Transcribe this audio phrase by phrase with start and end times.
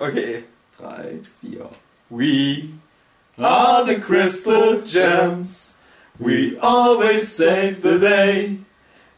[0.00, 0.44] Okay.
[0.78, 1.68] Drei, vier.
[2.08, 2.72] We
[3.38, 5.74] are the crystal gems.
[6.18, 8.60] We always save the day.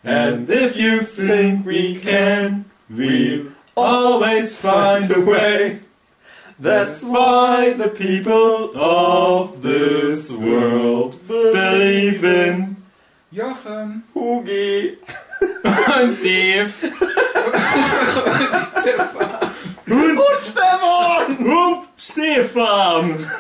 [0.03, 5.81] And if you think we can, we'll always find a way.
[6.59, 12.77] That's why the people of this world believe in
[13.31, 14.99] Jochen Hugi.
[15.65, 16.75] Und Dave.
[18.25, 19.42] Und Stefan!
[20.03, 23.31] Und Stefan.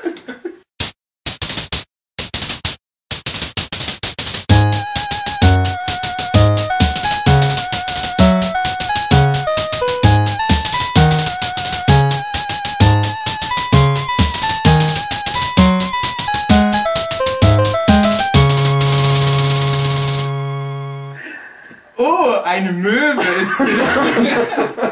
[21.97, 24.92] Oh, eine Möwe ist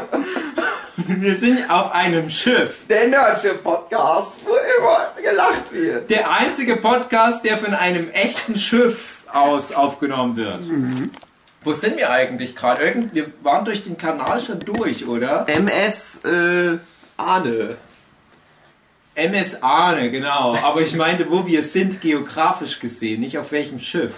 [1.19, 2.79] Wir sind auf einem Schiff.
[2.87, 6.09] Der Nerdship Podcast, wo immer gelacht wird.
[6.09, 10.63] Der einzige Podcast, der von einem echten Schiff aus aufgenommen wird.
[11.63, 12.83] Wo sind wir eigentlich gerade?
[12.83, 15.45] Irgend- Wir waren durch den Kanal schon durch, oder?
[15.47, 16.77] MS äh,
[17.17, 17.77] Ahne.
[19.13, 20.55] MS Ahne, genau.
[20.63, 24.13] Aber ich meinte, wo wir sind, geografisch gesehen, nicht auf welchem Schiff.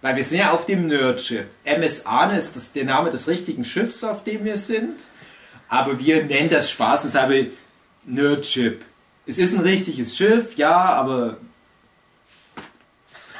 [0.00, 1.44] Weil wir sind ja auf dem Nerdschiff.
[1.64, 5.04] MS Ahne ist das der Name des richtigen Schiffs, auf dem wir sind.
[5.72, 7.46] Aber wir nennen das spaßenshalber
[8.04, 8.84] Nerdship.
[9.26, 11.38] Es ist ein richtiges Schiff, ja, aber.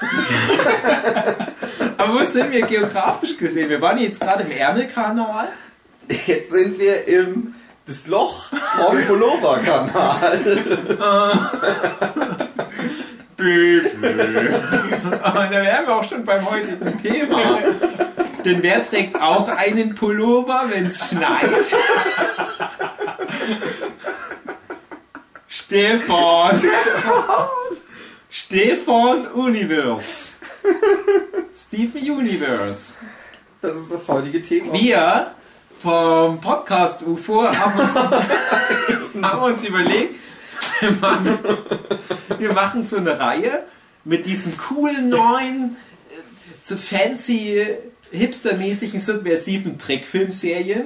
[1.98, 3.68] aber wo sind wir geografisch gesehen?
[3.68, 5.48] Wir waren jetzt gerade im Ärmelkanal.
[6.26, 7.54] Jetzt sind wir im
[7.86, 10.38] das Loch vom Pullover-Kanal.
[13.36, 14.54] Bö, bö.
[15.22, 17.58] Aber da wären wir auch schon beim heutigen Thema.
[18.44, 21.50] Denn wer trägt auch einen Pullover, wenn es schneit?
[25.48, 26.62] Stefan.
[28.30, 30.30] Stefan Universe.
[31.56, 32.94] Stephen Universe.
[33.60, 34.74] Das ist das heutige Thema.
[34.74, 35.34] Wir
[35.80, 37.94] vom Podcast UFO haben uns,
[39.22, 40.16] haben uns überlegt,
[40.80, 41.38] wir machen,
[42.38, 43.64] wir machen so eine Reihe
[44.04, 45.76] mit diesen coolen neuen,
[46.10, 46.14] äh,
[46.64, 47.66] so fancy,
[48.12, 50.84] hipstermäßigen, subversiven Trickfilmserien.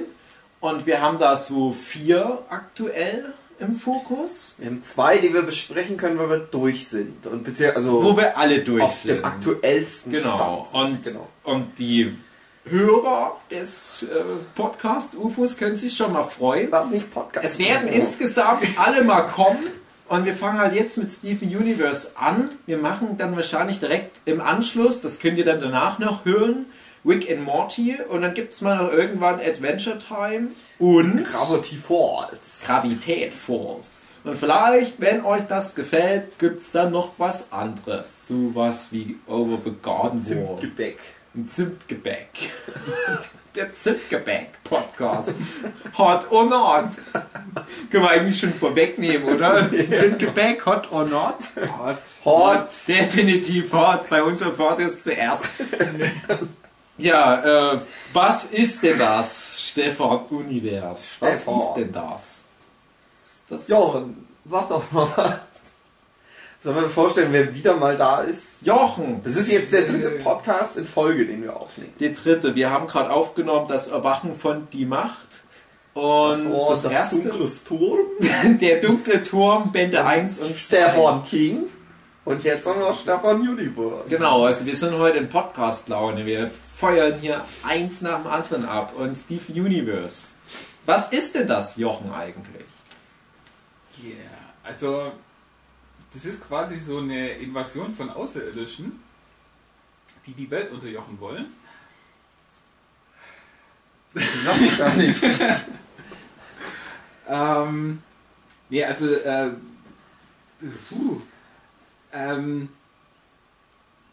[0.59, 5.97] Und wir haben da so vier aktuell im Fokus, Wir haben zwei, die wir besprechen
[5.97, 7.25] können, weil wir durch sind.
[7.25, 9.17] Und also wo wir alle durch auf sind.
[9.17, 10.67] dem aktuellsten Genau.
[10.69, 11.03] Stand Und.
[11.03, 11.27] Genau.
[11.43, 12.15] und die
[12.65, 14.07] Hörer des äh,
[14.55, 16.69] Podcast UFOs können sich schon mal freuen.
[16.69, 17.45] Das nicht Podcast.
[17.45, 19.65] Es werden insgesamt alle mal kommen.
[20.09, 22.49] Und wir fangen halt jetzt mit Steven Universe an.
[22.65, 26.65] Wir machen dann wahrscheinlich direkt im Anschluss, das könnt ihr dann danach noch hören,
[27.07, 27.95] Rick and Morty.
[28.09, 32.63] Und dann gibt es mal noch irgendwann Adventure Time und Gravity Falls.
[32.65, 34.01] Gravität Falls.
[34.23, 38.27] Und vielleicht, wenn euch das gefällt, gibt es dann noch was anderes.
[38.27, 40.59] So was wie Over the Garden Wall.
[40.59, 40.97] Zimtgebäck.
[41.33, 42.27] Ein Zimtgebäck.
[43.55, 45.33] Der Zimtgebäck-Podcast.
[45.97, 46.89] Hot or not?
[47.89, 49.67] Können wir eigentlich schon vorwegnehmen, oder?
[49.69, 51.37] Zimtgebäck, hot or not?
[52.23, 52.69] Hot.
[52.87, 54.09] Definitiv hot.
[54.09, 55.45] Bei uns erfahrt ihr es zuerst.
[56.97, 57.79] Ja, äh,
[58.13, 61.17] was ist denn das, Stefan Univers?
[61.19, 61.59] Was Stefan.
[61.59, 62.43] ist denn das?
[63.23, 65.33] Ist das Jochen, sag doch mal was.
[66.63, 68.61] Sollen wir uns vorstellen, wer wieder mal da ist?
[68.63, 71.93] Jochen, Das ist jetzt der dritte Podcast in Folge, den wir aufnehmen.
[71.99, 72.55] die dritte.
[72.55, 75.41] Wir haben gerade aufgenommen das Erwachen von Die Macht.
[75.93, 77.99] Und Oh, das, erste, dunkles Turm.
[78.59, 80.59] der dunkle Turm, Bände 1 und 2.
[80.59, 81.63] Stefan King.
[82.25, 84.09] Und jetzt haben wir Stefan Universe.
[84.09, 86.25] Genau, also wir sind heute in Podcast-Laune.
[86.25, 88.93] Wir feuern hier eins nach dem anderen ab.
[88.95, 90.33] Und Steve Universe.
[90.85, 92.67] Was ist denn das, Jochen, eigentlich?
[94.03, 94.13] Yeah.
[94.63, 95.11] Also,
[96.13, 99.03] das ist quasi so eine Invasion von Außerirdischen,
[100.25, 101.47] die die Welt unterjochen wollen.
[104.13, 105.19] Sag gar nicht.
[107.29, 108.01] Ähm,
[108.69, 109.51] nee, also, äh,
[110.87, 111.21] puh,
[112.13, 112.69] ähm,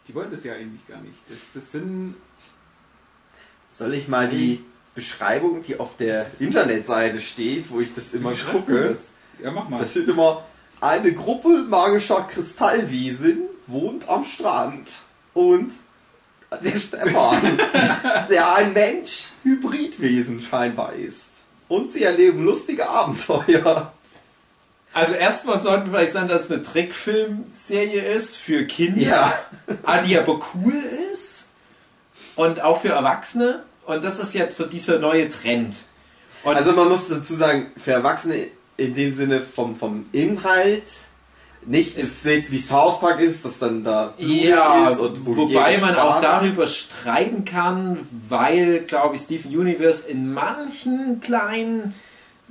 [0.07, 1.15] die wollen das ja eigentlich gar nicht.
[1.29, 2.15] Das, das sind,
[3.77, 4.63] Soll ich mal die
[4.93, 9.09] Beschreibung, die auf der Internetseite steht, wo ich das immer gucke, das?
[9.43, 9.79] Ja, mach mal.
[9.79, 10.45] da steht immer,
[10.79, 14.87] eine Gruppe magischer Kristallwesen wohnt am Strand.
[15.33, 15.73] Und
[16.63, 17.59] der Stefan,
[18.29, 21.31] der ein Mensch-Hybridwesen scheinbar ist.
[21.67, 23.91] Und sie erleben lustige Abenteuer.
[24.93, 29.39] Also erstmal sollten wir vielleicht sagen, dass es eine Trickfilmserie ist für Kinder, Ja.
[29.83, 30.75] ah, die aber cool
[31.11, 31.44] ist
[32.35, 33.63] und auch für Erwachsene.
[33.85, 35.83] Und das ist jetzt so dieser neue Trend.
[36.43, 38.47] Und Also man muss dazu sagen, für Erwachsene
[38.77, 40.83] in dem Sinne vom, vom Inhalt
[41.65, 45.95] nicht es jetzt wie South Park ist, dass dann da ja, ist und wobei man
[45.95, 51.95] auch darüber streiten kann, weil, glaube ich, Steven Universe in manchen kleinen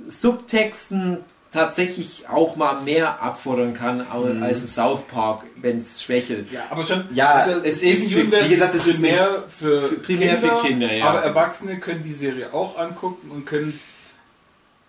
[0.07, 1.19] Subtexten
[1.51, 4.43] tatsächlich auch mal mehr abfordern kann mhm.
[4.43, 6.51] als South Park, wenn es schwächelt.
[6.51, 7.05] Ja, aber schon.
[7.13, 10.67] Ja, also es ist für, wie gesagt, es ist mehr für, für primär Kinder, für
[10.67, 10.93] Kinder.
[10.93, 11.05] Ja.
[11.05, 13.79] Aber Erwachsene können die Serie auch angucken und können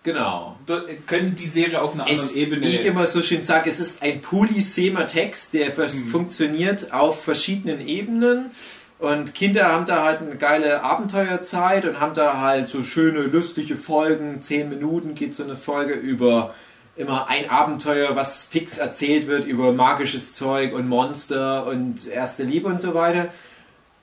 [0.07, 0.57] Genau.
[1.05, 2.61] Können die Serie auf einer anderen Ebene.
[2.61, 6.07] Wie ich immer so schön sage, es ist ein polysemer Text, der mhm.
[6.07, 8.51] funktioniert auf verschiedenen Ebenen.
[8.99, 13.75] Und Kinder haben da halt eine geile Abenteuerzeit und haben da halt so schöne, lustige
[13.75, 14.41] Folgen.
[14.41, 16.55] Zehn Minuten geht so eine Folge über
[16.95, 22.67] immer ein Abenteuer, was fix erzählt wird über magisches Zeug und Monster und erste Liebe
[22.67, 23.29] und so weiter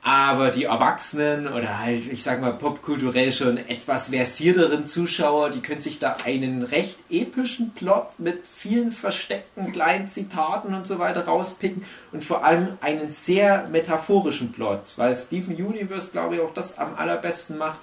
[0.05, 5.81] aber die Erwachsenen oder halt, ich sag mal, popkulturell schon etwas versierteren Zuschauer, die können
[5.81, 11.83] sich da einen recht epischen Plot mit vielen versteckten kleinen Zitaten und so weiter rauspicken
[12.11, 16.93] und vor allem einen sehr metaphorischen Plot, weil Steven Universe, glaube ich, auch das am
[16.93, 17.79] allerbesten macht,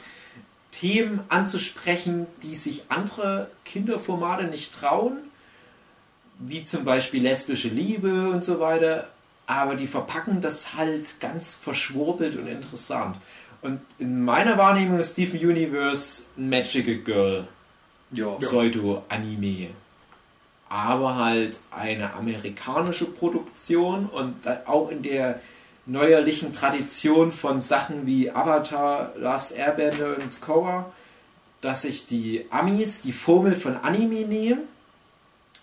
[0.70, 5.16] Themen anzusprechen, die sich andere Kinderformate nicht trauen,
[6.38, 9.08] wie zum Beispiel lesbische Liebe und so weiter,
[9.56, 13.16] aber die verpacken das halt ganz verschwurbelt und interessant.
[13.60, 17.48] Und in meiner Wahrnehmung ist Steven Universe ein Magical Girl.
[18.10, 18.26] Ja.
[18.40, 19.68] Pseudo-Anime.
[20.68, 24.34] Aber halt eine amerikanische Produktion und
[24.66, 25.40] auch in der
[25.86, 30.92] neuerlichen Tradition von Sachen wie Avatar, Last Airbender und Korra,
[31.60, 34.60] dass sich die Amis die Formel von Anime nehmen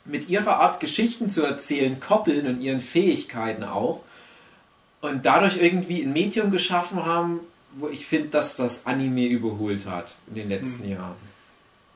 [0.09, 4.01] mit ihrer Art Geschichten zu erzählen koppeln und ihren Fähigkeiten auch
[5.01, 7.39] und dadurch irgendwie ein Medium geschaffen haben,
[7.73, 10.91] wo ich finde, dass das Anime überholt hat in den letzten mhm.
[10.91, 11.29] Jahren.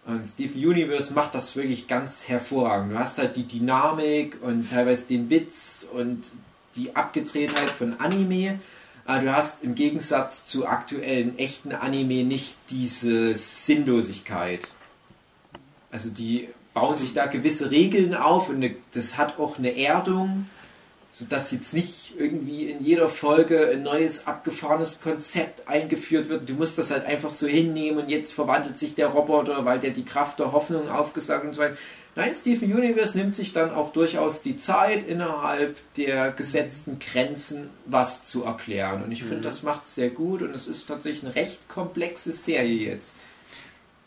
[0.05, 2.91] Und Steve Universe macht das wirklich ganz hervorragend.
[2.91, 6.31] Du hast halt die Dynamik und teilweise den Witz und
[6.75, 8.59] die Abgedrehtheit von Anime.
[9.05, 14.67] Aber du hast im Gegensatz zu aktuellen echten Anime nicht diese Sinnlosigkeit.
[15.91, 20.49] Also die bauen sich da gewisse Regeln auf und eine, das hat auch eine Erdung,
[21.11, 26.49] sodass jetzt nicht irgendwie in jeder Folge ein neues abgefahrenes Konzept eingeführt wird.
[26.49, 29.91] Du musst das halt einfach so hinnehmen und jetzt verwandelt sich der Roboter, weil der
[29.91, 31.77] die Kraft der Hoffnung aufgesagt und so weiter.
[32.15, 38.25] Nein, Steven Universe nimmt sich dann auch durchaus die Zeit, innerhalb der gesetzten Grenzen was
[38.25, 39.03] zu erklären.
[39.03, 39.29] Und ich mhm.
[39.29, 43.15] finde, das macht es sehr gut und es ist tatsächlich eine recht komplexe Serie jetzt.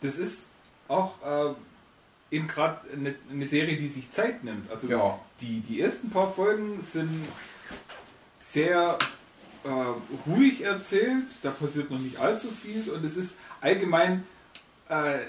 [0.01, 0.47] Das ist
[0.87, 1.53] auch äh,
[2.31, 4.69] eben gerade eine, eine, Serie, die sich Zeit nimmt.
[4.69, 5.19] Also ja.
[5.41, 7.25] die, die ersten paar Folgen sind
[8.39, 8.97] sehr
[9.63, 14.23] äh, ruhig erzählt, da passiert noch nicht allzu viel und es ist allgemein
[14.89, 15.19] äh,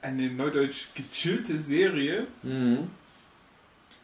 [0.00, 2.26] eine neudeutsch gechillte Serie.
[2.42, 2.90] Mhm.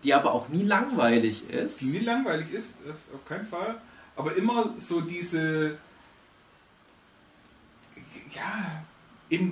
[0.05, 1.81] Die aber auch nie langweilig ist.
[1.81, 3.81] Die nie langweilig ist, das auf keinen Fall.
[4.15, 5.77] Aber immer so diese
[8.35, 8.85] ja,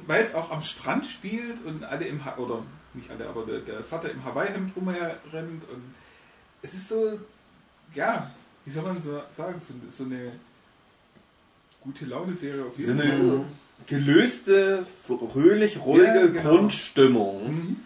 [0.06, 2.62] weil es auch am Strand spielt und alle im ha oder
[2.94, 5.94] nicht alle, aber der, der Vater im Hawaii-Hemd rumrennt und
[6.62, 7.18] es ist so,
[7.94, 8.30] ja,
[8.64, 10.32] wie soll man so sagen, so, so eine
[11.80, 13.06] gute Laune-Serie auf jeden Fall.
[13.06, 13.44] So eine
[13.86, 16.42] gelöste, fröhlich, ruhige ja, genau.
[16.42, 17.50] Grundstimmung.
[17.50, 17.76] Mhm.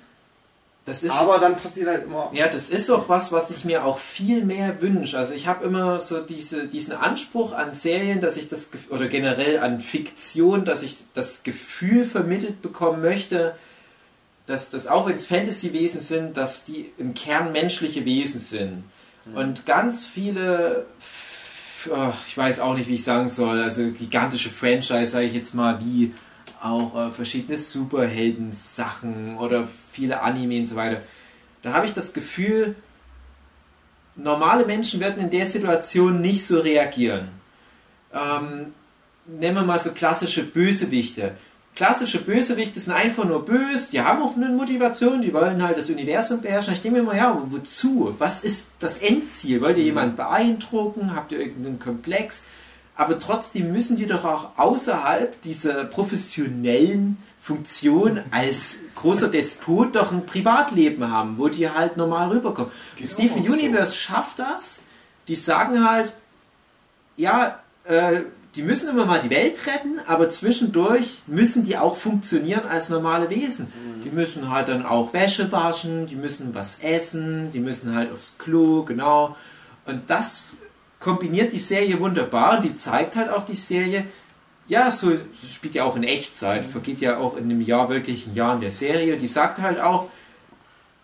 [0.86, 2.30] Das ist, aber dann passiert halt immer.
[2.32, 5.18] Ja, das ist auch was, was ich mir auch viel mehr wünsche.
[5.18, 9.58] Also ich habe immer so diese, diesen Anspruch an Serien, dass ich das oder generell
[9.60, 13.54] an Fiktion, dass ich das Gefühl vermittelt bekommen möchte,
[14.46, 18.84] dass das auch wenn es Fantasy-Wesen sind, dass die im Kern menschliche Wesen sind.
[19.26, 19.36] Mhm.
[19.36, 20.86] Und ganz viele,
[22.26, 25.78] ich weiß auch nicht, wie ich sagen soll, also gigantische Franchise, sage ich jetzt mal,
[25.80, 26.12] wie
[26.62, 31.02] auch äh, verschiedene Superhelden-Sachen oder viele Anime und so weiter.
[31.62, 32.74] Da habe ich das Gefühl,
[34.16, 37.28] normale Menschen werden in der Situation nicht so reagieren.
[38.12, 38.74] Ähm,
[39.26, 41.32] nehmen wir mal so klassische Bösewichte.
[41.76, 45.88] Klassische Bösewichte sind einfach nur böse, die haben auch eine Motivation, die wollen halt das
[45.88, 46.74] Universum beherrschen.
[46.74, 48.14] Ich denke mir immer, ja, wozu?
[48.18, 49.60] Was ist das Endziel?
[49.60, 49.86] Wollt ihr mhm.
[49.86, 51.14] jemanden beeindrucken?
[51.14, 52.42] Habt ihr irgendeinen Komplex?
[53.00, 60.26] Aber trotzdem müssen die doch auch außerhalb dieser professionellen Funktion als großer Despot doch ein
[60.26, 62.70] Privatleben haben, wo die halt normal rüberkommen.
[62.96, 63.52] Genau Steven so.
[63.54, 64.80] Universe schafft das.
[65.28, 66.12] Die sagen halt,
[67.16, 68.20] ja, äh,
[68.54, 73.30] die müssen immer mal die Welt retten, aber zwischendurch müssen die auch funktionieren als normale
[73.30, 73.68] Wesen.
[73.68, 74.02] Mhm.
[74.02, 78.36] Die müssen halt dann auch Wäsche waschen, die müssen was essen, die müssen halt aufs
[78.36, 79.36] Klo, genau.
[79.86, 80.56] Und das
[81.00, 84.04] kombiniert die Serie wunderbar und die zeigt halt auch die Serie,
[84.68, 85.12] ja, so
[85.44, 88.60] spielt ja auch in Echtzeit, vergeht ja auch in einem Jahr wirklich ein Jahr in
[88.60, 89.16] der Serie.
[89.16, 90.08] Die sagt halt auch,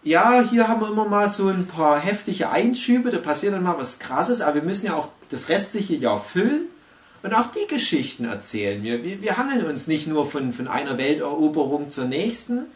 [0.05, 3.77] ja, hier haben wir immer mal so ein paar heftige Einschübe, da passiert dann mal
[3.77, 6.67] was Krasses, aber wir müssen ja auch das restliche Jahr füllen
[7.25, 8.85] und auch die Geschichten erzählen.
[8.85, 12.67] Wir, wir, wir hangeln uns nicht nur von, von einer Welteroberung zur nächsten,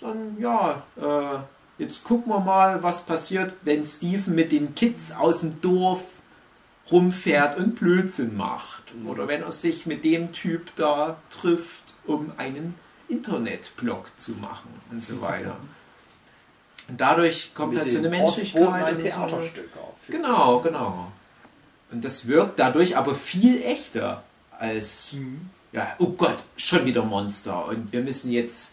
[0.00, 5.40] sondern ja, äh, jetzt gucken wir mal, was passiert, wenn Steven mit den Kids aus
[5.40, 6.02] dem Dorf
[6.92, 8.82] rumfährt und Blödsinn macht.
[9.06, 12.74] Oder wenn er sich mit dem Typ da trifft, um einen
[13.08, 15.56] Internetblog zu machen und so weiter.
[16.88, 18.68] Und dadurch kommt halt so eine Menschlichkeit.
[18.68, 20.22] Ein so Theaterstück aufführen.
[20.22, 21.12] Genau, genau.
[21.90, 24.22] Und das wirkt dadurch aber viel echter
[24.58, 25.14] als,
[25.72, 28.72] ja, oh Gott, schon wieder Monster und wir müssen jetzt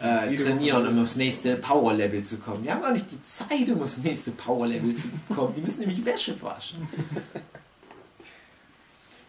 [0.00, 2.62] äh, trainieren, um aufs nächste Power-Level zu kommen.
[2.62, 5.54] Die haben gar nicht die Zeit, um aufs nächste Power-Level zu kommen.
[5.56, 6.88] Die müssen nämlich Wäsche waschen.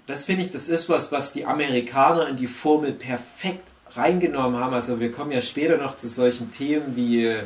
[0.08, 3.64] Das finde ich, das ist was, was die Amerikaner in die Formel perfekt
[3.96, 4.74] reingenommen haben.
[4.74, 7.44] Also wir kommen ja später noch zu solchen Themen wie äh,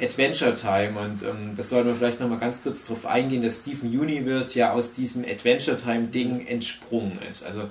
[0.00, 3.88] Adventure Time und ähm, das sollten wir vielleicht nochmal ganz kurz drauf eingehen, dass Steven
[3.88, 7.44] Universe ja aus diesem Adventure Time Ding entsprungen ist.
[7.44, 7.68] Also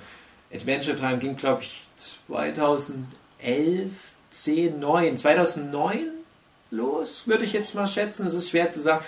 [0.53, 3.91] Adventure Time ging glaube ich 2011,
[4.31, 6.07] 10, 9, 2009
[6.71, 8.24] los, würde ich jetzt mal schätzen.
[8.24, 9.03] Das ist schwer zu sagen.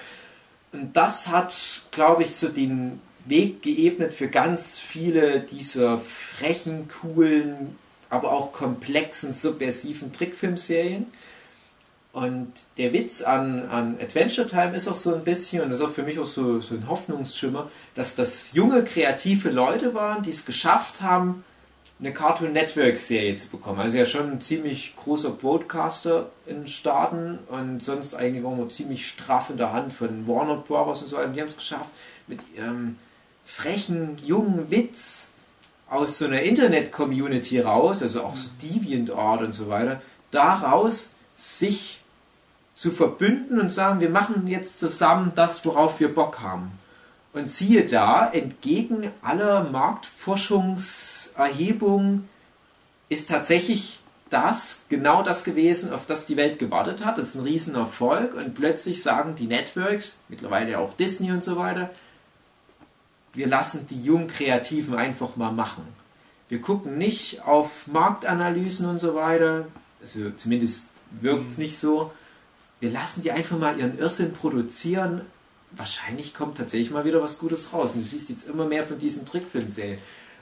[0.74, 1.54] Und das hat,
[1.92, 7.78] glaube ich, so den Weg geebnet für ganz viele dieser frechen, coolen,
[8.10, 11.08] aber auch komplexen, subversiven Trickfilmserien.
[12.14, 15.86] Und der Witz an, an Adventure Time ist auch so ein bisschen, und das ist
[15.86, 20.32] auch für mich auch so, so ein Hoffnungsschimmer, dass das junge, kreative Leute waren, die
[20.32, 21.46] es geschafft haben,
[22.02, 23.80] eine Cartoon Network Serie zu bekommen.
[23.80, 29.08] Also ja schon ein ziemlich großer Broadcaster in Staaten und sonst eigentlich auch immer ziemlich
[29.08, 31.04] straff in der Hand von Warner Bros.
[31.04, 31.20] und so.
[31.20, 31.90] Und die haben es geschafft,
[32.28, 32.98] mit ihrem
[33.46, 35.32] frechen, jungen Witz
[35.90, 42.00] aus so einer Internet-Community raus, also auch so DeviantArt und so weiter, daraus sich
[42.74, 46.72] zu verbünden und sagen, wir machen jetzt zusammen das, worauf wir Bock haben.
[47.34, 49.64] Und siehe da, entgegen aller
[51.38, 52.30] Marktforschungserhebungen
[53.10, 57.18] ist tatsächlich das genau das gewesen, auf das die Welt gewartet hat.
[57.18, 61.90] Das ist ein Riesenerfolg und plötzlich sagen die Networks, mittlerweile auch Disney und so weiter,
[63.34, 65.84] wir lassen die jungen Kreativen einfach mal machen.
[66.50, 69.68] Wir gucken nicht auf Marktanalysen und so weiter,
[70.02, 72.12] also zumindest wirkt es nicht so.
[72.80, 75.22] Wir lassen die einfach mal ihren Irrsinn produzieren.
[75.72, 77.94] Wahrscheinlich kommt tatsächlich mal wieder was Gutes raus.
[77.94, 80.00] Und du siehst jetzt immer mehr von diesen Trickfilmserien.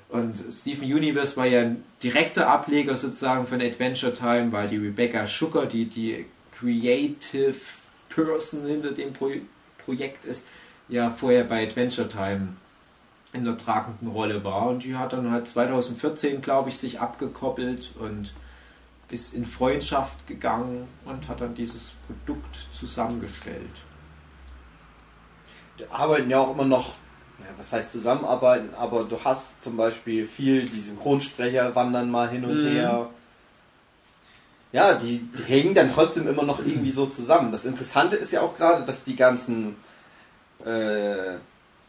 [0.09, 5.27] Und Steven Universe war ja ein direkter Ableger sozusagen von Adventure Time, weil die Rebecca
[5.27, 7.55] Schucker, die die Creative
[8.09, 9.31] Person hinter dem Pro
[9.85, 10.45] Projekt ist,
[10.87, 12.49] ja vorher bei Adventure Time
[13.33, 14.67] in der tragenden Rolle war.
[14.67, 18.33] Und die hat dann halt 2014, glaube ich, sich abgekoppelt und
[19.09, 23.57] ist in Freundschaft gegangen und hat dann dieses Produkt zusammengestellt.
[25.79, 26.95] Die arbeiten ja auch immer noch,
[27.57, 32.63] was heißt zusammenarbeiten, aber du hast zum Beispiel viel, die Synchronsprecher wandern mal hin und
[32.63, 32.67] Mhm.
[32.67, 33.09] her.
[34.71, 37.51] Ja, die, die hängen dann trotzdem immer noch irgendwie so zusammen.
[37.51, 39.75] Das Interessante ist ja auch gerade, dass die ganzen,
[40.63, 41.37] äh,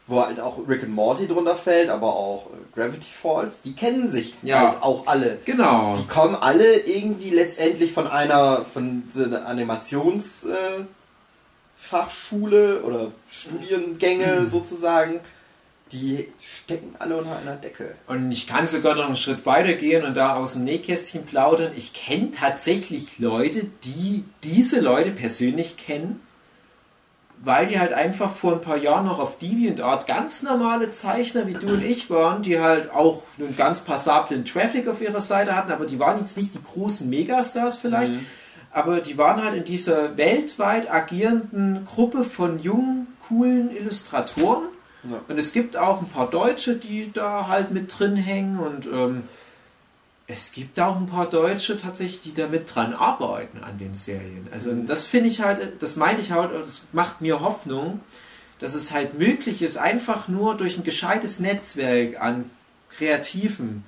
[0.07, 4.11] wo halt auch Rick and Morty drunter fällt, aber auch äh, Gravity Falls, die kennen
[4.11, 4.71] sich Ja.
[4.71, 5.37] halt auch alle.
[5.45, 5.95] Genau.
[5.95, 10.81] Die kommen alle irgendwie letztendlich von einer von so einer Animations äh,
[11.77, 15.19] Fachschule oder Studiengänge sozusagen.
[15.91, 17.95] Die stecken alle unter einer Decke.
[18.07, 21.73] Und ich kann sogar noch einen Schritt weiter gehen und da aus dem Nähkästchen plaudern.
[21.75, 26.21] Ich kenne tatsächlich Leute, die diese Leute persönlich kennen,
[27.43, 31.53] weil die halt einfach vor ein paar Jahren noch auf DeviantArt ganz normale Zeichner wie
[31.53, 35.71] du und ich waren, die halt auch einen ganz passablen Traffic auf ihrer Seite hatten,
[35.71, 38.13] aber die waren jetzt nicht die großen Megastars vielleicht,
[38.71, 44.63] aber die waren halt in dieser weltweit agierenden Gruppe von jungen, coolen Illustratoren.
[45.03, 45.21] Ja.
[45.27, 49.23] Und es gibt auch ein paar Deutsche, die da halt mit drin hängen und ähm,
[50.27, 54.47] es gibt auch ein paar Deutsche tatsächlich, die da mit dran arbeiten an den Serien.
[54.51, 57.99] Also das finde ich halt, das meine ich halt, und das macht mir Hoffnung,
[58.59, 62.49] dass es halt möglich ist, einfach nur durch ein gescheites Netzwerk an
[62.95, 63.83] Kreativen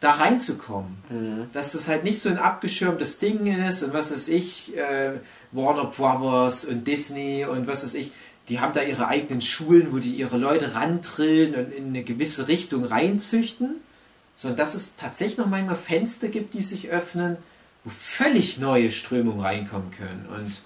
[0.00, 1.48] da reinzukommen.
[1.52, 5.12] Dass das halt nicht so ein abgeschirmtes Ding ist und was weiß ich, äh,
[5.52, 8.12] Warner Brothers und Disney und was weiß ich,
[8.48, 12.48] die haben da ihre eigenen Schulen, wo die ihre Leute rantrillen und in eine gewisse
[12.48, 13.76] Richtung reinzüchten,
[14.36, 17.36] sondern dass es tatsächlich noch manchmal Fenster gibt, die sich öffnen,
[17.84, 20.26] wo völlig neue Strömungen reinkommen können.
[20.34, 20.60] Und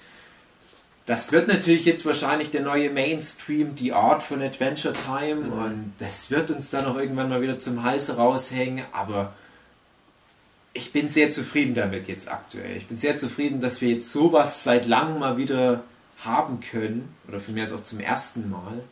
[1.07, 5.53] das wird natürlich jetzt wahrscheinlich der neue Mainstream, die Art von Adventure Time Mhm.
[5.53, 9.33] und das wird uns dann auch irgendwann mal wieder zum Hals raushängen, aber
[10.75, 12.77] ich bin sehr zufrieden damit jetzt aktuell.
[12.77, 15.83] Ich bin sehr zufrieden, dass wir jetzt sowas seit langem mal wieder
[16.25, 18.83] haben können oder für mich ist auch zum ersten Mal.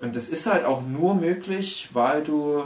[0.00, 2.64] Und das ist halt auch nur möglich, weil du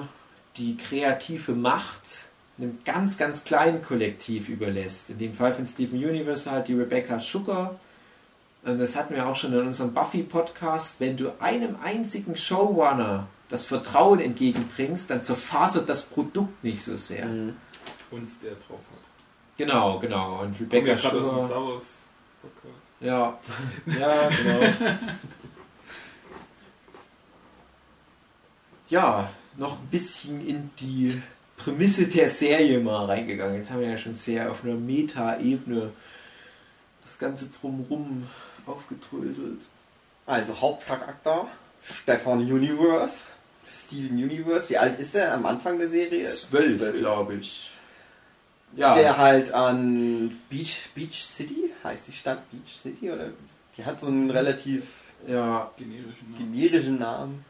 [0.57, 2.27] die kreative Macht
[2.59, 5.11] einem ganz, ganz kleinen Kollektiv überlässt.
[5.11, 7.79] In dem Fall von Steven Universe halt die Rebecca Sugar.
[8.65, 11.01] Und das hatten wir auch schon in unserem Buffy-Podcast.
[11.01, 17.27] Wenn du einem einzigen Showrunner das Vertrauen entgegenbringst, dann zerfasert das Produkt nicht so sehr.
[17.27, 17.57] Mhm.
[18.11, 18.99] uns der drauf hat.
[19.57, 20.43] Genau, genau.
[20.43, 21.81] Und Rebecca Sugar.
[22.43, 22.75] Podcast.
[23.01, 23.39] Ja,
[23.99, 24.61] ja, genau.
[28.89, 31.23] ja, noch ein bisschen in die
[31.57, 33.57] Prämisse der Serie mal reingegangen.
[33.57, 35.93] Jetzt haben wir ja schon sehr auf einer Meta-Ebene
[37.03, 38.29] das Ganze drumrum
[38.67, 39.69] aufgedröselt.
[40.27, 41.49] Also Hauptcharakter,
[41.83, 43.27] Stefan Universe,
[43.65, 44.69] Steven Universe.
[44.71, 46.25] Wie alt ist er am Anfang der Serie?
[46.27, 47.72] Zwölf, glaube ich.
[48.76, 53.26] Ja, Der halt an Beach, Beach City, heißt die Stadt Beach City oder?
[53.76, 54.85] Die hat so einen relativ
[55.29, 56.52] ja, Generischen Namen.
[56.52, 57.45] generischen Namen,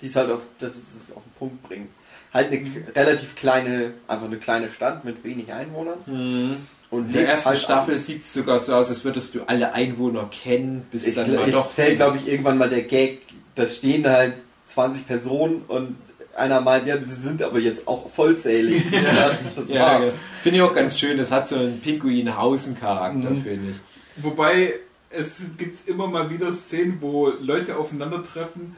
[0.00, 1.88] die es halt auf, das es auf den Punkt bringt.
[2.32, 5.98] Halt eine k- relativ kleine, einfach eine kleine Stadt mit wenig Einwohnern.
[6.04, 6.56] hm.
[6.88, 9.72] Und in der ersten halt Staffel sieht es sogar so aus, als würdest du alle
[9.72, 13.22] Einwohner kennen, bis Ich, dann mal es doch fällt, glaube ich, irgendwann mal der Gag,
[13.56, 14.34] da stehen halt
[14.68, 15.96] 20 Personen und
[16.36, 18.84] einer meint, ja, das sind aber jetzt auch vollzählig.
[18.90, 19.30] ja,
[19.68, 20.12] Ja, genau.
[20.42, 21.18] finde ich auch ganz schön.
[21.18, 23.42] Das hat so einen Pinguin-Hausen-Charakter, Mhm.
[23.42, 23.76] finde ich.
[24.22, 24.74] Wobei
[25.10, 28.76] es gibt immer mal wieder Szenen, wo Leute aufeinandertreffen,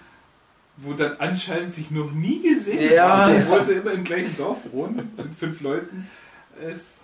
[0.76, 3.26] wo dann anscheinend sich noch nie gesehen Ja.
[3.26, 6.08] haben, obwohl sie immer im gleichen Dorf wohnen, mit fünf Leuten.
[6.62, 6.94] Es ist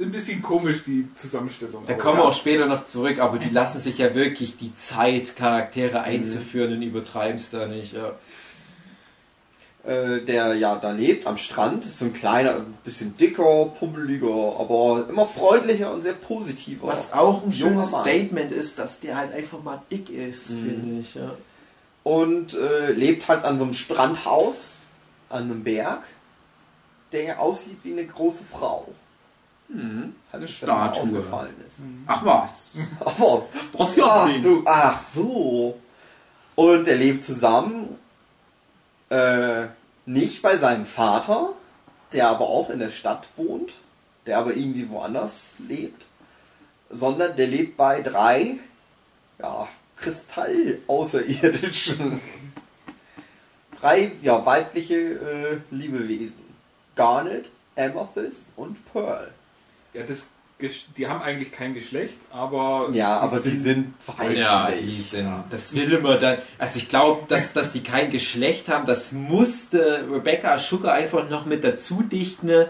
[0.00, 1.84] ein bisschen komisch, die Zusammenstellung.
[1.86, 2.28] Da Aber kommen wir ja.
[2.28, 6.82] auch später noch zurück, aber die lassen sich ja wirklich die Zeit, Charaktere einzuführen und
[6.82, 7.94] übertreiben es da nicht.
[7.94, 8.12] Ja.
[9.88, 14.56] Äh, der ja da lebt am Strand, ist so ein kleiner, ein bisschen dicker, pummeliger,
[14.60, 16.88] aber immer freundlicher und sehr positiver.
[16.88, 18.02] Was auch ein schönes Mann.
[18.02, 20.64] Statement ist, dass der halt einfach mal dick ist, Mhm.
[20.68, 21.14] finde ich.
[21.14, 21.30] Ja.
[22.04, 24.72] Und äh, lebt halt an so einem Strandhaus,
[25.30, 26.02] an einem Berg,
[27.12, 28.88] der aussieht wie eine große Frau.
[29.68, 30.14] Mhm.
[30.30, 31.02] Hat Eine Statue.
[31.02, 31.78] aufgefallen ist.
[32.06, 32.74] Ach was.
[33.00, 35.78] Aber, Das ja ach, so, ach so.
[36.56, 37.96] Und er lebt zusammen,
[39.10, 39.66] äh,
[40.08, 41.50] nicht bei seinem Vater,
[42.12, 43.72] der aber auch in der Stadt wohnt,
[44.26, 46.06] der aber irgendwie woanders lebt,
[46.90, 48.54] sondern der lebt bei drei,
[49.38, 49.68] ja,
[49.98, 52.22] Kristall-Außerirdischen.
[53.80, 56.48] drei, ja, weibliche äh, Lebewesen.
[56.96, 57.44] Garnet,
[57.76, 59.30] Amethyst und Pearl.
[59.92, 60.30] Ja, das,
[60.96, 62.88] die haben eigentlich kein Geschlecht, aber.
[62.92, 64.38] Ja, aber die sind weiblich.
[64.38, 68.68] Ja, die sind, das will immer dann, also ich glaube, dass, dass die kein Geschlecht
[68.68, 72.66] haben, das musste Rebecca Sugar einfach noch mit dazu dichten,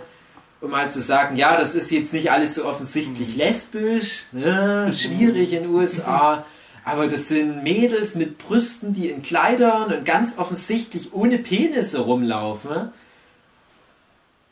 [0.61, 5.55] um halt zu sagen, ja, das ist jetzt nicht alles so offensichtlich lesbisch, ne, schwierig
[5.55, 6.45] in den USA,
[6.85, 12.93] aber das sind Mädels mit Brüsten, die in Kleidern und ganz offensichtlich ohne Penisse rumlaufen.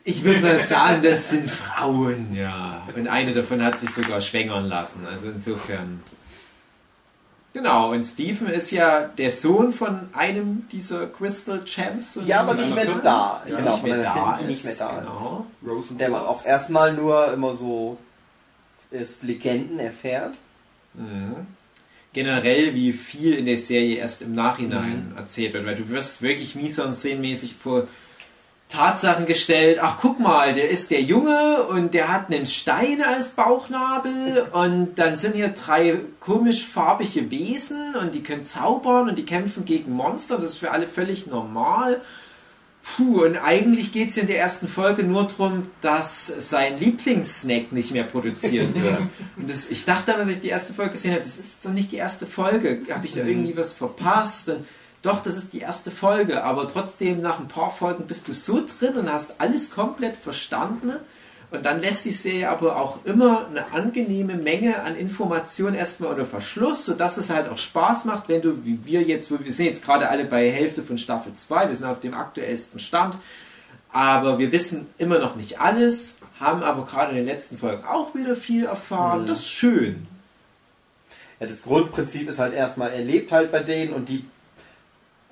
[0.09, 2.81] Ich würde mal sagen, das sind Frauen, ja.
[2.95, 5.05] Und eine davon hat sich sogar schwängern lassen.
[5.11, 6.01] Also insofern.
[7.53, 12.19] Genau, und Stephen ist ja der Sohn von einem dieser Crystal Champs.
[12.25, 13.43] Ja, aber nicht mehr da.
[13.49, 14.47] Die Genau, nicht mehr da ist.
[14.47, 15.47] nicht mehr da genau.
[15.67, 17.99] Rose Der man auch erstmal nur immer so
[18.93, 20.35] erst Legenden erfährt.
[20.95, 21.35] Mhm.
[22.13, 25.17] Generell, wie viel in der Serie erst im Nachhinein Mhm.
[25.19, 27.89] erzählt wird, weil du wirst wirklich mies und mäßig vor
[28.69, 29.79] Tatsachen gestellt.
[29.81, 34.97] Ach, guck mal, der ist der Junge und der hat einen Stein als Bauchnabel und
[34.97, 39.93] dann sind hier drei komisch farbige Wesen und die können zaubern und die kämpfen gegen
[39.93, 40.39] Monster.
[40.39, 42.01] Das ist für alle völlig normal.
[42.95, 47.93] Puh, und eigentlich geht es in der ersten Folge nur darum, dass sein Lieblingssnack nicht
[47.93, 49.01] mehr produziert wird.
[49.37, 51.93] Und das, ich dachte, als ich die erste Folge gesehen habe, das ist doch nicht
[51.93, 52.83] die erste Folge.
[52.91, 54.49] Habe ich da irgendwie was verpasst?
[54.49, 54.67] Und
[55.07, 56.43] doch, das ist die erste Folge.
[56.45, 60.93] Aber trotzdem, nach ein paar Folgen bist du so drin und hast alles komplett verstanden.
[61.51, 66.27] Und dann lässt die Serie aber auch immer eine angenehme Menge an Informationen erstmal unter
[66.27, 69.85] Verschluss, sodass es halt auch Spaß macht, wenn du, wie wir jetzt, wir sind jetzt
[69.85, 73.17] gerade alle bei Hälfte von Staffel 2, wir sind auf dem aktuellsten Stand,
[73.93, 78.13] aber wir wissen immer noch nicht alles, haben aber gerade in den letzten Folgen auch
[78.17, 79.27] wieder viel erfahren.
[79.27, 80.09] Das ist schön.
[81.39, 84.25] Ja, das Grundprinzip ist halt erstmal, er lebt halt bei denen und die,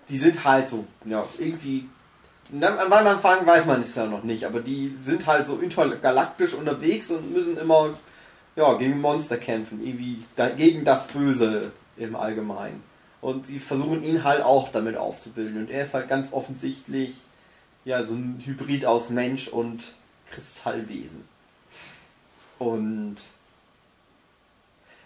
[0.08, 1.88] die sind halt so, ja, irgendwie,
[2.52, 6.54] an wann anfangen weiß man es ja noch nicht, aber die sind halt so intergalaktisch
[6.54, 7.94] unterwegs und müssen immer
[8.56, 10.24] ja, gegen Monster kämpfen, irgendwie
[10.56, 12.82] gegen das Böse im Allgemeinen.
[13.20, 15.62] Und sie versuchen ihn halt auch damit aufzubilden.
[15.62, 17.22] Und er ist halt ganz offensichtlich
[17.84, 19.82] ja so ein Hybrid aus Mensch und
[20.30, 21.24] Kristallwesen.
[22.58, 23.16] Und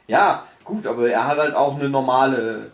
[0.07, 2.71] ja, gut, aber er hat halt auch eine normale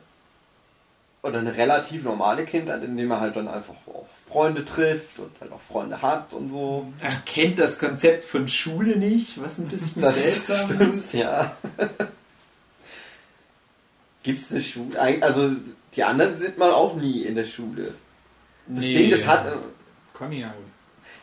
[1.25, 5.51] oder eine relativ normale Kindheit, indem er halt dann einfach auch Freunde trifft und halt
[5.53, 6.87] auch Freunde hat und so.
[7.01, 11.15] Er kennt das Konzept von Schule nicht, was ein bisschen Das seltsam stimmt, ist.
[11.15, 11.57] ja.
[14.23, 14.99] Gibt's eine Schule?
[15.23, 15.51] Also
[15.97, 17.95] die anderen sieht man auch nie in der Schule.
[18.67, 18.97] Das Nee.
[18.99, 19.47] Ding, das hat.
[20.13, 20.55] Conny halt.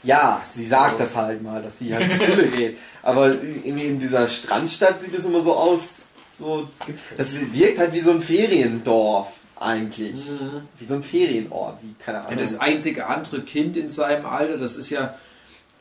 [0.03, 2.77] Ja, sie sagt das halt mal, dass sie halt zur Schule geht.
[3.03, 5.89] Aber irgendwie in dieser Strandstadt sieht es immer so aus,
[6.35, 6.67] so.
[7.17, 9.27] Das wirkt halt wie so ein Feriendorf
[9.61, 10.15] eigentlich.
[10.15, 10.61] Mhm.
[10.79, 12.39] Wie so ein Ferienort, wie keine Ja, Ahnung.
[12.39, 15.15] das einzige andere Kind in seinem Alter, das ist ja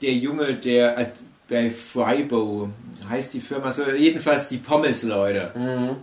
[0.02, 1.06] der Junge, der äh,
[1.48, 2.70] bei Freibo
[3.08, 5.52] heißt die Firma so, jedenfalls die Pommes-Leute.
[5.54, 5.96] Mhm.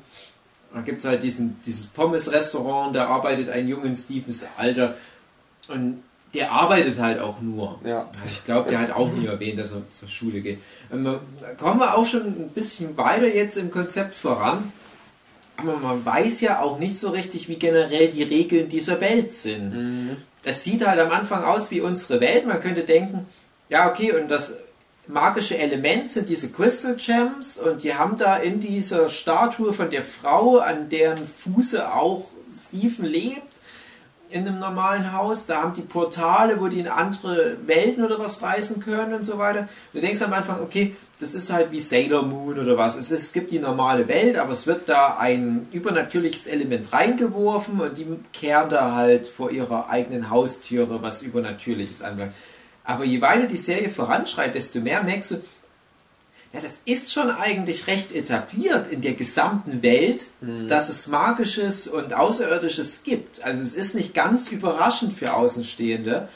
[0.74, 4.96] Da gibt es halt diesen, dieses Pommes-Restaurant, da arbeitet ein Junge in Stevens Alter
[5.70, 7.80] und der arbeitet halt auch nur.
[7.86, 8.10] Ja.
[8.26, 10.60] Ich glaube, der hat auch nie erwähnt, dass er zur Schule geht.
[10.92, 11.18] Ähm,
[11.58, 14.72] kommen wir auch schon ein bisschen weiter jetzt im Konzept voran.
[15.58, 19.74] Aber man weiß ja auch nicht so richtig, wie generell die Regeln dieser Welt sind.
[19.74, 20.18] Mhm.
[20.44, 22.46] Das sieht halt am Anfang aus wie unsere Welt.
[22.46, 23.26] Man könnte denken,
[23.70, 24.56] ja, okay, und das
[25.08, 30.04] magische Element sind diese Crystal Gems und die haben da in dieser Statue von der
[30.04, 33.42] Frau, an deren Fuße auch Stephen lebt,
[34.30, 38.42] in einem normalen Haus, da haben die Portale, wo die in andere Welten oder was
[38.42, 39.70] reisen können und so weiter.
[39.94, 42.96] Du denkst am Anfang, okay, das ist halt wie Sailor Moon oder was.
[42.96, 47.82] Es, ist, es gibt die normale Welt, aber es wird da ein übernatürliches Element reingeworfen
[47.82, 52.34] und die kehren da halt vor ihrer eigenen Haustüre was Übernatürliches anbelangt.
[52.84, 55.36] Aber je weiter die Serie voranschreitet, desto mehr merkst du,
[56.54, 60.24] ja, das ist schon eigentlich recht etabliert in der gesamten Welt,
[60.70, 63.44] dass es Magisches und Außerirdisches gibt.
[63.44, 66.30] Also es ist nicht ganz überraschend für Außenstehende.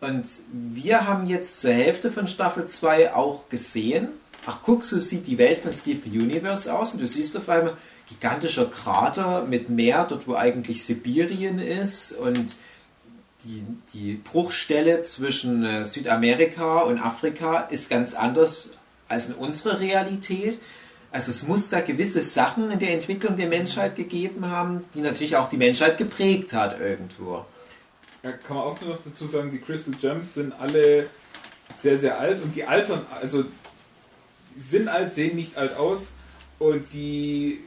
[0.00, 4.08] Und wir haben jetzt zur Hälfte von Staffel 2 auch gesehen,
[4.46, 7.76] ach guck, so sieht die Welt von Steven Universe aus und du siehst auf einmal
[8.08, 12.54] gigantischer Krater mit Meer, dort wo eigentlich Sibirien ist und
[13.44, 18.72] die, die Bruchstelle zwischen äh, Südamerika und Afrika ist ganz anders
[19.08, 20.58] als in unserer Realität.
[21.12, 25.36] Also es muss da gewisse Sachen in der Entwicklung der Menschheit gegeben haben, die natürlich
[25.36, 27.44] auch die Menschheit geprägt hat irgendwo.
[28.26, 31.06] Ja, kann man auch noch dazu sagen, die Crystal Gems sind alle
[31.76, 33.44] sehr, sehr alt und die altern, also
[34.58, 36.12] sind alt, sehen nicht alt aus
[36.58, 37.60] und die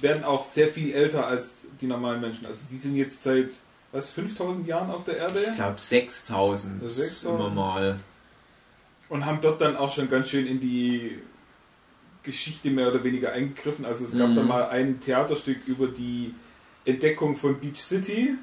[0.00, 2.46] werden auch sehr viel älter als die normalen Menschen.
[2.46, 3.50] Also die sind jetzt seit,
[3.92, 7.40] was, 5000 Jahren auf der Erde Ich glaube 6000 Das ist 6000?
[7.40, 7.98] immer mal.
[9.10, 11.18] und haben dort dann auch schon ganz schön in die
[12.24, 13.84] Geschichte mehr oder weniger eingegriffen.
[13.84, 14.34] Also es gab Mhm.
[14.36, 16.34] da mal ein Theaterstück über die
[16.84, 18.34] Entdeckung von Beach City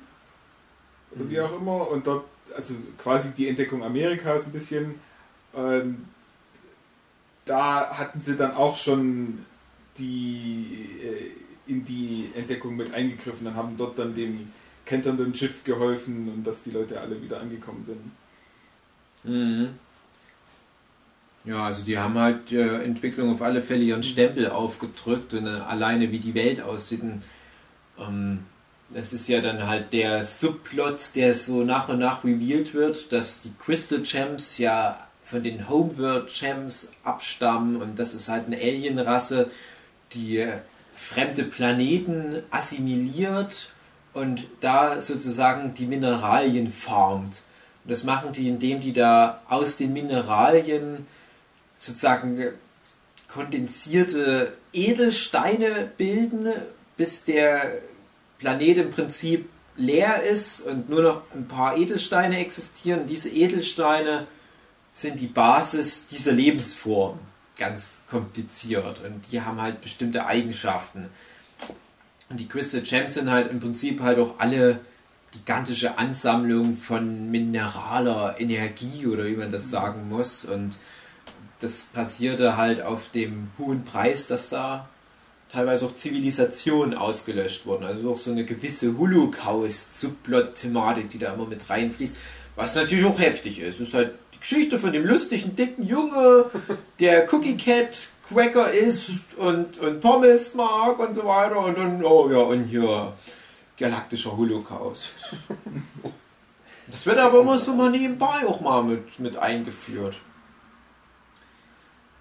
[1.16, 4.96] oder wie auch immer und dort, also quasi die Entdeckung Amerikas ein bisschen.
[5.56, 6.06] Ähm,
[7.46, 9.46] da hatten sie dann auch schon
[9.98, 14.52] die äh, in die Entdeckung mit eingegriffen und haben dort dann dem
[14.86, 19.32] kenternden Schiff geholfen und dass die Leute alle wieder angekommen sind.
[19.34, 19.70] Mhm.
[21.46, 25.50] Ja, also die haben halt äh, Entwicklung auf alle Fälle ihren Stempel aufgedrückt und äh,
[25.50, 27.02] alleine wie die Welt aussieht.
[27.98, 28.40] Ähm,
[28.94, 33.42] das ist ja dann halt der Subplot, der so nach und nach revealed wird, dass
[33.42, 39.50] die Crystal Gems ja von den Homeworld Gems abstammen und das ist halt eine Alienrasse,
[40.14, 40.46] die
[40.94, 43.70] fremde Planeten assimiliert
[44.14, 47.44] und da sozusagen die Mineralien farmt.
[47.84, 51.08] Und das machen die, indem die da aus den Mineralien
[51.80, 52.52] sozusagen
[53.28, 56.50] kondensierte Edelsteine bilden,
[56.98, 57.82] bis der
[58.42, 63.06] Planet im Prinzip leer ist und nur noch ein paar Edelsteine existieren.
[63.08, 64.28] Diese Edelsteine
[64.94, 67.20] sind die Basis dieser Lebensform.
[67.56, 69.00] Ganz kompliziert.
[69.06, 71.10] Und die haben halt bestimmte Eigenschaften.
[72.30, 74.80] Und die Crystal Gems sind halt im Prinzip halt auch alle
[75.32, 80.46] gigantische Ansammlung von mineraler Energie oder wie man das sagen muss.
[80.46, 80.78] Und
[81.60, 84.90] das passierte halt auf dem hohen Preis, dass da
[85.52, 87.84] teilweise auch Zivilisationen ausgelöscht wurden.
[87.84, 92.16] Also auch so eine gewisse Holocaust-Subplot-Thematik, die da immer mit reinfließt.
[92.56, 93.82] Was natürlich auch heftig ist.
[93.82, 96.46] Es ist halt die Geschichte von dem lustigen, dicken Junge,
[97.00, 101.60] der Cookie Cat Cracker isst und, und Pommes mag und so weiter.
[101.60, 103.14] Und dann, oh ja, und hier
[103.78, 105.14] galaktischer Holocaust.
[106.88, 110.18] Das wird aber immer so mal nebenbei auch mal mit, mit eingeführt.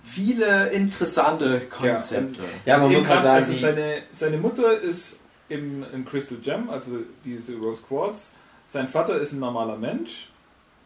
[0.04, 2.42] Viele interessante Konzepte.
[2.64, 6.98] Ja, man muss halt sagen, also seine, seine Mutter ist im, im Crystal Gem, also
[7.24, 8.32] diese Rose Quartz.
[8.68, 10.28] Sein Vater ist ein normaler Mensch.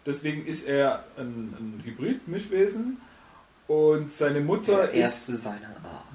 [0.06, 2.98] Deswegen ist er ein, ein Hybrid-Mischwesen.
[3.66, 6.04] Und seine Mutter der ist erste seiner Art.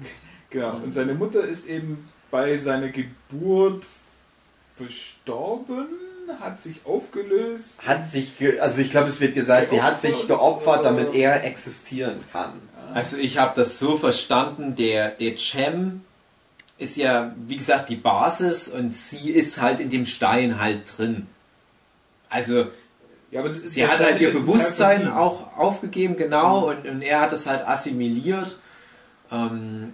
[0.50, 0.80] Genau.
[0.82, 3.84] Und seine Mutter ist eben bei seiner Geburt
[4.74, 5.86] verstorben,
[6.40, 7.86] hat sich aufgelöst.
[7.86, 11.44] Hat sich, ge also ich glaube, es wird gesagt, sie hat sich geopfert, damit er
[11.44, 12.60] existieren kann.
[12.94, 16.02] Also ich habe das so verstanden, der, der Gem
[16.78, 21.26] ist ja, wie gesagt, die Basis und sie ist halt in dem Stein halt drin.
[22.28, 22.66] Also
[23.30, 27.66] Ja, sie hat halt ihr Bewusstsein auch aufgegeben, genau, und, und er hat es halt
[27.66, 28.56] assimiliert.
[29.30, 29.92] Ähm,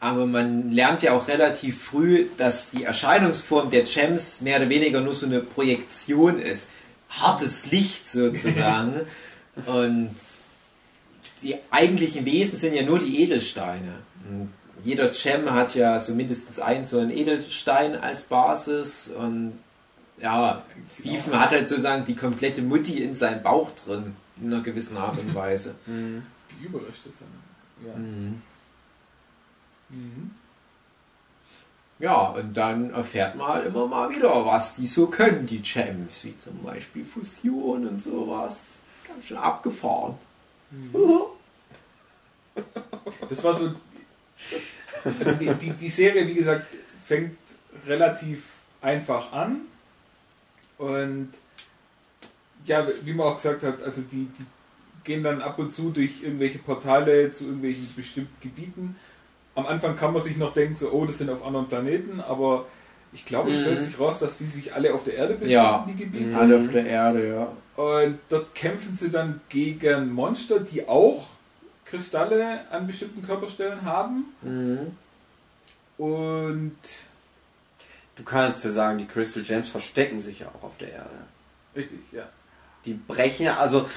[0.00, 5.00] aber man lernt ja auch relativ früh, dass die Erscheinungsform der Gems mehr oder weniger
[5.00, 6.70] nur so eine Projektion ist.
[7.08, 9.02] Hartes Licht sozusagen.
[9.66, 10.14] und
[11.42, 13.94] die eigentlichen Wesen sind ja nur die Edelsteine.
[14.28, 14.52] Und
[14.84, 19.58] jeder Gem hat ja so mindestens einen so einen Edelstein als Basis und
[20.20, 24.96] ja, Stephen hat halt sozusagen die komplette Mutti in seinem Bauch drin, in einer gewissen
[24.96, 25.74] Art und Weise.
[25.86, 27.28] Die Überreste sind.
[27.84, 27.94] Ja.
[27.96, 28.42] Mhm.
[29.88, 30.30] Mhm.
[31.98, 36.24] Ja, und dann erfährt man halt immer mal wieder, was die so können, die Gems,
[36.24, 38.78] wie zum Beispiel Fusion und sowas.
[39.06, 40.14] Ganz schön abgefahren.
[43.28, 43.74] Das war so.
[45.04, 46.66] Also die, die, die Serie, wie gesagt,
[47.06, 47.36] fängt
[47.86, 48.44] relativ
[48.80, 49.62] einfach an.
[50.78, 51.30] Und
[52.64, 54.46] ja, wie man auch gesagt hat, also die, die
[55.04, 58.96] gehen dann ab und zu durch irgendwelche Portale zu irgendwelchen bestimmten Gebieten.
[59.54, 62.66] Am Anfang kann man sich noch denken, so, oh, das sind auf anderen Planeten, aber
[63.12, 63.62] ich glaube, es Mhm.
[63.62, 65.86] stellt sich raus, dass die sich alle auf der Erde befinden, Ja.
[65.88, 66.36] die Gebiete.
[66.38, 67.82] Alle auf der Erde, ja.
[67.82, 71.26] Und dort kämpfen sie dann gegen Monster, die auch
[71.84, 74.24] Kristalle an bestimmten Körperstellen haben.
[74.42, 74.96] Mhm.
[75.98, 76.76] Und
[78.16, 81.08] Du kannst ja sagen, die Crystal Gems verstecken sich ja auch auf der Erde.
[81.74, 82.24] richtig, ja.
[82.84, 83.88] Die brechen ja, also,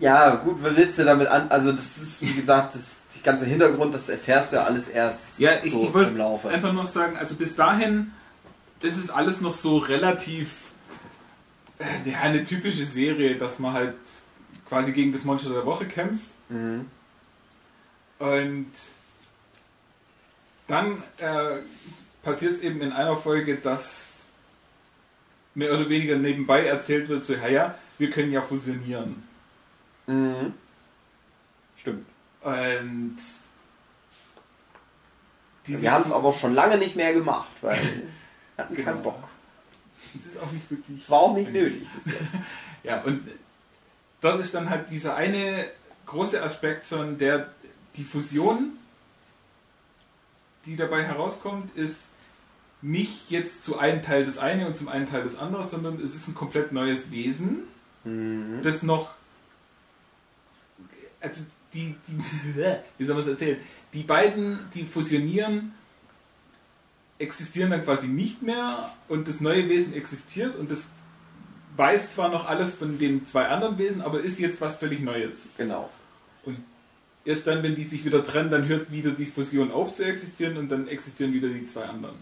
[0.00, 1.50] ja, gut, was willst du damit an?
[1.50, 5.38] Also, das ist, wie gesagt, das, die ganze Hintergrund, das erfährst du ja alles erst
[5.38, 6.48] Ja, ich, so ich wollte im Laufe.
[6.48, 8.12] einfach nur sagen, also bis dahin,
[8.82, 10.72] das ist alles noch so relativ
[11.78, 13.94] äh, ja, eine typische Serie, dass man halt
[14.68, 16.26] quasi gegen das Monster der Woche kämpft.
[16.48, 16.86] Mhm.
[18.18, 18.70] Und
[20.68, 21.58] dann äh,
[22.22, 24.26] passiert es eben in einer Folge, dass
[25.54, 29.22] mehr oder weniger nebenbei erzählt wird, so, ja, ja, wir können ja fusionieren.
[30.06, 30.54] Mhm.
[31.76, 32.06] Stimmt.
[32.42, 33.16] Und
[35.64, 37.78] Wir haben es aber schon lange nicht mehr gemacht, weil
[38.58, 38.90] hatten Genau.
[38.92, 39.28] keinen Bock.
[40.18, 41.08] Es ist auch nicht wirklich.
[41.10, 42.22] War auch nicht nötig bis jetzt.
[42.84, 43.22] Ja, und
[44.20, 45.66] dort ist dann halt dieser eine
[46.06, 47.48] große Aspekt, sondern der
[47.96, 48.72] die Fusion,
[50.66, 52.08] die dabei herauskommt, ist
[52.80, 56.16] nicht jetzt zu einem Teil das eine und zum einen Teil das andere, sondern es
[56.16, 57.62] ist ein komplett neues Wesen,
[58.04, 58.62] Mhm.
[58.64, 59.14] das noch.
[61.20, 62.18] Also die, die
[62.98, 63.60] wie soll man es erzählen?
[63.92, 65.72] Die beiden, die fusionieren,
[67.22, 70.88] existieren dann quasi nicht mehr und das neue Wesen existiert und das
[71.76, 75.50] weiß zwar noch alles von den zwei anderen Wesen, aber ist jetzt was völlig Neues.
[75.56, 75.88] Genau.
[76.44, 76.58] Und
[77.24, 80.56] erst dann, wenn die sich wieder trennen, dann hört wieder die Fusion auf zu existieren
[80.58, 82.16] und dann existieren wieder die zwei anderen.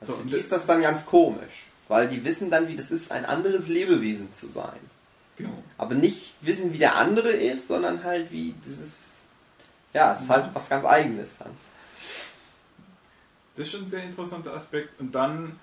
[0.00, 2.76] Also So, für und die ist das dann ganz komisch, weil die wissen dann, wie
[2.76, 4.78] das ist, ein anderes Lebewesen zu sein.
[5.36, 5.62] Genau.
[5.76, 9.14] Aber nicht wissen, wie der andere ist, sondern halt wie dieses.
[9.92, 11.50] Ja, es ist halt was ganz Eigenes dann.
[13.56, 14.98] Das ist schon ein sehr interessanter Aspekt.
[15.00, 15.58] Und dann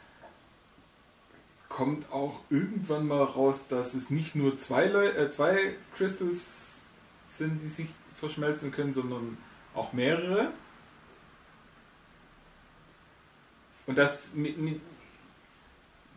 [1.70, 6.74] kommt auch irgendwann mal raus, dass es nicht nur zwei, Leu äh, zwei Crystals
[7.28, 9.38] sind, die sich verschmelzen können, sondern
[9.74, 10.52] auch mehrere.
[13.86, 14.80] Und dass, mi- mi-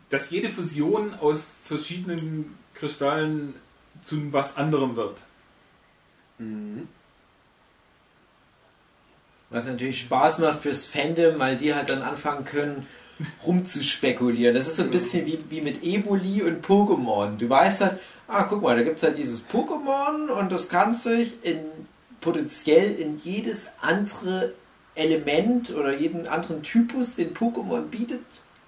[0.09, 3.55] dass jede Fusion aus verschiedenen Kristallen
[4.03, 5.17] zu was anderem wird.
[6.37, 6.87] Mhm.
[9.51, 12.87] Was natürlich Spaß macht fürs Fandom, weil die halt dann anfangen können,
[13.45, 14.55] rumzuspekulieren.
[14.55, 17.37] Das ist so ein bisschen wie, wie mit Evoli und Pokémon.
[17.37, 20.93] Du weißt halt, ah, guck mal, da gibt es halt dieses Pokémon und das kann
[20.93, 21.59] sich in,
[22.21, 24.53] potenziell in jedes andere
[24.95, 28.21] Element oder jeden anderen Typus, den Pokémon bietet,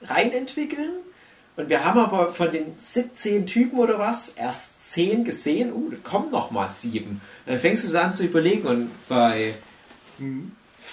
[0.03, 0.91] reinentwickeln.
[1.55, 5.71] Und wir haben aber von den 17 Typen oder was erst 10 gesehen.
[5.71, 7.21] Uh, da kommen noch mal 7.
[7.45, 9.53] Dann fängst du so an zu überlegen und bei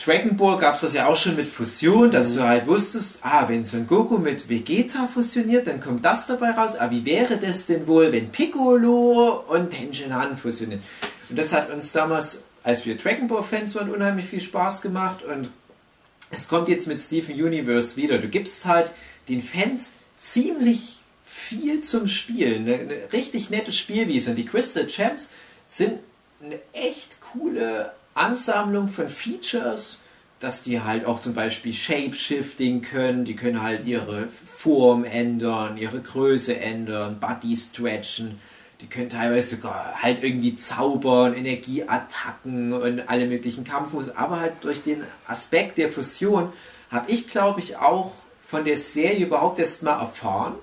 [0.02, 3.46] Dragon Ball gab es das ja auch schon mit Fusion, dass du halt wusstest, ah,
[3.48, 6.76] wenn Son Goku mit Vegeta fusioniert, dann kommt das dabei raus.
[6.78, 10.82] Ah, wie wäre das denn wohl, wenn Piccolo und Tenshin Han fusionieren?
[11.28, 15.22] Und das hat uns damals, als wir Dragon Ball Fans waren, unheimlich viel Spaß gemacht.
[15.22, 15.50] Und
[16.30, 18.16] es kommt jetzt mit Steven Universe wieder.
[18.16, 18.92] Du gibst halt
[19.28, 22.66] den Fans ziemlich viel zum Spielen.
[22.66, 24.30] Eine, eine richtig nette Spielwiese.
[24.30, 25.28] Und die Crystal Champs
[25.68, 25.98] sind
[26.42, 30.00] eine echt coole Ansammlung von Features,
[30.40, 36.00] dass die halt auch zum Beispiel Shape-Shifting können, die können halt ihre Form ändern, ihre
[36.00, 38.40] Größe ändern, Body stretchen,
[38.80, 44.82] die können teilweise sogar halt irgendwie zaubern, Energieattacken und alle möglichen Kampfmuster, aber halt durch
[44.82, 46.52] den Aspekt der Fusion
[46.90, 48.12] habe ich, glaube ich, auch
[48.46, 50.54] von der Serie überhaupt erst mal erfahren,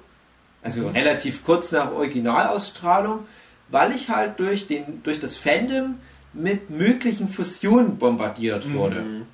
[0.64, 0.90] also mhm.
[0.90, 3.26] relativ kurz nach Originalausstrahlung,
[3.70, 6.00] weil ich halt durch, den, durch das Fandom
[6.38, 9.02] mit möglichen Fusionen bombardiert wurde.
[9.02, 9.26] Mhm.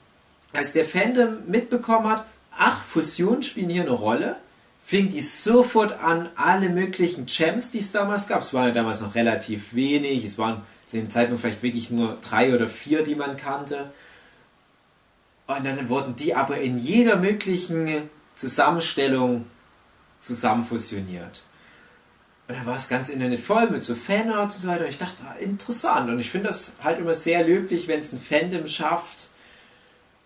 [0.54, 2.26] Als der Fandom mitbekommen hat,
[2.58, 4.36] ach, Fusionen spielen hier eine Rolle,
[4.86, 9.02] fing die sofort an, alle möglichen Gems, die es damals gab, es waren ja damals
[9.02, 13.16] noch relativ wenig, es waren zu dem Zeitpunkt vielleicht wirklich nur drei oder vier, die
[13.16, 13.92] man kannte.
[15.48, 19.46] Und dann wurden die aber in jeder möglichen Zusammenstellung
[20.22, 21.44] zusammenfusioniert.
[22.48, 24.84] Und dann war das ganze Internet voll mit so Fanarts und so weiter.
[24.84, 26.10] Und ich dachte, ah, interessant.
[26.10, 29.30] Und ich finde das halt immer sehr löblich, wenn es ein Fandom schafft,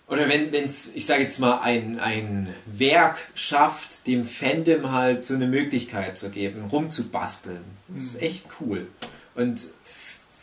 [0.07, 5.35] oder wenn es, ich sage jetzt mal, ein, ein Werk schafft, dem Fandom halt so
[5.35, 7.63] eine Möglichkeit zu geben, rumzubasteln.
[7.89, 8.21] Das ist mhm.
[8.21, 8.87] echt cool.
[9.35, 9.67] Und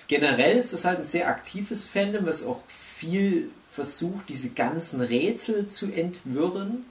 [0.07, 2.61] generell ist das halt ein sehr aktives Fandom, was auch
[2.99, 6.85] viel versucht, diese ganzen Rätsel zu entwirren.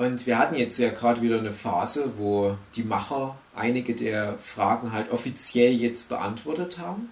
[0.00, 4.92] Und wir hatten jetzt ja gerade wieder eine Phase, wo die Macher einige der Fragen
[4.92, 7.10] halt offiziell jetzt beantwortet haben.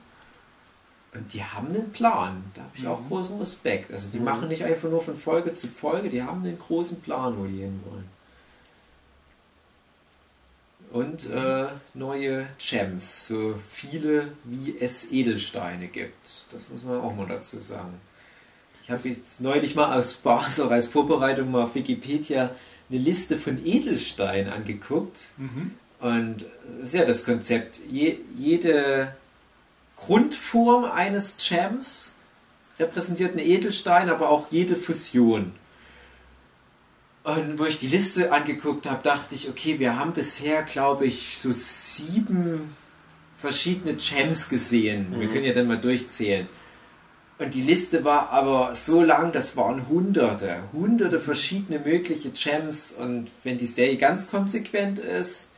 [1.13, 2.43] Und die haben einen Plan.
[2.55, 2.89] Da habe ich mhm.
[2.89, 3.93] auch großen Respekt.
[3.93, 4.25] Also die mhm.
[4.25, 7.59] machen nicht einfach nur von Folge zu Folge, die haben einen großen Plan, wo die
[7.59, 8.09] hinwollen.
[10.91, 16.47] Und äh, neue Gems, so viele wie es Edelsteine gibt.
[16.53, 18.01] Das muss man auch mal dazu sagen.
[18.83, 22.53] Ich habe jetzt neulich mal aus Spaß, auch als Vorbereitung mal auf Wikipedia
[22.91, 25.29] eine Liste von Edelsteinen angeguckt.
[25.37, 25.73] Mhm.
[26.01, 26.47] Und
[26.79, 27.81] das ist ja das Konzept.
[27.91, 29.15] Je, jede
[29.97, 32.15] Grundform eines Gems
[32.79, 35.53] repräsentiert einen Edelstein, aber auch jede Fusion.
[37.25, 41.37] Und wo ich die Liste angeguckt habe, dachte ich, okay, wir haben bisher, glaube ich,
[41.39, 42.75] so sieben
[43.41, 45.11] verschiedene Gems gesehen.
[45.11, 45.21] Mhm.
[45.21, 46.49] Wir können ja dann mal durchzählen.
[47.39, 52.93] Und die Liste war aber so lang, das waren hunderte, hunderte verschiedene mögliche Gems.
[52.93, 55.49] Und wenn die Serie ganz konsequent ist,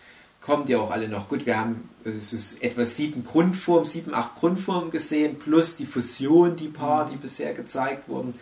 [0.43, 1.29] kommen die auch alle noch.
[1.29, 6.69] Gut, wir haben es etwa sieben Grundformen, sieben, acht Grundformen gesehen, plus die Fusion, die
[6.69, 8.39] paar, die bisher gezeigt wurden.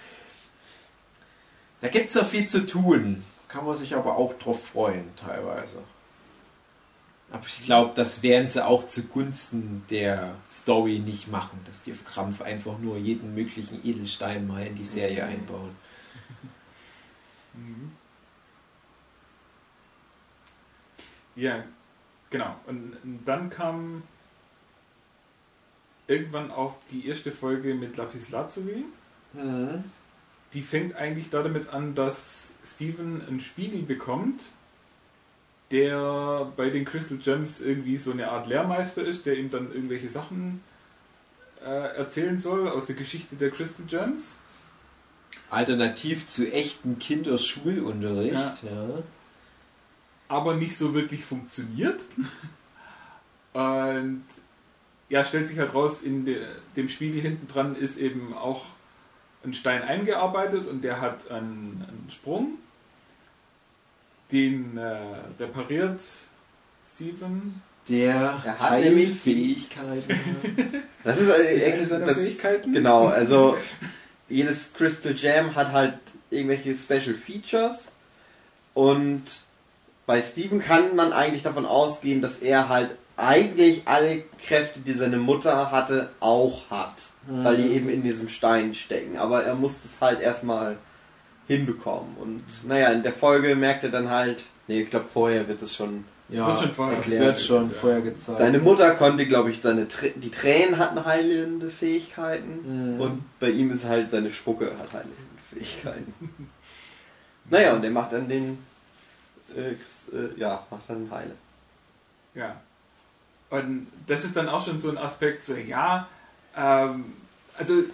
[1.80, 3.22] Da gibt es noch viel zu tun.
[3.46, 5.78] Kann man sich aber auch drauf freuen, teilweise.
[7.30, 12.04] Aber ich glaube, das werden sie auch zugunsten der Story nicht machen, dass die auf
[12.04, 15.30] Krampf einfach nur jeden möglichen Edelstein mal in die Serie mhm.
[15.30, 15.76] einbauen.
[17.54, 17.92] Mhm.
[21.36, 21.64] Ja,
[22.30, 22.54] Genau.
[22.66, 24.02] Und dann kam
[26.06, 28.84] irgendwann auch die erste Folge mit Lapis Lazuli.
[29.32, 29.84] Mhm.
[30.54, 34.40] Die fängt eigentlich damit an, dass Steven einen Spiegel bekommt,
[35.70, 40.08] der bei den Crystal Gems irgendwie so eine Art Lehrmeister ist, der ihm dann irgendwelche
[40.08, 40.62] Sachen
[41.64, 44.38] äh, erzählen soll aus der Geschichte der Crystal Gems.
[45.50, 48.32] Alternativ zu echten Kinderschulunterricht.
[48.32, 48.54] Ja.
[48.62, 49.02] ja
[50.28, 52.00] aber nicht so wirklich funktioniert.
[53.54, 54.24] Und
[55.08, 56.42] ja, stellt sich halt raus, in de,
[56.76, 58.66] dem Spiegel hinten dran ist eben auch
[59.42, 62.58] ein Stein eingearbeitet und der hat einen, einen Sprung.
[64.30, 66.00] Den äh, repariert
[66.94, 67.62] Steven.
[67.88, 70.20] Der, der hat nämlich Fähigkeiten.
[71.04, 72.72] das ist eine seiner das, Fähigkeiten.
[72.72, 73.56] Genau, also
[74.28, 75.94] jedes Crystal Jam hat halt
[76.30, 77.88] irgendwelche Special Features
[78.74, 79.22] und
[80.06, 85.18] bei Steven kann man eigentlich davon ausgehen, dass er halt eigentlich alle Kräfte, die seine
[85.18, 86.94] Mutter hatte, auch hat.
[87.26, 87.44] Mhm.
[87.44, 89.18] Weil die eben in diesem Stein stecken.
[89.18, 90.76] Aber er muss es halt erstmal
[91.48, 92.16] hinbekommen.
[92.20, 95.74] Und naja, in der Folge merkt er dann halt, nee, ich glaube vorher wird es
[95.74, 96.04] schon.
[96.30, 97.24] Ja, wird schon vorher, erklärt.
[97.24, 97.76] wird schon ja.
[97.80, 98.38] vorher gezeigt.
[98.38, 103.00] Seine Mutter konnte, glaube ich, seine Tr die Tränen hatten heilende Fähigkeiten mhm.
[103.00, 105.16] und bei ihm ist halt seine Spucke hat heilende
[105.50, 106.12] Fähigkeiten.
[107.50, 108.58] naja, und er macht dann den
[109.56, 111.34] äh, kriegst, äh, ja, macht dann Heile.
[112.34, 112.60] Ja.
[113.48, 116.06] Und das ist dann auch schon so ein Aspekt, so, ja,
[116.54, 117.14] ähm,
[117.56, 117.84] also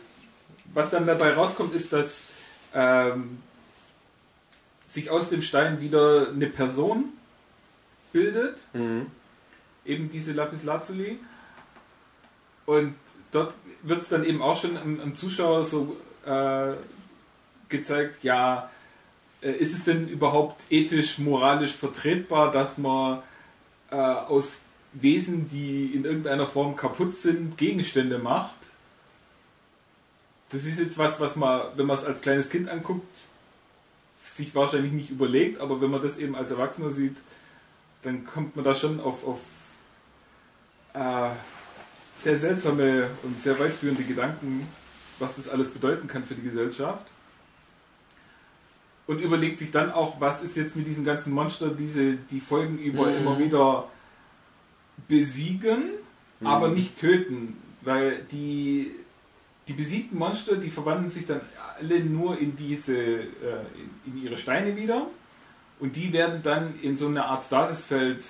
[0.73, 2.25] was dann dabei rauskommt, ist, dass
[2.75, 3.39] ähm,
[4.95, 7.13] sich aus dem Stein wieder eine Person
[8.13, 8.57] bildet.
[8.73, 9.07] Mhm.
[9.85, 11.19] Eben diese Lapis Lazuli.
[12.65, 12.95] Und
[13.33, 16.73] dort wird es dann eben auch schon am, am Zuschauer so äh,
[17.69, 18.71] gezeigt, ja,
[19.43, 23.23] äh, ist es denn überhaupt ethisch, moralisch vertretbar, dass man
[23.91, 28.55] äh, aus Wesen, die in irgendeiner Form kaputt sind, Gegenstände macht?
[30.51, 33.17] Das ist jetzt was, was man, wenn man es als kleines Kind anguckt,
[34.35, 37.17] sich wahrscheinlich nicht überlegt, aber wenn man das eben als Erwachsener sieht,
[38.03, 39.41] dann kommt man da schon auf, auf
[40.93, 41.31] äh,
[42.17, 44.67] sehr seltsame und sehr weitführende Gedanken,
[45.19, 47.07] was das alles bedeuten kann für die Gesellschaft.
[49.07, 52.79] Und überlegt sich dann auch, was ist jetzt mit diesen ganzen Monstern, diese die Folgen
[52.79, 53.17] über mhm.
[53.19, 53.89] immer wieder
[55.07, 55.91] besiegen,
[56.41, 56.47] mhm.
[56.47, 57.57] aber nicht töten.
[57.83, 58.93] Weil die,
[59.69, 61.41] die besiegten Monster, die verwandeln sich dann
[61.79, 63.25] alle nur in diese, äh,
[64.05, 65.07] in, in ihre Steine wieder.
[65.81, 68.25] Und die werden dann in so eine Art Stasisfeld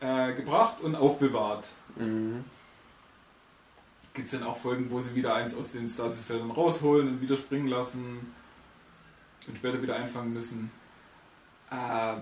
[0.00, 1.64] äh, gebracht und aufbewahrt.
[1.96, 2.44] Mhm.
[4.14, 7.36] Gibt es dann auch Folgen, wo sie wieder eins aus den Stasisfeldern rausholen und wieder
[7.36, 8.32] springen lassen
[9.46, 10.70] und später wieder einfangen müssen.
[11.70, 12.14] Äh,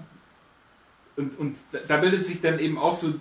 [1.16, 1.56] und, und
[1.88, 3.14] da bildet sich dann eben auch so,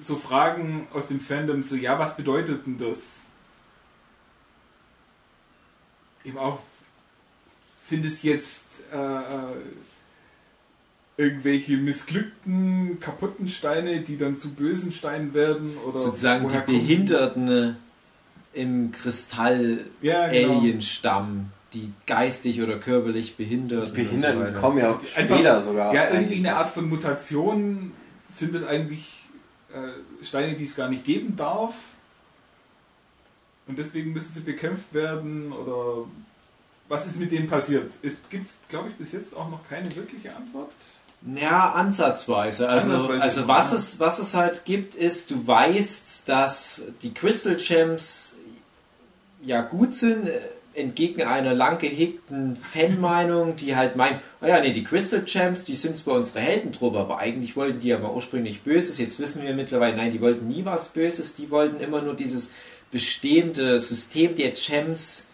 [0.00, 3.26] so Fragen aus dem Fandom, so ja, was bedeutet denn das?
[6.24, 6.60] Eben auch,
[7.76, 9.56] sind es jetzt äh, äh
[11.18, 15.76] irgendwelche missglückten, kaputten Steine, die dann zu bösen Steinen werden?
[15.86, 17.76] Oder Sozusagen die Behinderten
[18.54, 20.02] im Kristall-Alien-Stamm.
[20.02, 23.88] Ja, genau die geistig oder körperlich behindert.
[23.88, 25.94] Die Behinderten so kommen ja später Einfach, sogar.
[25.94, 27.92] Ja, irgendwie eine Art von Mutation
[28.28, 29.06] sind es eigentlich
[29.72, 31.74] äh, Steine, die es gar nicht geben darf.
[33.72, 36.06] Und deswegen müssen sie bekämpft werden oder
[36.88, 37.90] was ist mit denen passiert?
[38.02, 40.70] Es gibt, glaube ich, bis jetzt auch noch keine wirkliche Antwort.
[41.34, 42.68] Ja, ansatzweise.
[42.68, 47.56] Also, ansatzweise also was, es, was es halt gibt, ist, du weißt, dass die Crystal
[47.56, 48.34] Gems
[49.42, 50.28] ja gut sind,
[50.74, 55.76] entgegen einer lang gehegten Fanmeinung, die halt meint, oh ja, nee, die Crystal Champs, die
[55.76, 58.98] sind zwar unsere Heldentruppe, aber eigentlich wollten die ja mal ursprünglich Böses.
[58.98, 62.50] Jetzt wissen wir mittlerweile, nein, die wollten nie was Böses, die wollten immer nur dieses
[62.92, 65.26] bestehende System der Champs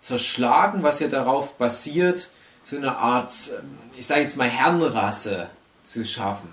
[0.00, 2.28] zerschlagen, was ja darauf basiert,
[2.62, 5.48] so eine Art, ähm, ich sage jetzt mal, Herrenrasse
[5.82, 6.48] zu schaffen.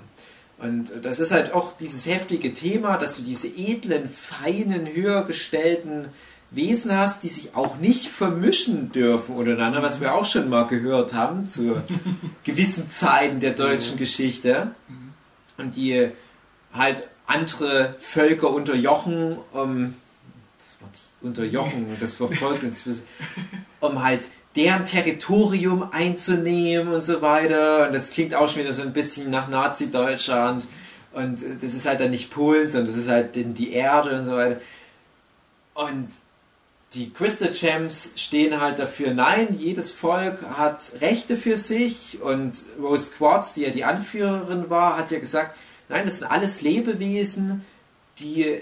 [0.58, 6.10] Und das ist halt auch dieses heftige Thema, dass du diese edlen, feinen, höher gestellten
[6.52, 11.16] Wesen hast, die sich auch nicht vermischen dürfen untereinander, was wir auch schon mal gehört
[11.16, 11.82] haben zu
[12.44, 14.72] gewissen Zeiten der deutschen Geschichte.
[15.58, 16.12] Und die
[16.74, 19.96] halt andere Völker unterjochen, um,
[21.22, 22.84] das unterjochen, das verfolgt uns,
[23.80, 27.88] um halt deren Territorium einzunehmen und so weiter.
[27.88, 30.68] Und das klingt auch schon wieder so ein bisschen nach Nazi-Deutschland.
[31.14, 34.34] Und das ist halt dann nicht Polen, sondern das ist halt die Erde und so
[34.34, 34.60] weiter.
[35.74, 36.10] Und
[36.94, 43.12] die Crystal Champs stehen halt dafür, nein, jedes Volk hat Rechte für sich und Rose
[43.18, 45.58] Quartz, die ja die Anführerin war, hat ja gesagt,
[45.88, 47.64] nein, das sind alles Lebewesen,
[48.20, 48.62] die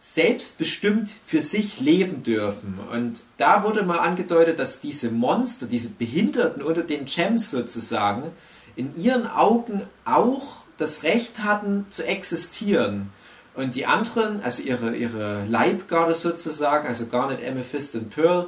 [0.00, 2.78] selbstbestimmt für sich leben dürfen.
[2.92, 8.30] Und da wurde mal angedeutet, dass diese Monster, diese Behinderten unter den Gems sozusagen,
[8.76, 13.10] in ihren Augen auch das Recht hatten zu existieren.
[13.54, 18.46] Und die anderen, also ihre, ihre Leibgarde sozusagen, also Garnet, Amethyst und Pearl,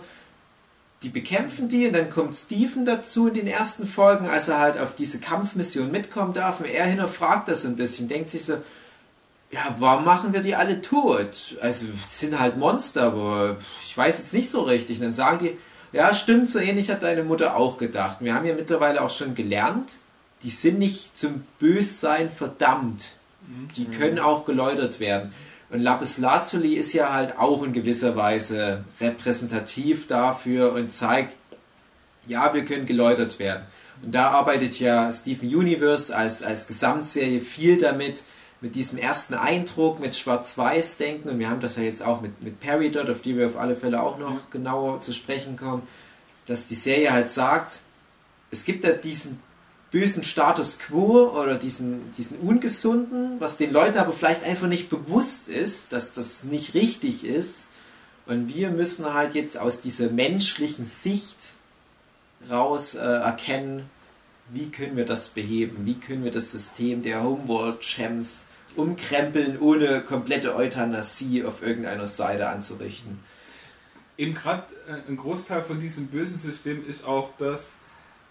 [1.03, 4.79] die bekämpfen die und dann kommt Stephen dazu in den ersten Folgen, als er halt
[4.79, 6.61] auf diese Kampfmission mitkommen darf.
[6.61, 8.59] Und er hinterfragt das so ein bisschen, denkt sich so,
[9.51, 11.57] ja, warum machen wir die alle tot?
[11.61, 14.99] Also, sind halt Monster, aber ich weiß jetzt nicht so richtig.
[14.99, 15.59] Und dann sagen die,
[15.93, 18.19] ja, stimmt, so ähnlich hat deine Mutter auch gedacht.
[18.21, 19.97] Wir haben ja mittlerweile auch schon gelernt,
[20.43, 23.13] die sind nicht zum Bössein verdammt.
[23.77, 25.35] Die können auch geläutert werden.
[25.71, 31.35] Und Lapis Lazuli ist ja halt auch in gewisser Weise repräsentativ dafür und zeigt,
[32.27, 33.63] ja, wir können geläutert werden.
[34.03, 38.23] Und da arbeitet ja Steven Universe als, als Gesamtserie viel damit,
[38.61, 41.29] mit diesem ersten Eindruck, mit Schwarz-Weiß-Denken.
[41.31, 43.77] Und wir haben das ja jetzt auch mit, mit Peridot, auf die wir auf alle
[43.77, 45.83] Fälle auch noch genauer zu sprechen kommen,
[46.47, 47.81] dass die Serie halt sagt,
[48.51, 49.41] es gibt da diesen
[49.91, 55.49] bösen Status quo oder diesen, diesen ungesunden, was den Leuten aber vielleicht einfach nicht bewusst
[55.49, 57.69] ist, dass das nicht richtig ist.
[58.27, 61.55] Und wir müssen halt jetzt aus dieser menschlichen Sicht
[62.49, 63.91] raus äh, erkennen,
[64.53, 68.47] wie können wir das beheben, wie können wir das System der Homeworld Champs
[68.77, 73.21] umkrempeln, ohne komplette Euthanasie auf irgendeiner Seite anzurichten.
[74.17, 77.79] Eben gerade äh, ein Großteil von diesem bösen System ist auch, dass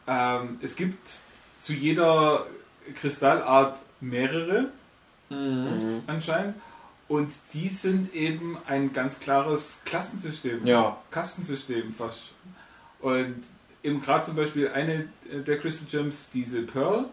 [0.08, 1.20] ähm, es gibt
[1.60, 2.46] zu jeder
[2.96, 4.70] Kristallart mehrere
[5.30, 6.04] mhm.
[6.08, 6.56] anscheinend.
[7.08, 10.66] Und die sind eben ein ganz klares Klassensystem.
[10.66, 10.98] Ja.
[11.10, 12.34] Kastensystem fast.
[13.00, 13.44] Und
[13.82, 17.06] eben gerade zum Beispiel eine der Crystal Gems, diese Pearl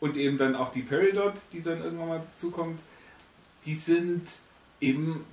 [0.00, 2.78] und eben dann auch die Peridot, die dann irgendwann mal zukommt,
[3.64, 4.28] die sind
[4.80, 5.24] eben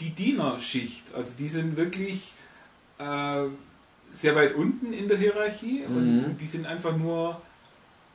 [0.00, 1.02] die Dienerschicht.
[1.14, 2.32] Also die sind wirklich
[2.98, 3.44] äh,
[4.12, 6.24] sehr weit unten in der Hierarchie Mhm.
[6.24, 7.40] und die sind einfach nur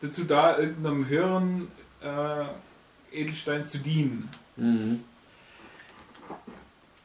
[0.02, 1.68] dazu da, irgendeinem höheren
[2.02, 2.46] äh,
[3.12, 4.30] Edelstein zu dienen.
[4.56, 5.04] Mhm.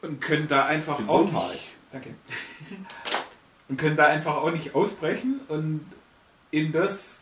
[0.02, 1.68] Und können da einfach auch nicht.
[1.92, 2.10] Danke.
[3.68, 5.40] Und können da einfach auch nicht ausbrechen.
[5.48, 5.80] Und
[6.50, 7.21] in das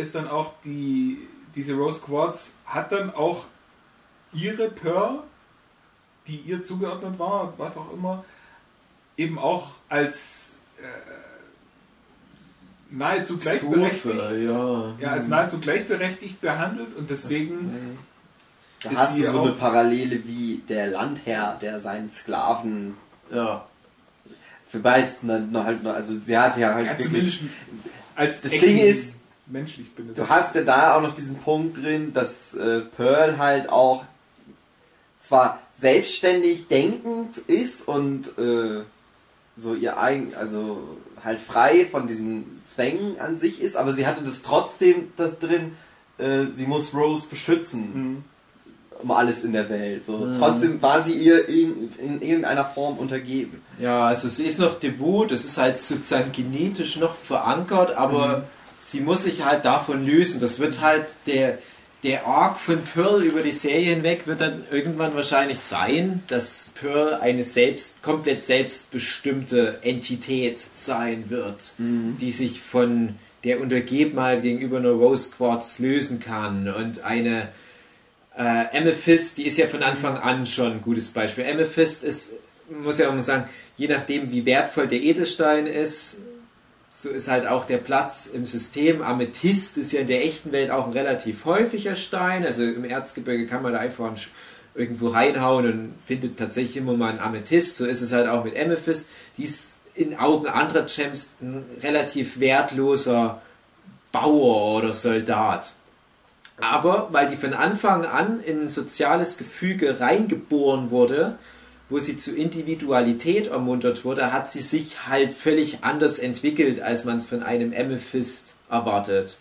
[0.00, 1.18] ist dann auch die,
[1.54, 3.44] diese Rose Quartz hat dann auch
[4.32, 5.20] ihre Pearl,
[6.26, 8.24] die ihr zugeordnet war, was auch immer,
[9.16, 10.82] eben auch als äh,
[12.90, 14.92] nahezu gleichberechtigt, Zofe, ja.
[15.00, 17.98] ja, als nahezu gleichberechtigt behandelt und deswegen
[18.82, 22.94] Da Ist hast sie du so eine Parallele wie der Landherr, der seinen Sklaven
[23.30, 23.66] Ja.
[24.68, 25.24] verbeißt.
[25.24, 27.06] Noch halt, noch- also sie hat ja halt ja, wirklich.
[27.06, 27.40] zumindest
[28.16, 29.16] als Das Ding ist,
[29.50, 33.68] menschlich bin Du hast ja da auch noch diesen Punkt drin, dass äh, Pearl halt
[33.68, 34.04] auch
[35.22, 38.82] zwar selbstständig denkend ist und äh,
[39.56, 40.78] so ihr eigen, also
[41.22, 45.72] halt frei von diesen Zwängen an sich ist, aber sie hatte das trotzdem das drin,
[46.18, 48.24] äh, sie muss Rose beschützen Mhm.
[49.02, 50.04] um alles in der Welt.
[50.06, 50.34] So Mhm.
[50.38, 53.62] trotzdem war sie ihr in, in irgendeiner Form untergeben.
[53.78, 58.44] Ja, also sie ist noch devot, es ist halt sozusagen genetisch noch verankert, aber
[58.80, 60.40] sie muss sich halt davon lösen.
[60.40, 61.58] Das wird halt der,
[62.02, 67.14] der Arc von Pearl über die Serie hinweg wird dann irgendwann wahrscheinlich sein, dass Pearl
[67.14, 75.78] eine selbst, komplett selbstbestimmte Entität sein wird, die sich von der Untergebenheit gegenüber Rose Quartz
[75.78, 77.48] lösen kann und eine
[78.36, 81.44] äh, Amethyst, die ist ja von Anfang an schon ein gutes Beispiel.
[81.44, 82.34] Amethyst ist,
[82.70, 86.18] muss ja auch mal sagen, je nachdem wie wertvoll der Edelstein ist,
[86.92, 89.00] so ist halt auch der Platz im System.
[89.02, 92.44] Amethyst ist ja in der echten Welt auch ein relativ häufiger Stein.
[92.44, 94.12] Also im Erzgebirge kann man da einfach
[94.74, 97.76] irgendwo reinhauen und findet tatsächlich immer mal einen Amethyst.
[97.76, 99.08] So ist es halt auch mit Amethyst.
[99.36, 103.40] Die ist in Augen anderer Gems ein relativ wertloser
[104.12, 105.72] Bauer oder Soldat.
[106.60, 111.38] Aber weil die von Anfang an in ein soziales Gefüge reingeboren wurde,
[111.90, 117.18] wo sie zu Individualität ermuntert wurde, hat sie sich halt völlig anders entwickelt, als man
[117.18, 119.36] es von einem Amethyst erwartet.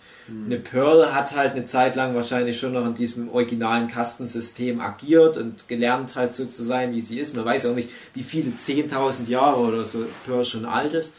[0.45, 5.37] Eine Pearl hat halt eine Zeit lang wahrscheinlich schon noch in diesem originalen Kastensystem agiert
[5.37, 7.35] und gelernt halt so zu sein, wie sie ist.
[7.35, 11.15] Man weiß auch nicht, wie viele 10.000 Jahre oder so Pearl schon alt ist.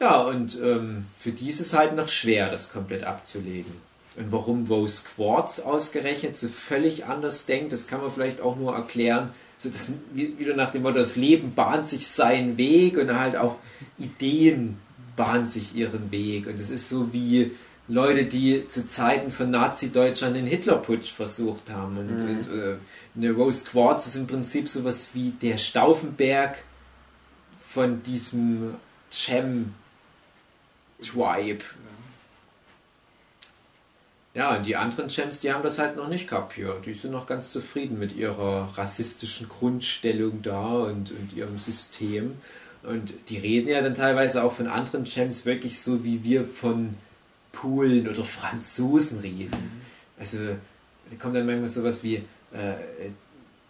[0.00, 3.72] Ja, und ähm, für die ist es halt noch schwer, das komplett abzulegen.
[4.16, 8.74] Und warum Rose Quartz ausgerechnet so völlig anders denkt, das kann man vielleicht auch nur
[8.74, 9.30] erklären.
[9.64, 13.56] So, das wieder nach dem Motto, das Leben bahnt sich seinen Weg und halt auch
[13.98, 14.76] Ideen
[15.16, 16.46] bahnen sich ihren Weg.
[16.46, 17.52] Und es ist so wie
[17.88, 21.96] Leute, die zu Zeiten von Nazi-Deutschland den Hitlerputsch versucht haben.
[21.96, 22.76] Und, und äh,
[23.16, 26.58] eine Rose Quartz ist im Prinzip sowas wie der Stauffenberg
[27.70, 28.74] von diesem
[29.10, 29.64] Cem-Tribe.
[34.34, 36.86] Ja, und die anderen Gems, die haben das halt noch nicht kapiert.
[36.86, 42.34] Die sind noch ganz zufrieden mit ihrer rassistischen Grundstellung da und, und ihrem System.
[42.82, 46.94] Und die reden ja dann teilweise auch von anderen Gems wirklich so, wie wir von
[47.52, 49.82] Polen oder Franzosen reden.
[50.18, 52.74] Also da kommt dann manchmal sowas wie, äh,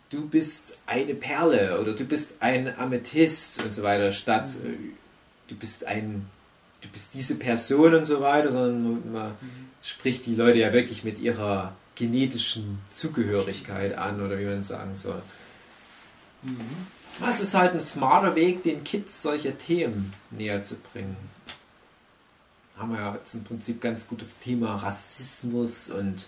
[0.08, 4.76] du bist eine Perle oder du bist ein Amethyst und so weiter, statt äh,
[5.48, 6.26] du bist ein,
[6.80, 9.32] du bist diese Person und so weiter, sondern man, man
[9.84, 14.94] spricht die Leute ja wirklich mit ihrer genetischen Zugehörigkeit an oder wie man es sagen
[14.94, 15.22] soll.
[17.28, 21.16] Es ist halt ein smarter Weg, den Kids solche Themen näher zu bringen.
[22.76, 26.26] Haben wir ja jetzt im Prinzip ganz gutes Thema Rassismus und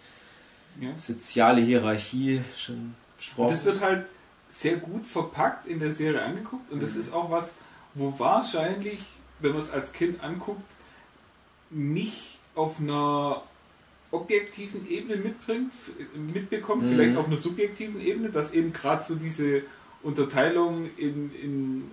[0.80, 0.96] Ja.
[0.96, 3.50] soziale Hierarchie schon besprochen.
[3.50, 4.06] das wird halt
[4.50, 7.00] sehr gut verpackt in der Serie angeguckt und das Mhm.
[7.00, 7.56] ist auch was,
[7.94, 9.00] wo wahrscheinlich,
[9.40, 10.62] wenn man es als Kind anguckt,
[11.70, 13.42] nicht auf einer
[14.10, 15.72] objektiven Ebene mitbringt,
[16.34, 16.88] mitbekommt, Mhm.
[16.90, 19.62] vielleicht auf einer subjektiven Ebene, dass eben gerade so diese
[20.02, 21.90] Unterteilung in, in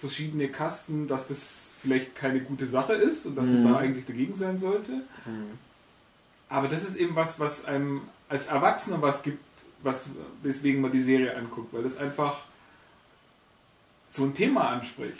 [0.00, 3.62] verschiedene Kasten, dass das vielleicht keine gute Sache ist und dass Mhm.
[3.62, 4.92] man da eigentlich dagegen sein sollte.
[6.48, 9.38] Aber das ist eben was, was einem als Erwachsener was gibt,
[9.82, 10.10] was,
[10.42, 12.38] weswegen man die Serie anguckt, weil das einfach
[14.08, 15.18] so ein Thema anspricht.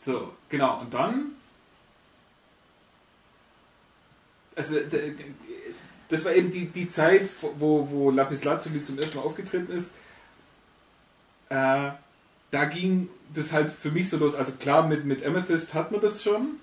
[0.00, 1.32] So, genau, und dann.
[4.56, 4.76] Also,
[6.08, 7.28] das war eben die, die Zeit,
[7.58, 9.94] wo, wo Lapis Lazuli zum ersten Mal aufgetreten ist.
[11.50, 11.90] Äh,
[12.50, 14.34] da ging das halt für mich so los.
[14.34, 16.56] Also klar, mit, mit Amethyst hat man das schon.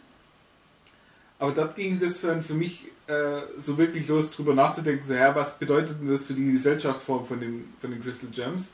[1.39, 5.33] Aber dort ging das für, für mich äh, so wirklich los, drüber nachzudenken, so, ja,
[5.35, 8.73] was bedeutet denn das für die Gesellschaftsform von den, von den Crystal Gems?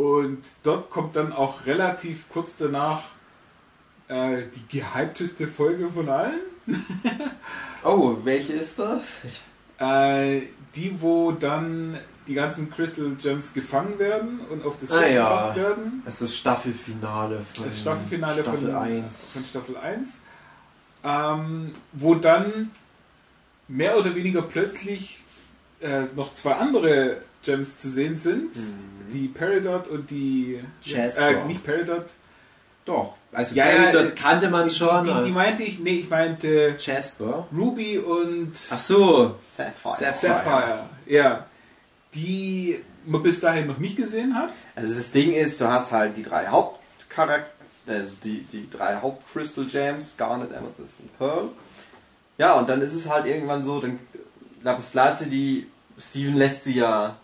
[0.00, 3.02] Und dort kommt dann auch relativ kurz danach
[4.08, 6.40] äh, die gehypteste Folge von allen.
[7.84, 9.20] oh, welche ist das?
[9.78, 10.40] Äh,
[10.74, 15.28] die, wo dann die ganzen Crystal Gems gefangen werden und auf das ah, Schiff ja.
[15.28, 16.02] gebracht werden.
[16.06, 19.32] Das ist das Staffelfinale von Das Staffelfinale Staffel von, 1.
[19.34, 20.20] von Staffel 1.
[21.04, 22.70] Ähm, wo dann
[23.68, 25.18] mehr oder weniger plötzlich
[25.80, 28.56] äh, noch zwei andere Gems zu sehen sind.
[29.12, 30.60] Die Peridot und die...
[30.82, 31.30] Jasper.
[31.30, 32.06] Äh, nicht Peridot.
[32.84, 35.04] Doch, also Ja, ja, ja, dort kannte man schon.
[35.04, 35.78] Die, die, die meinte ich...
[35.78, 37.46] Nee, ich meinte Jasper.
[37.52, 38.52] Ruby und...
[38.70, 39.94] Ach so, Sapphire.
[39.94, 40.14] Sapphire.
[40.14, 41.46] Sapphire, ja.
[42.14, 44.50] Die man bis dahin noch nicht gesehen hat.
[44.74, 47.50] Also das Ding ist, du hast halt die drei Hauptcharakter,
[47.86, 51.48] also die, die drei Haupt-Crystal Gems, Garnet, Amethyst und Pearl.
[52.38, 53.98] Ja, und dann ist es halt irgendwann so, dann
[54.62, 55.66] Lapis Lazuli,
[55.98, 57.16] Steven lässt sie ja,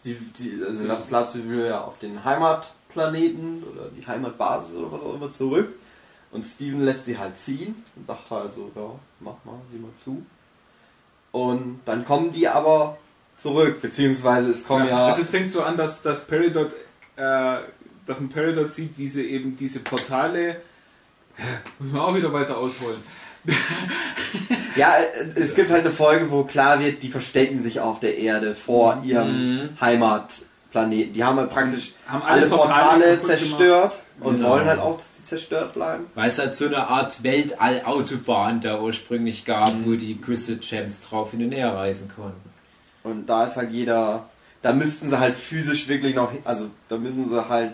[0.00, 5.02] sie, die, also Lapis Lazuli will ja auf den Heimatplaneten oder die Heimatbasis oder was
[5.02, 5.68] auch immer zurück.
[6.30, 8.90] Und Steven lässt sie halt ziehen und sagt halt so, ja,
[9.20, 10.24] mach mal, sieh mal zu.
[11.32, 12.98] Und dann kommen die aber
[13.38, 15.06] zurück, beziehungsweise es kommen ja...
[15.06, 16.72] Also es fängt so an, dass, dass Peridot,
[17.16, 17.58] äh,
[18.06, 20.60] dass man Peridot sieht, wie sie eben diese Portale,
[21.78, 23.02] muss man auch wieder weiter ausholen.
[24.76, 28.18] Ja, äh, es gibt halt eine Folge, wo klar wird, die verstecken sich auf der
[28.18, 31.12] Erde vor ihrem Heimatplaneten.
[31.12, 34.50] Die haben halt praktisch Haben alle, alle Portale, Portale zerstört und Genau.
[34.50, 36.06] wollen halt auch, dass sie zerstört bleiben.
[36.14, 41.30] weil es halt so eine Art Weltallautobahn da ursprünglich gab, wo die Crystal Gems drauf
[41.32, 42.48] hin und her reisen konnten.
[43.04, 44.28] Und da ist halt jeder,
[44.62, 47.72] da müssten sie halt physisch wirklich noch, hin- also da müssen sie halt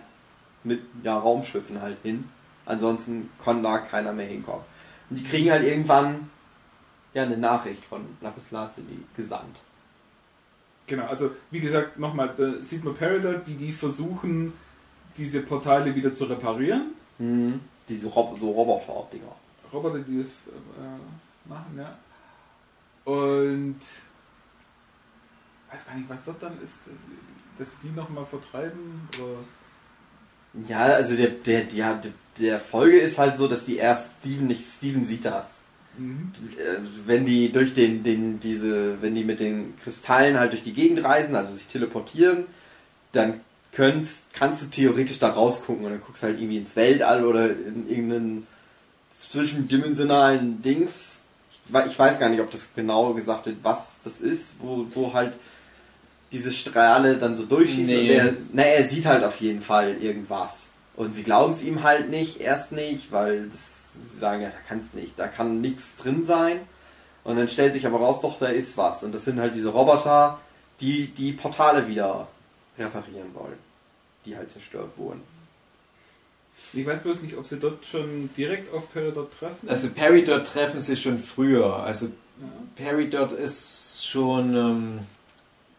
[0.62, 2.28] mit ja, Raumschiffen halt hin.
[2.66, 4.62] Ansonsten kann da keiner mehr hinkommen.
[5.10, 6.30] Und die kriegen halt irgendwann
[7.14, 9.56] ja eine Nachricht von Lapis Lazuli gesandt.
[10.86, 14.52] Genau, also wie gesagt, nochmal, da sieht man Peridot, wie die versuchen,
[15.16, 16.92] diese Portale wieder zu reparieren.
[17.18, 17.60] Mhm.
[17.88, 19.34] Diese Rob so Roboter-Dinger.
[19.72, 21.96] Roboter, die das äh, machen, ja.
[23.04, 23.80] Und
[25.70, 26.80] weiß gar nicht, was dort dann ist,
[27.58, 30.68] dass die nochmal vertreiben oder.
[30.68, 32.02] Ja, also der, der, der,
[32.38, 35.46] der Folge ist halt so, dass die erst Steven nicht, Steven sieht das.
[35.96, 36.32] Mhm.
[37.06, 41.04] Wenn die durch den, den, diese, wenn die mit den Kristallen halt durch die Gegend
[41.04, 42.44] reisen, also sich teleportieren,
[43.12, 43.40] dann
[43.72, 47.88] könntest, kannst du theoretisch da rausgucken und dann guckst halt irgendwie ins Weltall oder in
[47.88, 48.46] irgendeinen
[49.16, 51.18] zwischendimensionalen Dings.
[51.50, 54.86] Ich, wei- ich weiß gar nicht, ob das genau gesagt wird, was das ist, wo,
[54.94, 55.32] wo halt
[56.32, 57.94] diese Strahle dann so durchschießen.
[57.94, 58.00] Nee.
[58.00, 60.68] Und der, na, er sieht halt auf jeden Fall irgendwas.
[60.96, 64.68] Und sie glauben es ihm halt nicht, erst nicht, weil das, sie sagen, ja, da
[64.68, 66.60] kann es nicht, da kann nichts drin sein.
[67.24, 69.02] Und dann stellt sich aber raus, doch, da ist was.
[69.02, 70.38] Und das sind halt diese Roboter,
[70.80, 72.28] die die Portale wieder
[72.78, 73.58] reparieren wollen,
[74.26, 75.22] die halt zerstört wurden.
[76.72, 79.68] Ich weiß bloß nicht, ob sie dort schon direkt auf Peridot treffen.
[79.68, 81.76] Also Peridot treffen sie schon früher.
[81.76, 82.08] Also
[82.76, 84.98] Peridot ist schon ähm,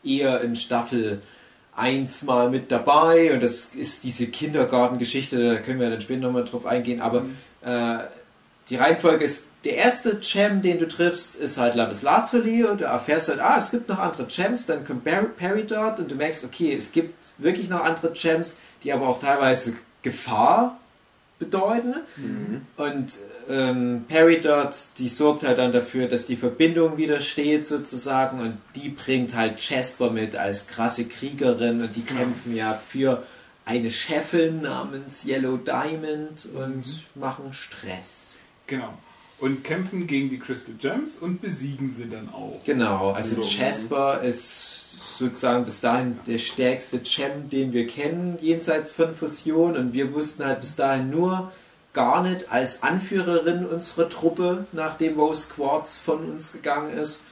[0.03, 1.22] eher in Staffel
[1.76, 6.45] 1 mal mit dabei und das ist diese Kindergartengeschichte, da können wir dann später nochmal
[6.45, 7.26] drauf eingehen, aber
[7.66, 7.97] äh,
[8.70, 12.86] die Reihenfolge ist, der erste Gem, den du triffst, ist halt Lapis Lazuli und du
[12.86, 16.43] erfährst halt, ah, es gibt noch andere Gems, dann kommt Per- Peridot und du merkst,
[16.45, 20.80] okay, es gibt wirklich noch andere Gems, die aber auch teilweise Gefahr
[21.39, 21.95] bedeuten.
[22.78, 23.18] Und
[23.49, 28.89] ähm, Peridot, die sorgt halt dann dafür, dass die Verbindung wieder steht sozusagen und die
[28.89, 33.24] bringt halt Jasper mit als krasse Kriegerin und die kämpfen ja für
[33.66, 38.38] eine Chefin namens Yellow Diamond und machen Stress.
[38.68, 38.93] Genau.
[39.39, 42.61] Und kämpfen gegen die Crystal Gems und besiegen sie dann auch.
[42.63, 43.49] Genau, also So.
[43.59, 49.76] Jasper ist sozusagen bis dahin der stärkste Gem, den wir kennen, jenseits von Fusion.
[49.76, 51.51] Und wir wussten halt bis dahin nur
[51.93, 57.24] Garnet als Anführerin unserer Truppe, nachdem Rose Quartz von uns gegangen ist.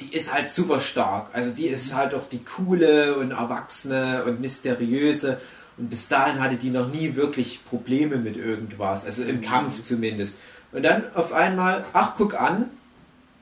[0.00, 1.28] Die ist halt super stark.
[1.32, 5.40] Also die ist halt auch die coole und erwachsene und mysteriöse.
[5.76, 9.04] Und bis dahin hatte die noch nie wirklich Probleme mit irgendwas.
[9.04, 10.38] Also im Kampf zumindest.
[10.72, 12.66] Und dann auf einmal, ach guck an,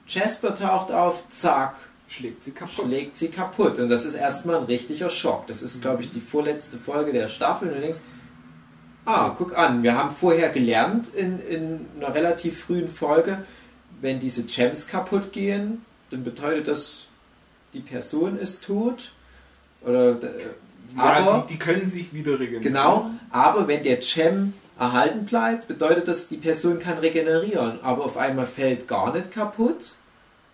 [0.07, 1.75] Jasper taucht auf, zack,
[2.09, 2.85] Schlägt sie kaputt.
[2.85, 3.79] schlägt sie kaputt.
[3.79, 5.47] Und das ist erstmal ein richtiger Schock.
[5.49, 7.69] Das ist, glaube ich, die vorletzte Folge der Staffel.
[7.69, 7.99] Und du denkst,
[9.07, 13.45] ah, guck an, wir haben vorher gelernt in, in einer relativ frühen Folge,
[14.01, 17.07] wenn diese Gems kaputt gehen, dann bedeutet das,
[17.73, 19.13] die Person ist tot.
[19.83, 20.29] Oder, äh,
[20.97, 22.63] aber, die, die können sich wieder regenerieren.
[22.63, 27.79] genau, aber wenn der Gem erhalten bleibt, bedeutet das, die Person kann regenerieren.
[27.83, 29.93] Aber auf einmal fällt gar nicht kaputt.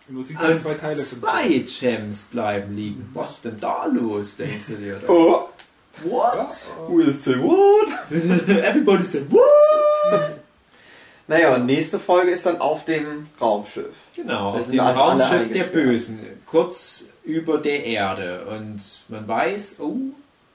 [0.09, 3.09] Und dann Und zwei Teile zwei Gems bleiben liegen.
[3.13, 5.01] Was denn da los, denkst du dir?
[5.07, 5.47] Oh,
[6.03, 6.33] What?
[6.33, 7.87] Ja, who is the what?
[8.49, 10.42] Everybody said, what?
[11.27, 13.93] Naja, und nächste Folge ist dann auf dem Raumschiff.
[14.15, 15.63] Genau, auf dem alle- alle Raumschiff der.
[15.63, 18.45] Bösen, kurz über der Erde.
[18.45, 19.95] Und man weiß, oh,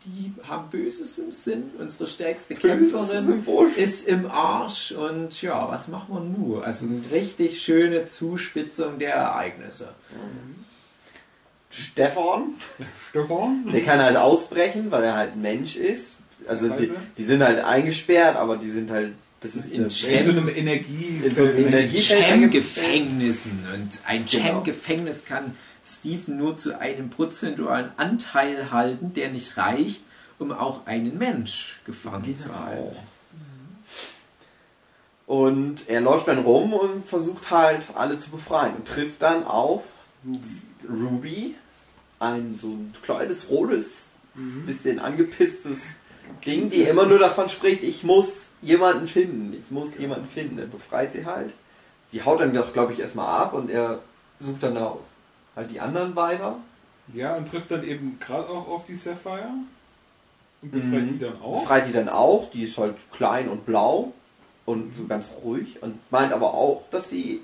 [0.04, 1.70] die haben Böses im Sinn.
[1.78, 3.76] Unsere stärkste Kämpferin im Busch.
[3.76, 4.92] ist im Arsch.
[4.92, 6.64] Und ja, was machen wir nur?
[6.64, 9.88] Also eine richtig schöne Zuspitzung der Ereignisse.
[11.70, 12.54] Stefan,
[13.10, 13.68] Stefan?
[13.72, 16.16] der kann halt ausbrechen, weil er halt ein Mensch ist.
[16.46, 20.24] Also die, die sind halt eingesperrt, aber die sind halt, das ist In Cem- In
[20.24, 21.20] so einem Energie...
[21.24, 23.64] In so einem Energie- Gem-Gefängnissen.
[23.74, 24.62] Und ein Genau.
[24.62, 30.02] Gem-Gefängnis kann Stephen nur zu einem prozentualen Anteil halten, der nicht reicht,
[30.38, 32.96] um auch einen Mensch gefangen zu halten.
[35.26, 39.82] Und er läuft dann rum und versucht halt alle zu befreien und trifft dann auf
[40.88, 41.54] Ruby,
[42.18, 43.96] ein so ein kleines, rotes,
[44.66, 45.96] bisschen angepisstes
[46.46, 50.58] Ding, die immer nur davon spricht, ich muss jemanden finden, ich muss jemanden finden.
[50.58, 51.52] Er befreit sie halt.
[52.10, 53.98] Sie haut dann, glaube ich, erstmal ab und er
[54.40, 55.00] sucht dann auch
[55.54, 56.56] halt die anderen weiter.
[57.14, 59.48] Ja, und trifft dann eben gerade auch auf die Sapphire.
[60.62, 61.12] Und befreit Mhm.
[61.12, 61.60] die dann auch.
[61.62, 64.12] Befreit die dann auch, die ist halt klein und blau
[64.66, 67.40] und so ganz ruhig und meint aber auch, dass sie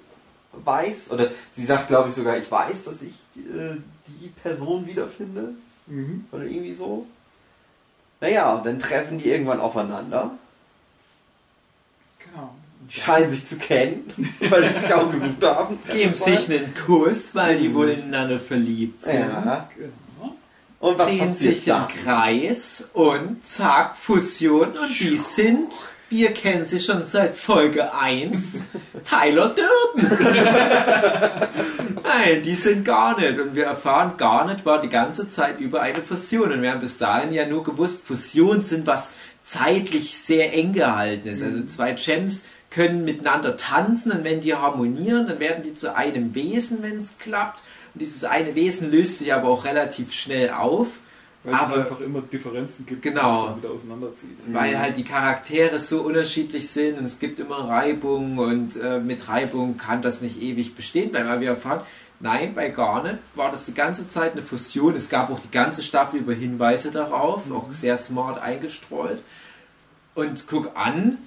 [0.53, 5.55] weiß, oder sie sagt glaube ich sogar, ich weiß, dass ich äh, die Person wiederfinde
[5.87, 6.27] Mhm.
[6.33, 7.07] oder irgendwie so.
[8.21, 10.39] Naja, dann treffen die irgendwann aufeinander, Genau.
[12.89, 15.78] Scheinen sich zu kennen, weil sie sich auch gesucht haben.
[15.93, 19.20] Geben sich einen Kuss, weil die wohl ineinander verliebt sind.
[19.20, 19.68] Ja.
[19.76, 19.95] Genau.
[20.80, 21.89] Und was drehen passiert sich im dann?
[21.89, 25.72] Kreis und zack, Fusion und die sind,
[26.11, 28.64] wir kennen sie schon seit Folge 1,
[29.09, 30.11] Tyler Durden.
[32.05, 33.39] Nein, die sind gar nicht.
[33.41, 36.53] Und wir erfahren, gar nicht war die ganze Zeit über eine Fusion.
[36.53, 39.12] Und wir haben bis dahin ja nur gewusst, Fusionen sind was
[39.43, 41.43] zeitlich sehr eng gehalten ist.
[41.43, 42.45] Also zwei Gems
[42.75, 47.18] können miteinander tanzen und wenn die harmonieren, dann werden die zu einem Wesen, wenn es
[47.18, 47.62] klappt.
[47.95, 50.89] Und dieses eine Wesen löst sich aber auch relativ schnell auf.
[51.45, 53.20] Weil es Aber- einfach immer Differenzen gibt, Genau.
[53.20, 54.31] die es dann wieder auseinanderzieht.
[54.53, 59.29] weil halt die Charaktere so unterschiedlich sind und es gibt immer Reibung und äh, mit
[59.29, 61.29] Reibung kann das nicht ewig bestehen bleiben.
[61.29, 61.83] Aber wir erfahren,
[62.18, 64.97] nein, bei Garnet war das die ganze Zeit eine Fusion.
[64.97, 69.22] Es gab auch die ganze Staffel über Hinweise darauf, auch sehr smart eingestreut.
[70.14, 71.18] Und guck an,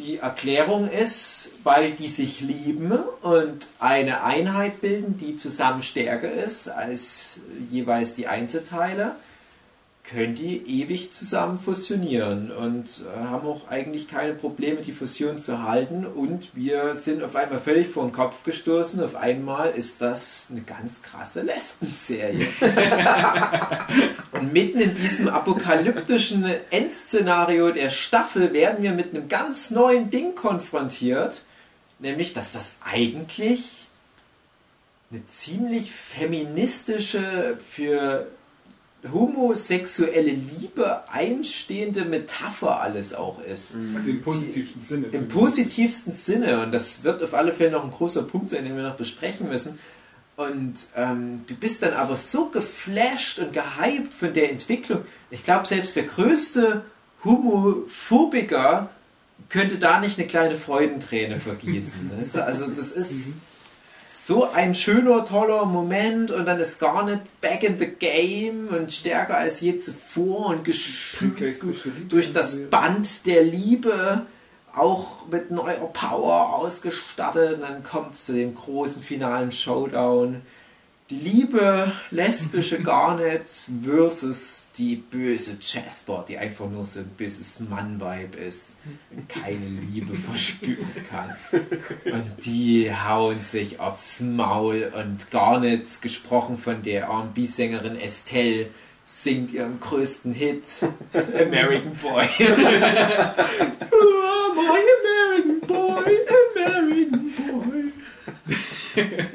[0.00, 2.92] die Erklärung ist, weil die sich lieben
[3.22, 7.40] und eine Einheit bilden, die zusammen stärker ist als
[7.70, 9.14] jeweils die Einzelteile
[10.02, 15.62] können die ewig zusammen fusionieren und äh, haben auch eigentlich keine Probleme, die Fusion zu
[15.62, 16.04] halten.
[16.04, 19.02] Und wir sind auf einmal völlig vor den Kopf gestoßen.
[19.04, 22.48] Auf einmal ist das eine ganz krasse Lesbenserie.
[24.32, 30.34] und mitten in diesem apokalyptischen Endszenario der Staffel werden wir mit einem ganz neuen Ding
[30.34, 31.42] konfrontiert.
[32.00, 33.86] Nämlich, dass das eigentlich
[35.12, 38.26] eine ziemlich feministische, für
[39.12, 43.76] homosexuelle Liebe einstehende Metapher alles auch ist.
[43.96, 45.06] Also im positivsten Sinne.
[45.12, 46.62] Im positivsten Sinne.
[46.62, 49.48] Und das wird auf alle Fälle noch ein großer Punkt sein, den wir noch besprechen
[49.48, 49.78] müssen.
[50.36, 55.02] Und ähm, du bist dann aber so geflasht und gehypt von der Entwicklung.
[55.30, 56.82] Ich glaube, selbst der größte
[57.24, 58.88] Homophobiker
[59.48, 62.10] könnte da nicht eine kleine Freudenträne vergießen.
[62.16, 62.44] Weißt du?
[62.44, 63.12] Also das ist
[64.22, 68.92] so ein schöner, toller Moment und dann ist gar nicht back in the game und
[68.92, 71.58] stärker als je zuvor und geschüttelt
[72.08, 74.26] durch das Band der Liebe
[74.74, 80.42] auch mit neuer Power ausgestattet und dann kommt es zu dem großen finalen Showdown.
[81.10, 83.50] Die liebe lesbische Garnet
[83.84, 88.74] versus die böse Jasper, die einfach nur so ein böses Mann-Vibe ist
[89.10, 91.34] und keine Liebe verspüren kann.
[92.04, 98.68] Und die hauen sich aufs Maul und Garnet, gesprochen von der R&B-Sängerin Estelle,
[99.04, 100.62] singt ihren größten Hit,
[101.12, 102.28] American Boy.
[103.90, 106.04] oh, my American Boy,
[106.54, 107.92] American Boy.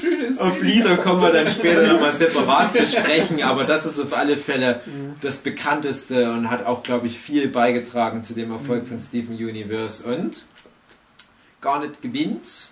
[0.00, 3.98] Diese wunderschöne Auf Lieder kommen wir dann später nochmal separat zu sprechen, aber das ist
[3.98, 4.80] auf alle Fälle
[5.20, 10.04] das bekannteste und hat auch, glaube ich, viel beigetragen zu dem Erfolg von Steven Universe.
[10.04, 10.46] Und
[11.60, 12.70] Garnet gewinnt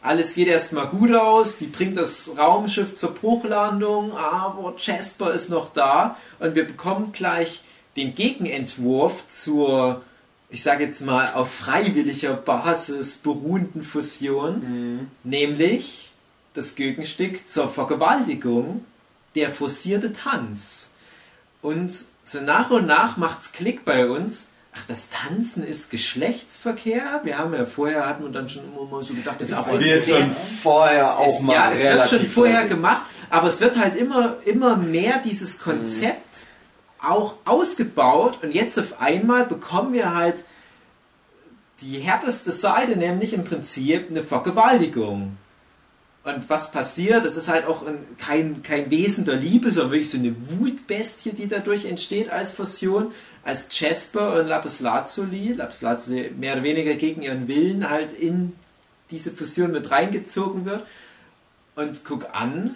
[0.00, 5.72] alles geht erstmal gut aus, die bringt das Raumschiff zur Bruchlandung, aber Jasper ist noch
[5.72, 7.62] da und wir bekommen gleich
[7.96, 10.02] den Gegenentwurf zur,
[10.50, 15.10] ich sage jetzt mal, auf freiwilliger Basis beruhenden Fusion, Mhm.
[15.24, 16.10] nämlich
[16.54, 18.84] das Gegenstück zur Vergewaltigung,
[19.34, 20.90] der forcierte Tanz.
[21.62, 21.92] Und
[22.24, 24.48] so nach und nach macht's Klick bei uns.
[24.74, 27.20] Ach, das Tanzen ist Geschlechtsverkehr.
[27.24, 29.80] Wir haben ja vorher, hatten wir dann schon immer mal so gedacht, das ist aber
[29.80, 33.76] wird schon vorher auch es, mal ja, es wird schon vorher gemacht, aber es wird
[33.78, 36.36] halt immer, immer mehr dieses Konzept
[37.00, 40.44] auch ausgebaut und jetzt auf einmal bekommen wir halt
[41.80, 45.36] die härteste Seite, nämlich im Prinzip eine Vergewaltigung.
[46.24, 50.10] Und was passiert, das ist halt auch ein, kein, kein Wesen der Liebe, sondern wirklich
[50.10, 53.12] so eine Wutbestie, die dadurch entsteht als Fusion,
[53.44, 58.54] als Jasper und Lapislazuli, Lapislazuli mehr oder weniger gegen ihren Willen halt in
[59.10, 60.84] diese Fusion mit reingezogen wird.
[61.76, 62.74] Und guck an,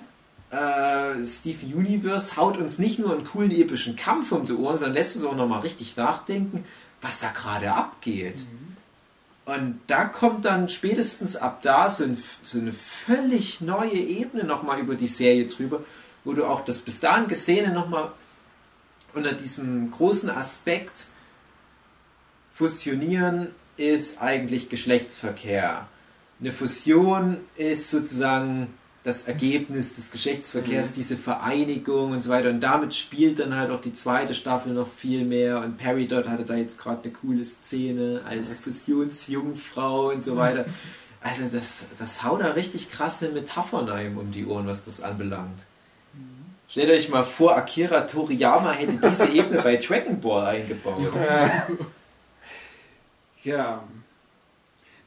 [0.52, 4.94] äh, Steven Universe haut uns nicht nur einen coolen epischen Kampf um die Ohren, sondern
[4.94, 6.64] lässt uns auch nochmal richtig nachdenken,
[7.00, 8.44] was da gerade abgeht.
[9.46, 14.78] Und da kommt dann spätestens ab da so, ein, so eine völlig neue Ebene nochmal
[14.78, 15.80] über die Serie drüber,
[16.22, 18.12] wo du auch das bis dahin Gesehene nochmal
[19.14, 21.06] unter diesem großen Aspekt
[22.54, 23.48] Fusionieren
[23.78, 25.88] ist eigentlich Geschlechtsverkehr.
[26.38, 28.68] Eine Fusion ist sozusagen
[29.04, 32.50] das Ergebnis des Geschlechtsverkehrs, diese Vereinigung und so weiter.
[32.50, 35.60] Und damit spielt dann halt auch die zweite Staffel noch viel mehr.
[35.60, 40.66] Und Peridot hatte da jetzt gerade eine coole Szene als Fusionsjungfrau und so weiter.
[41.20, 45.66] Also das, das haut da richtig krasse Metaphern einem um die Ohren, was das anbelangt.
[46.68, 51.12] Stellt euch mal vor, Akira Toriyama hätte diese Ebene bei Dragon Ball eingebaut.
[53.44, 53.82] Ja.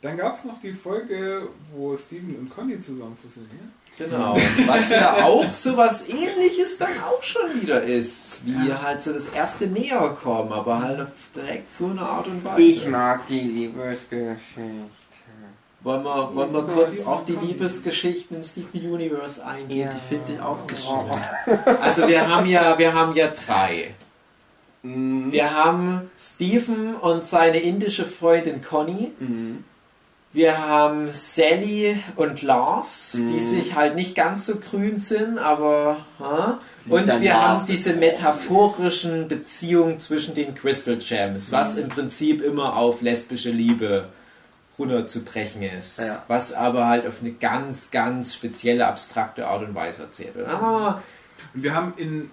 [0.01, 3.73] Dann gab es noch die Folge, wo Steven und Conny zusammen fusionieren.
[3.97, 4.37] Genau.
[4.67, 8.45] Was ja auch so was ähnliches dann auch schon wieder ist.
[8.45, 12.61] Wie halt so das erste Näherkommen, aber halt auf direkt so eine Art und Weise.
[12.61, 14.39] Ich mag die Liebesgeschichte.
[15.81, 17.33] Wollen wir, wollen wir kurz auf die.
[17.33, 19.81] Liebesgeschichten in Steven Universe eingehen?
[19.81, 19.89] Ja.
[19.93, 21.07] Die finde ich auch so Oh.
[21.45, 21.59] schön.
[21.81, 23.93] Also wir haben ja, wir haben ja drei.
[24.81, 25.31] Mhm.
[25.31, 29.11] Wir haben Stephen und seine indische Freundin Conny.
[29.19, 29.63] Mhm.
[30.35, 33.39] Wir haben Sally und Lars, die Mhm.
[33.39, 35.97] sich halt nicht ganz so grün sind, aber.
[36.19, 36.59] Ha?
[36.89, 42.75] Und wir Lars haben diese metaphorischen Beziehungen zwischen den Crystal Gems, was im Prinzip immer
[42.75, 44.09] auf lesbische Liebe
[44.77, 45.99] runterzubrechen ist.
[45.99, 46.21] Ja.
[46.27, 50.49] Was aber halt auf eine ganz, ganz spezielle, abstrakte Art und Weise erzählt wird.
[50.49, 51.01] Aber
[51.53, 52.29] Und wir haben in,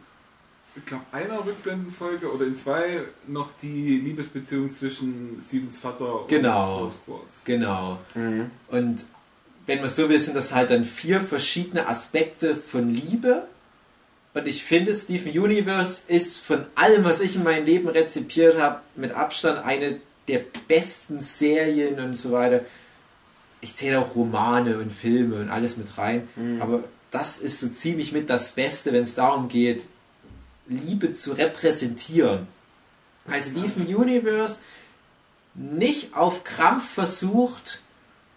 [0.74, 6.84] ich glaube, einer Rückblendenfolge oder in zwei noch die Liebesbeziehung zwischen Stevens Vater Genau.
[6.84, 7.42] und Quartz.
[7.44, 7.98] genau.
[8.14, 8.50] Mhm.
[8.68, 9.04] Und
[9.66, 13.46] wenn wir so wissen, das halt dann vier verschiedene Aspekte von Liebe.
[14.34, 18.80] Und ich finde, Steven Universe ist von allem, was ich in meinem Leben rezipiert habe,
[18.96, 22.60] mit Abstand eine der besten Serien und so weiter.
[23.60, 26.26] Ich zähle auch Romane und Filme und alles mit rein.
[26.60, 29.84] Aber das ist so ziemlich mit das Beste, wenn es darum geht,
[30.66, 32.46] Liebe zu repräsentieren.
[33.24, 34.62] Weil Steven Universe
[35.54, 37.82] nicht auf Krampf versucht,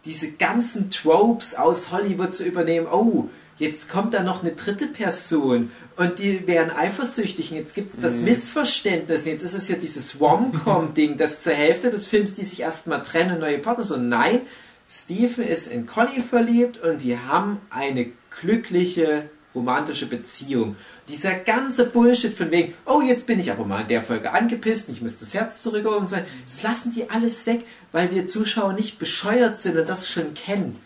[0.06, 2.88] diese ganzen Tropes aus Hollywood zu übernehmen.
[2.92, 7.96] Oh, jetzt kommt da noch eine dritte Person und die wären eifersüchtig und jetzt gibt
[7.96, 9.22] es das Missverständnis.
[9.22, 13.02] Und jetzt ist es ja dieses Rom-Com-Ding, das zur Hälfte des Films, die sich erstmal
[13.02, 13.84] trennen, neue Partner.
[13.84, 14.42] So, nein,
[14.88, 18.08] Stephen ist in Conny verliebt und die haben eine
[18.42, 20.76] glückliche romantische Beziehung.
[21.08, 24.89] Dieser ganze Bullshit von wegen, oh, jetzt bin ich aber mal in der Folge angepisst,
[24.89, 26.18] ich muss das Herz zurückholen so,
[26.49, 30.80] das lassen die alles weg, weil wir Zuschauer nicht bescheuert sind und das schon kennen.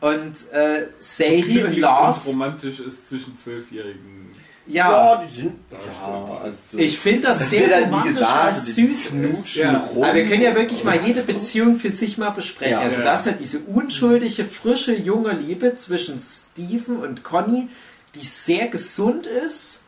[0.00, 4.29] Und äh, Sadie und Lars, romantisch ist zwischen Zwölfjährigen.
[4.72, 5.54] Ja, Ja, die sind.
[5.70, 6.78] Ja, also.
[6.78, 9.08] ich finde das, sehr dann, wie romantisch, gesagt, als süß ist.
[9.10, 9.78] knutschen Ja.
[9.78, 10.04] rum.
[10.04, 12.72] Aber wir können ja wirklich mal jede Beziehung für sich mal besprechen.
[12.74, 12.80] Ja.
[12.80, 13.04] also Ja.
[13.06, 17.68] das hat diese unschuldige, frische, junge Liebe zwischen Steven und Conny,
[18.14, 19.82] die sehr gesund ist,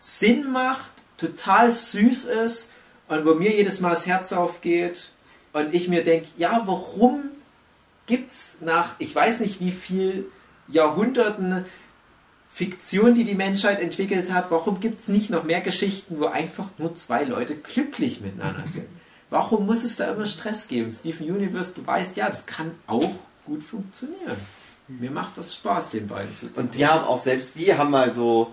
[0.00, 2.72] Sinn macht, total süß ist
[3.08, 5.10] und wo mir jedes Mal das Herz aufgeht
[5.52, 7.24] und ich mir denke, ja, warum
[8.06, 10.26] gibt's nach, ich weiß nicht wie viel
[10.68, 11.64] Jahrhunderten
[12.58, 16.66] Fiktion, die die Menschheit entwickelt hat, warum gibt es nicht noch mehr Geschichten, wo einfach
[16.76, 18.86] nur zwei Leute glücklich miteinander sind?
[19.30, 20.90] Warum muss es da immer Stress geben?
[20.90, 23.10] Steven Universe beweist, ja, das kann auch
[23.46, 24.36] gut funktionieren.
[24.88, 26.64] Mir macht das Spaß, den beiden zuzugucken.
[26.64, 28.52] Und die haben auch selbst, die haben mal so,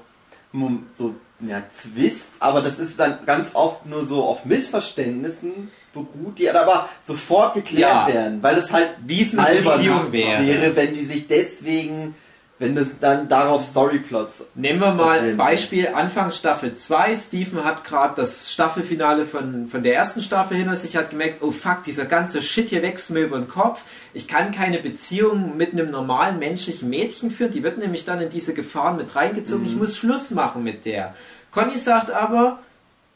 [0.95, 6.49] so ja, Zwist, aber das ist dann ganz oft nur so auf Missverständnissen beruht, die
[6.49, 8.13] aber sofort geklärt Ja.
[8.13, 10.45] werden, weil das halt Wie es eine Beziehung wäre.
[10.45, 12.15] wäre, wenn die sich deswegen,
[12.57, 14.45] wenn das dann darauf Storyplots.
[14.55, 15.33] Nehmen wir mal.
[15.33, 17.15] Beispiel Anfang Staffel 2.
[17.15, 21.51] Stephen hat gerade das Staffelfinale von, von der ersten Staffel hinter sich, hat gemerkt, oh
[21.51, 23.81] fuck, dieser ganze Shit hier wächst mir über den Kopf.
[24.13, 27.51] Ich kann keine Beziehung mit einem normalen menschlichen Mädchen führen.
[27.51, 29.65] Die wird nämlich dann in diese Gefahren mit reingezogen.
[29.65, 31.13] Ich muss Schluss machen mit der.
[31.51, 32.59] Conny sagt aber,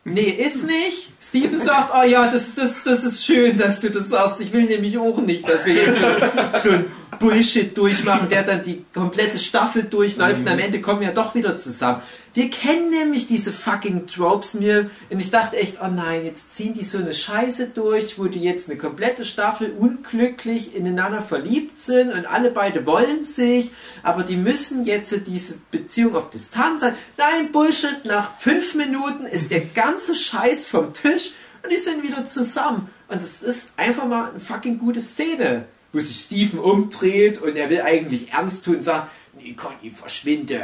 [0.05, 1.11] Nee, ist nicht.
[1.21, 4.39] Steven sagt, oh ja, das, das, das ist schön, dass du das sagst.
[4.39, 6.85] Ich will nämlich auch nicht, dass wir jetzt so, so ein
[7.17, 11.57] Bullshit durchmachen, der dann die komplette Staffel durchläuft und am Ende kommen wir doch wieder
[11.57, 12.01] zusammen.
[12.33, 16.75] Wir kennen nämlich diese fucking Tropes mir und ich dachte echt, oh nein, jetzt ziehen
[16.75, 22.13] die so eine Scheiße durch, wo die jetzt eine komplette Staffel unglücklich ineinander verliebt sind
[22.13, 23.71] und alle beide wollen sich,
[24.03, 26.93] aber die müssen jetzt diese Beziehung auf Distanz sein.
[27.17, 31.31] Nein, Bullshit, nach fünf Minuten ist der ganze Scheiß vom Tisch
[31.63, 32.89] und die sind wieder zusammen.
[33.07, 37.69] Und das ist einfach mal eine fucking gute Szene, wo sich Steven umdreht und er
[37.69, 40.55] will eigentlich ernst tun und sagt, nee, Conny, verschwinde.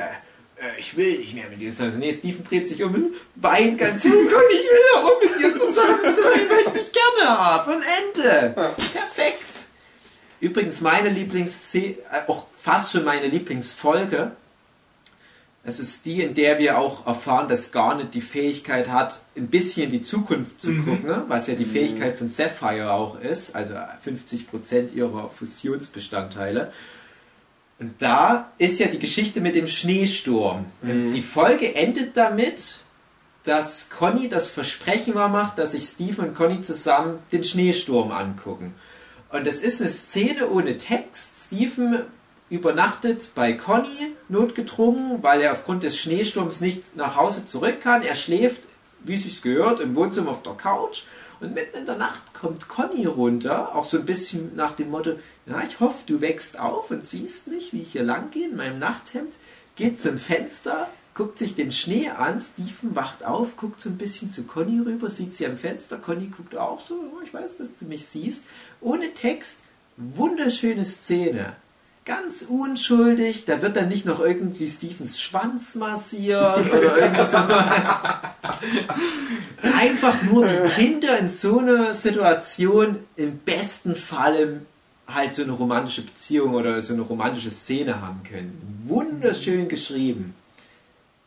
[0.57, 1.87] Äh, Ich will nicht mehr mit dir sein.
[1.87, 4.11] Also, nee, Steven dreht sich um und weint ganz hin.
[4.11, 7.71] Conny, ich will ja auch mit dir zusammen sein, weil ich dich gerne habe.
[7.75, 8.53] Und Ende.
[8.53, 9.41] Perfekt.
[10.39, 14.31] Übrigens meine Lieblingsszene, äh, auch fast schon meine Lieblingsfolge.
[15.67, 19.85] Es ist die, in der wir auch erfahren, dass Garnet die Fähigkeit hat, ein bisschen
[19.85, 21.23] in die Zukunft zu gucken, ne?
[21.27, 26.71] was ja die Fähigkeit von Sapphire auch ist, also 50% ihrer Fusionsbestandteile.
[27.79, 30.65] Und da ist ja die Geschichte mit dem Schneesturm.
[30.83, 32.81] Und die Folge endet damit,
[33.43, 38.75] dass Conny das Versprechen war macht, dass sich Steve und Conny zusammen den Schneesturm angucken.
[39.31, 41.47] Und es ist eine Szene ohne Text.
[41.47, 42.03] Steven
[42.49, 48.03] übernachtet bei Conny notgedrungen, weil er aufgrund des Schneesturms nicht nach Hause zurück kann.
[48.03, 48.63] Er schläft,
[49.03, 51.03] wie sich gehört, im Wohnzimmer auf der Couch.
[51.39, 55.19] Und mitten in der Nacht kommt Conny runter, auch so ein bisschen nach dem Motto,
[55.45, 58.55] ja, ich hoffe, du wächst auf und siehst mich, wie ich hier lang gehe in
[58.55, 59.33] meinem Nachthemd,
[59.75, 64.31] geht zum Fenster, guckt sich den Schnee an, Stephen wacht auf, guckt so ein bisschen
[64.31, 67.75] zu Conny rüber, sieht sie am Fenster, Conny guckt auch so, oh, ich weiß, dass
[67.75, 68.45] du mich siehst,
[68.79, 69.57] ohne Text,
[69.97, 71.55] wunderschöne Szene.
[72.05, 78.01] Ganz unschuldig, da wird dann nicht noch irgendwie Stephens Schwanz massiert oder irgendwas sowas.
[79.75, 84.61] Einfach nur wie Kinder in so einer Situation im besten Falle
[85.07, 88.83] halt so eine romantische Beziehung oder so eine romantische Szene haben können.
[88.85, 90.35] Wunderschön geschrieben.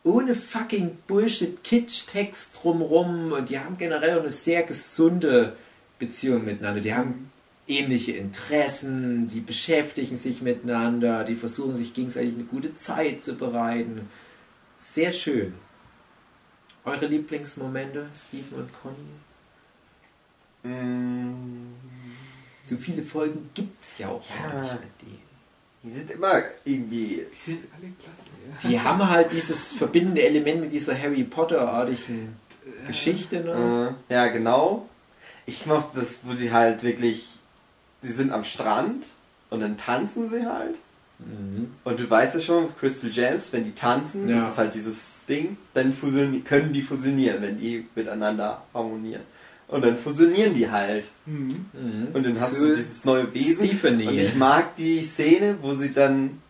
[0.05, 5.57] Ohne fucking Bullshit, Kitsch-Text drumrum und die haben generell auch eine sehr gesunde
[5.99, 6.79] Beziehung miteinander.
[6.79, 7.28] Die haben
[7.69, 14.09] ähnliche Interessen, die beschäftigen sich miteinander, die versuchen sich gegenseitig eine gute Zeit zu bereiten.
[14.79, 15.53] Sehr schön.
[16.85, 18.97] Eure Lieblingsmomente, Stephen und Conny?
[20.63, 21.73] Mm,
[22.65, 24.49] So viele Folgen gibt es ja auch Ja.
[24.51, 25.19] gar nicht mit denen.
[25.81, 27.25] Die sind immer irgendwie.
[27.31, 28.29] Die sind alle klasse,
[28.63, 28.69] ja.
[28.69, 32.35] Die haben halt dieses verbindende Element mit dieser Harry Potter-artigen
[32.85, 33.39] Geschichte.
[33.39, 33.95] Ne?
[34.09, 34.87] Äh, ja, genau.
[35.47, 37.38] Ich mochte das, wo sie halt wirklich.
[38.01, 39.03] Sie sind am Strand
[39.49, 40.75] und dann tanzen sie halt.
[41.19, 41.71] Mhm.
[41.83, 44.39] Und du weißt ja schon, Crystal Gems, wenn die tanzen, Ja.
[44.39, 45.93] das ist halt dieses Ding, dann
[46.45, 49.23] können die fusionieren, wenn die miteinander harmonieren.
[49.67, 51.05] Und dann fusionieren die halt.
[51.25, 51.65] Mhm.
[51.73, 52.07] Mhm.
[52.13, 53.65] Und dann hast So du dieses neue Wesen.
[53.67, 54.07] Stephanie.
[54.07, 56.41] Und ich mag die Szene, wo sie dann,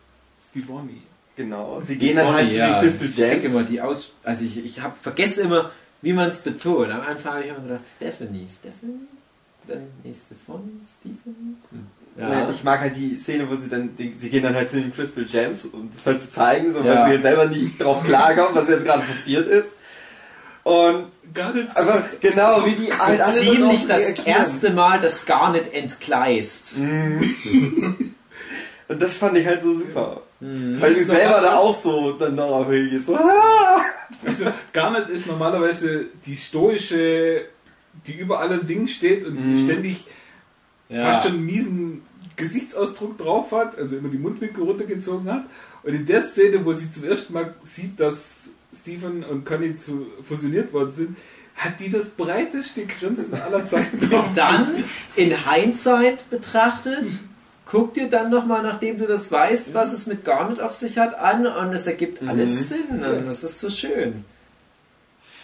[0.50, 1.02] Stevoni.
[1.36, 4.12] genau, sie gehen dann halt zu ja, den Crystal Ich krieg immer die Aus...
[4.22, 5.70] Also ich, ich hab, vergesse immer,
[6.00, 6.90] wie man es betont.
[6.92, 8.46] Am Anfang habe ich immer gedacht, Stephanie.
[8.48, 9.00] Stephanie?
[9.70, 11.56] Dann nächste von Stephanie?
[11.70, 11.86] Hm.
[12.16, 14.80] Nein, ich mag halt die Szene, wo sie dann, die, sie gehen dann halt zu
[14.80, 16.86] den Crystal Gems, um das halt zu zeigen, so, Ja.
[16.96, 19.74] weil sie jetzt selber nicht drauf klarkommen, was jetzt gerade passiert ist.
[20.64, 22.20] Und Gar nichts einfach gesagt.
[22.20, 24.26] genau wie die halt alle Ziemlich das reagieren.
[24.26, 26.74] erste Mal, dass gar nicht entgleist.
[28.88, 30.22] Und das fand ich halt so super.
[30.40, 30.80] Mhm.
[30.80, 33.06] Weil du selber da auch so dann darauf hingehst.
[33.06, 33.80] So, ah!
[34.26, 37.42] Also, Garnet ist normalerweise die stoische,
[38.06, 39.64] die über allen Dingen steht und Mhm.
[39.64, 40.06] ständig
[40.88, 41.04] Ja.
[41.12, 42.02] fast schon einen miesen
[42.36, 45.44] Gesichtsausdruck drauf hat, also immer die Mundwinkel runtergezogen hat.
[45.82, 50.06] Und in der Szene, wo sie zum ersten Mal sieht, dass Stephen und Conny zu
[50.26, 51.16] fusioniert worden sind,
[51.56, 54.26] hat die das breiteste Grinsen aller Zeiten drauf.
[54.34, 54.66] Dann
[55.16, 57.06] in Hindsight betrachtet,
[57.66, 61.14] guck dir dann nochmal, nachdem du das weißt, was es mit Garnet auf sich hat,
[61.18, 64.24] an und es ergibt alles Sinn und das ist so schön.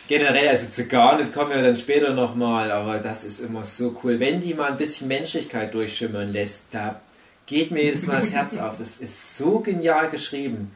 [0.08, 4.20] Generell, also zu Garnet kommen wir dann später nochmal, aber das ist immer so cool.
[4.20, 7.00] Wenn die mal ein bisschen Menschlichkeit durchschimmern lässt, da
[7.46, 8.76] geht mir jedes Mal das Herz auf.
[8.76, 10.70] Das ist so genial geschrieben.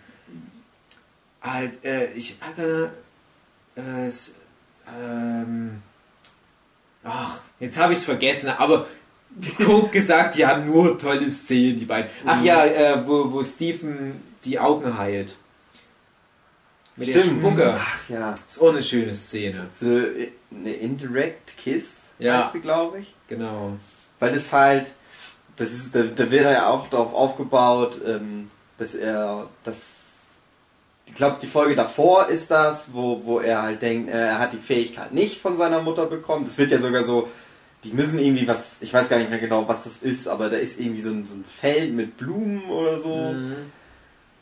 [1.42, 2.88] Halt, äh, ich äh,
[4.98, 5.82] ähm,
[7.04, 8.86] ach, jetzt habe ich es vergessen, aber
[9.58, 12.10] grob gesagt, die haben nur tolle Szenen, die beiden.
[12.26, 15.36] Ach ja, äh, wo, wo Stephen die Augen heilt.
[16.96, 17.74] Mit der Spucke.
[17.78, 18.34] Ach ja.
[18.48, 19.68] Ist auch eine schöne Szene.
[19.80, 22.44] So, eine Indirect Kiss, Ja.
[22.44, 23.14] heißt sie, glaube ich.
[23.28, 23.72] Genau.
[24.18, 24.86] Weil das halt,
[25.56, 29.82] das ist, da, da wird er ja auch darauf aufgebaut, ähm, dass er, das,
[31.06, 34.52] ich glaube, die Folge davor ist das, wo, wo er halt denkt, äh, er hat
[34.52, 36.44] die Fähigkeit nicht von seiner Mutter bekommen.
[36.44, 37.28] Das wird ja sogar so,
[37.84, 40.56] die müssen irgendwie was, ich weiß gar nicht mehr genau, was das ist, aber da
[40.58, 43.16] ist irgendwie so ein, so ein Feld mit Blumen oder so.
[43.16, 43.56] Mhm.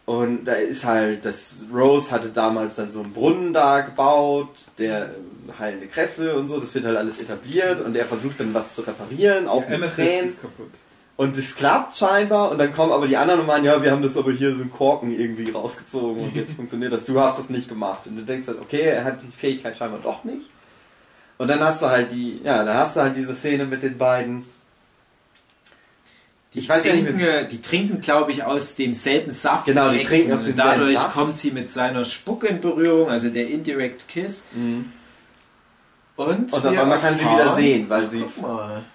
[0.08, 4.48] Und da ist halt, das Rose hatte damals dann so einen Brunnen da gebaut,
[4.78, 5.10] der
[5.58, 8.80] heilende Kräfte und so, das wird halt alles etabliert und er versucht dann was zu
[8.80, 10.34] reparieren, auch mit Amethyst Tränen.
[11.18, 14.00] Und es klappt scheinbar und dann kommen aber die anderen und meinen, ja, wir haben
[14.00, 17.04] das aber hier so einen Korken irgendwie rausgezogen und jetzt funktioniert das.
[17.04, 18.06] Du hast das nicht gemacht.
[18.06, 20.48] Und du denkst halt, okay, er hat die Fähigkeit scheinbar doch nicht.
[21.36, 23.98] Und dann hast du halt die, ja, dann hast du halt diese Szene mit den
[23.98, 24.46] beiden.
[26.54, 29.66] Die Ich weiß ja nicht trinken, äh, die trinken, glaube ich, aus demselben Saft.
[29.66, 31.12] Genau, die trinken aus Und demselben Dadurch Saft.
[31.12, 34.44] kommt sie mit seiner Spucke in Berührung, also der Indirect Kiss.
[36.16, 38.24] Und, Und auf einmal kann sie wieder sehen, weil sie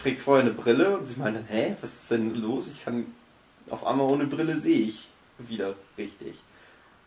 [0.01, 2.67] trägt vorher eine Brille und sie meint dann, hä, was ist denn los?
[2.73, 3.05] Ich kann
[3.69, 6.35] auf einmal ohne Brille sehe ich wieder richtig.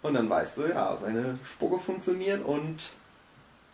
[0.03, 2.79] Und dann weißt du, ja, seine Spucke funktioniert und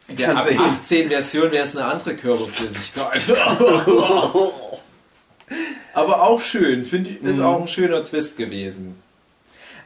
[0.05, 0.59] sie In der kann ab sehen.
[0.61, 3.23] 18 Version wäre es eine andere Körperflüssigkeit.
[5.95, 7.43] Aber auch schön, finde ich, ist Mhm.
[7.45, 8.97] auch ein schöner Twist gewesen.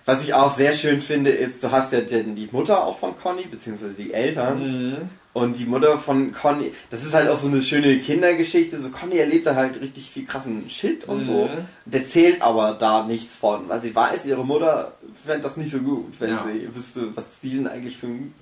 [0.04, 3.42] Was ich auch sehr schön finde, ist, du hast ja die Mutter auch von Conny,
[3.50, 4.90] beziehungsweise die Eltern.
[4.90, 4.96] Mhm.
[5.32, 8.80] Und die Mutter von Conny, das ist halt auch so eine schöne Kindergeschichte.
[8.80, 11.24] So Conny erlebt da halt richtig viel krassen Shit und Mhm.
[11.24, 11.50] so.
[11.84, 14.92] Und erzählt aber da nichts von, weil sie weiß, ihre Mutter
[15.26, 16.46] fände das nicht so gut, wenn Ja.
[16.50, 18.32] sie wüsste, was Steven eigentlich für ein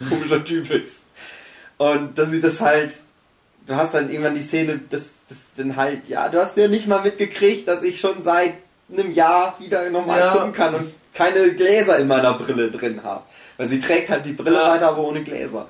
[0.08, 0.96] komischer Typ ist.
[1.76, 2.94] Und dass sie das halt,
[3.66, 6.86] du hast dann irgendwann die Szene, dass das dann halt, ja, du hast ja nicht
[6.86, 8.54] mal mitgekriegt, dass ich schon seit
[8.92, 10.32] einem Jahr wieder normal Ja.
[10.32, 13.22] gucken kann und keine Gläser in meiner Brille drin habe.
[13.56, 14.70] Weil sie trägt halt die Brille Ja.
[14.70, 15.66] weiter, aber ohne Gläser.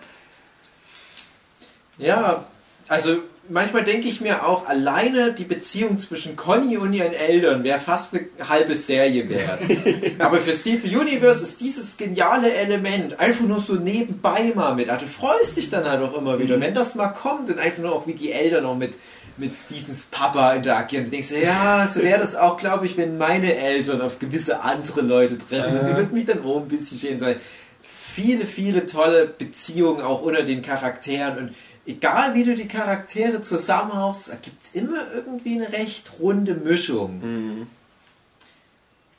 [1.99, 2.45] Ja,
[2.89, 3.17] also
[3.49, 8.15] manchmal denke ich mir auch, alleine die Beziehung zwischen Conny und ihren Eltern wäre fast
[8.15, 9.61] eine halbe Serie wert.
[10.19, 14.89] Aber für Steven Universe ist dieses geniale Element einfach nur so nebenbei mal mit.
[14.89, 17.83] Also du freust dich dann halt auch immer wieder, wenn das mal kommt und einfach
[17.83, 18.95] nur auch wie die Eltern auch mit,
[19.37, 21.05] mit Stevens Papa interagieren.
[21.07, 25.01] Du denkst, ja, so wäre das auch, glaube ich, wenn meine Eltern auf gewisse andere
[25.01, 25.77] Leute treffen.
[25.77, 25.89] Äh.
[25.89, 27.37] Die würden mich dann auch ein bisschen schön sein.
[27.83, 31.55] Viele, viele tolle Beziehungen auch unter den Charakteren und
[31.87, 37.67] egal wie du die Charaktere zusammenhaust, es ergibt immer irgendwie eine recht runde Mischung.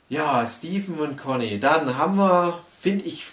[0.08, 1.58] Ja, Stephen und Conny.
[1.58, 3.24] Dann haben wir, finde ich,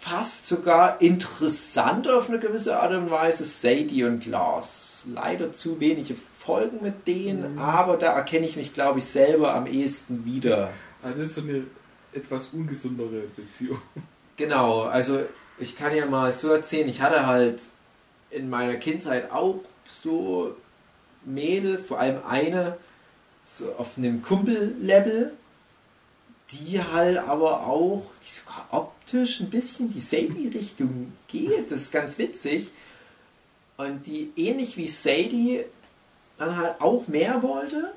[0.00, 5.02] fast sogar interessant auf eine gewisse Art und Weise Sadie und Lars.
[5.12, 9.66] Leider zu wenige Folgen mit denen, aber da erkenne ich mich, glaube ich, selber am
[9.66, 10.70] ehesten wieder.
[11.02, 11.64] Also das ist so eine
[12.12, 13.80] etwas ungesundere Beziehung.
[14.36, 15.20] Genau, also
[15.58, 17.60] ich kann ja mal so erzählen, ich hatte halt
[18.30, 19.60] in meiner Kindheit auch
[20.02, 20.56] so
[21.24, 22.76] Mädels, vor allem eine,
[23.44, 25.32] so auf einem Kumpel-Level,
[26.50, 31.70] die halt aber auch, die sogar optisch ein bisschen die Sadie-Richtung geht.
[31.70, 32.70] Das ist ganz witzig.
[33.76, 35.64] Und die ähnlich wie Sadie
[36.38, 37.92] dann halt auch mehr wollte.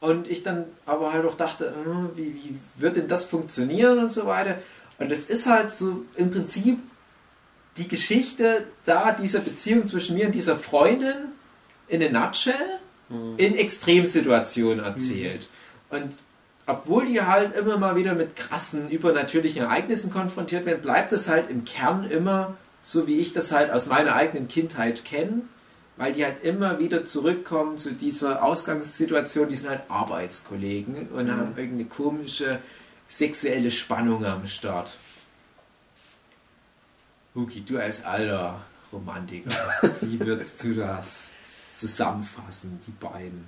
[0.00, 4.10] Und ich dann aber halt auch dachte, hm, wie, wie wird denn das funktionieren und
[4.10, 4.58] so weiter.
[4.98, 6.78] Und es ist halt so im Prinzip
[7.76, 11.16] die Geschichte da dieser Beziehung zwischen mir und dieser Freundin
[11.88, 12.54] in a nutshell
[13.36, 15.48] in Extremsituationen erzählt.
[15.90, 16.14] Und
[16.66, 21.50] obwohl die halt immer mal wieder mit krassen übernatürlichen Ereignissen konfrontiert werden, bleibt es halt
[21.50, 25.42] im Kern immer so, wie ich das halt aus meiner eigenen Kindheit kenne,
[25.96, 31.54] weil die halt immer wieder zurückkommen zu dieser Ausgangssituation, die sind halt Arbeitskollegen und haben
[31.56, 32.58] irgendeine komische
[33.08, 34.94] sexuelle Spannung am Start.
[37.34, 38.60] Huki, du als alter
[38.92, 39.50] Romantiker,
[40.00, 41.28] wie würdest du das
[41.74, 43.46] zusammenfassen, die beiden?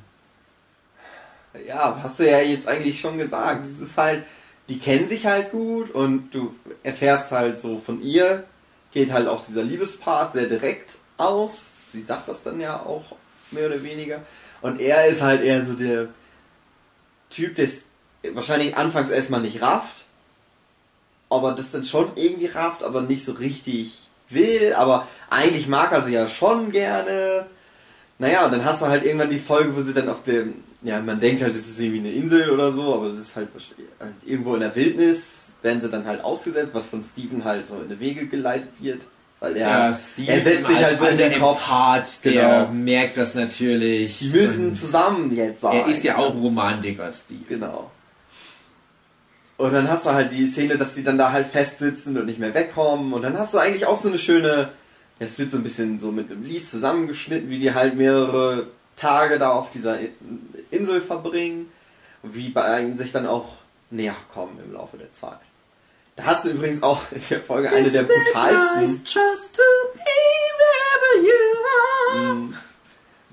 [1.67, 3.67] Ja, hast du ja jetzt eigentlich schon gesagt.
[3.67, 4.25] Es ist halt,
[4.69, 8.45] die kennen sich halt gut und du erfährst halt so von ihr,
[8.93, 11.71] geht halt auch dieser Liebespart sehr direkt aus.
[11.93, 13.05] Sie sagt das dann ja auch
[13.53, 14.21] mehr oder weniger.
[14.63, 16.09] Und er ist halt eher so der
[17.31, 17.85] Typ, der es
[18.33, 20.05] wahrscheinlich anfangs erstmal nicht rafft,
[21.31, 24.75] aber das dann schon irgendwie rafft, aber nicht so richtig will.
[24.75, 27.47] Aber eigentlich mag er sie ja schon gerne.
[28.19, 31.01] Naja, und dann hast du halt irgendwann die Folge, wo sie dann auf dem, ja,
[31.01, 33.49] man denkt halt, es ist irgendwie eine Insel oder so, aber es ist halt
[33.99, 37.77] halt irgendwo in der Wildnis, werden sie dann halt ausgesetzt, was von Steven halt so
[37.81, 39.01] in die Wege geleitet wird,
[39.41, 41.63] Weil er, Ja, Steve er setzt sich halt so in den Kopf.
[42.23, 42.69] Der Genau.
[42.73, 44.19] merkt das natürlich.
[44.21, 45.77] Die müssen zusammen jetzt sein.
[45.79, 47.41] er ist ja auch Romantiker, Steve.
[47.49, 47.91] Genau.
[49.57, 52.39] Und dann hast du halt die Szene, dass die dann da halt festsitzen und nicht
[52.39, 53.13] mehr wegkommen.
[53.13, 54.69] Und dann hast du eigentlich auch so eine schöne,
[55.19, 58.67] es wird so ein bisschen so mit einem Lied zusammengeschnitten, wie die halt mehrere
[58.97, 59.99] Tage da auf dieser
[60.75, 61.71] Insel verbringen.
[62.23, 63.49] Und wie beiden sich dann auch
[63.91, 65.39] näher kommen im Laufe der Zeit.
[66.17, 69.03] Da hast du übrigens auch in der Folge eine der brutalsten.
[69.05, 69.63] just to
[69.95, 70.01] be
[70.59, 72.55] wherever you are.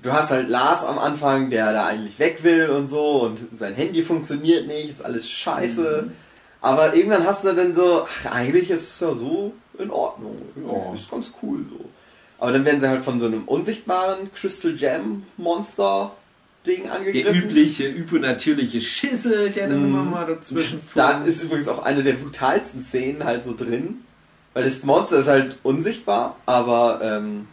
[0.02, 3.74] Du hast halt Lars am Anfang, der da eigentlich weg will und so und sein
[3.74, 6.10] Handy funktioniert nicht, ist alles scheiße.
[6.60, 10.36] Aber irgendwann hast du dann so, ach, eigentlich ist es ja so in Ordnung.
[10.56, 11.84] Ja, ist ganz cool so.
[12.38, 16.10] Aber dann werden sie halt von so einem unsichtbaren Crystal Gem Monster
[16.66, 17.42] Ding Der angegriffen.
[17.50, 22.84] übliche, übernatürliche Schissel, der dann immer mal dazwischen Da ist übrigens auch eine der brutalsten
[22.84, 24.04] Szenen halt so drin.
[24.54, 27.48] Weil das Monster ist halt unsichtbar, aber ähm,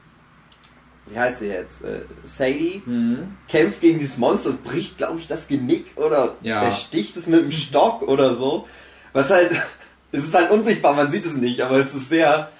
[1.07, 1.81] wie heißt sie jetzt?
[1.81, 3.37] Äh, Sadie Mhm.
[3.47, 6.61] kämpft gegen dieses Monster und bricht, glaube ich, das Genick oder Ja.
[6.63, 8.67] er sticht es mit einem Stock oder so.
[9.13, 9.49] Was halt,
[10.11, 12.51] es ist halt unsichtbar, man sieht es nicht, aber es ist sehr,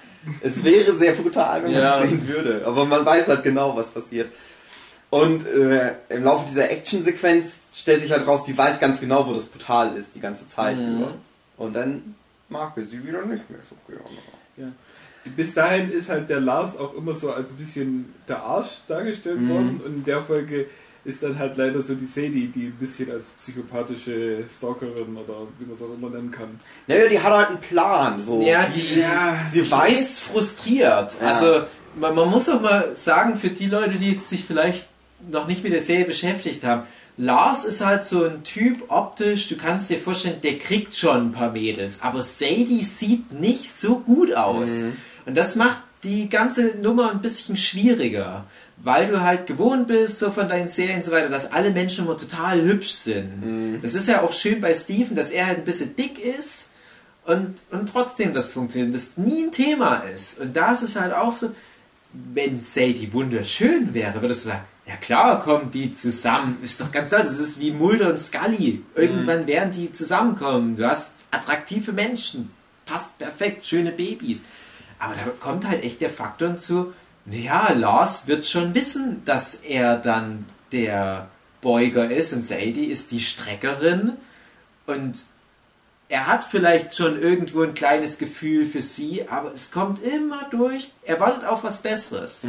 [0.42, 2.00] es wäre sehr brutal, wenn man Ja.
[2.02, 2.64] es sehen würde.
[2.66, 4.32] Aber man weiß halt genau, was passiert.
[5.10, 9.34] Und äh, im Laufe dieser Actionsequenz stellt sich halt raus, die weiß ganz genau, wo
[9.34, 10.98] das Portal ist, die ganze Zeit Mhm.
[10.98, 11.14] über.
[11.58, 12.16] Und dann
[12.48, 14.04] mag er sie wieder nicht mehr so gerne.
[14.58, 14.68] Ja.
[15.36, 19.42] Bis dahin ist halt der Lars auch immer so als ein bisschen der Arsch dargestellt
[19.42, 19.50] Mhm.
[19.50, 20.68] worden und in der Folge
[21.06, 25.66] ist dann halt leider so die Sadie, die ein bisschen als psychopathische Stalkerin oder wie
[25.66, 26.60] man es auch immer nennen kann.
[26.88, 28.22] Naja, die hat halt einen Plan.
[28.22, 28.42] So.
[28.42, 31.16] Ja, die, sie die weiß, frustriert.
[31.22, 31.28] Ja.
[31.28, 31.62] Also
[31.96, 34.88] man, man muss auch mal sagen, für die Leute, die jetzt sich vielleicht
[35.32, 36.84] noch nicht mit der Serie beschäftigt haben,
[37.18, 41.32] Lars ist halt so ein Typ optisch, du kannst dir vorstellen, der kriegt schon ein
[41.34, 44.70] paar Mädels, aber Sadie sieht nicht so gut aus.
[45.26, 48.46] Und das macht die ganze Nummer ein bisschen schwieriger,
[48.78, 52.06] weil du halt gewohnt bist, so von deinen Serien und so weiter, dass alle Menschen
[52.06, 53.82] immer total hübsch sind.
[53.84, 56.70] Das ist ja auch schön bei Steven, dass er halt ein bisschen dick ist
[57.26, 60.40] und, und trotzdem das funktioniert, das nie ein Thema ist.
[60.40, 61.52] Und da ist es halt auch so,
[62.14, 66.58] wenn Sadie wunderschön wäre, würdest du sagen, ja klar, kommen die zusammen.
[66.64, 68.84] Ist doch ganz klar, das ist wie Mulder und Scully.
[68.96, 70.78] Irgendwann werden die zusammenkommen.
[70.78, 72.50] Du hast attraktive Menschen.
[72.88, 74.46] Passt perfekt, schöne Babys.
[74.98, 76.94] Aber da kommt halt echt der Faktor hinzu,
[77.26, 81.28] naja, Lars wird schon wissen, dass er dann der
[81.62, 84.14] Beuger ist und Sadie ist die Streckerin.
[84.88, 85.24] Und
[86.10, 90.92] er hat vielleicht schon irgendwo ein kleines Gefühl für sie, aber es kommt immer durch.
[91.04, 92.44] Er wartet auf was Besseres.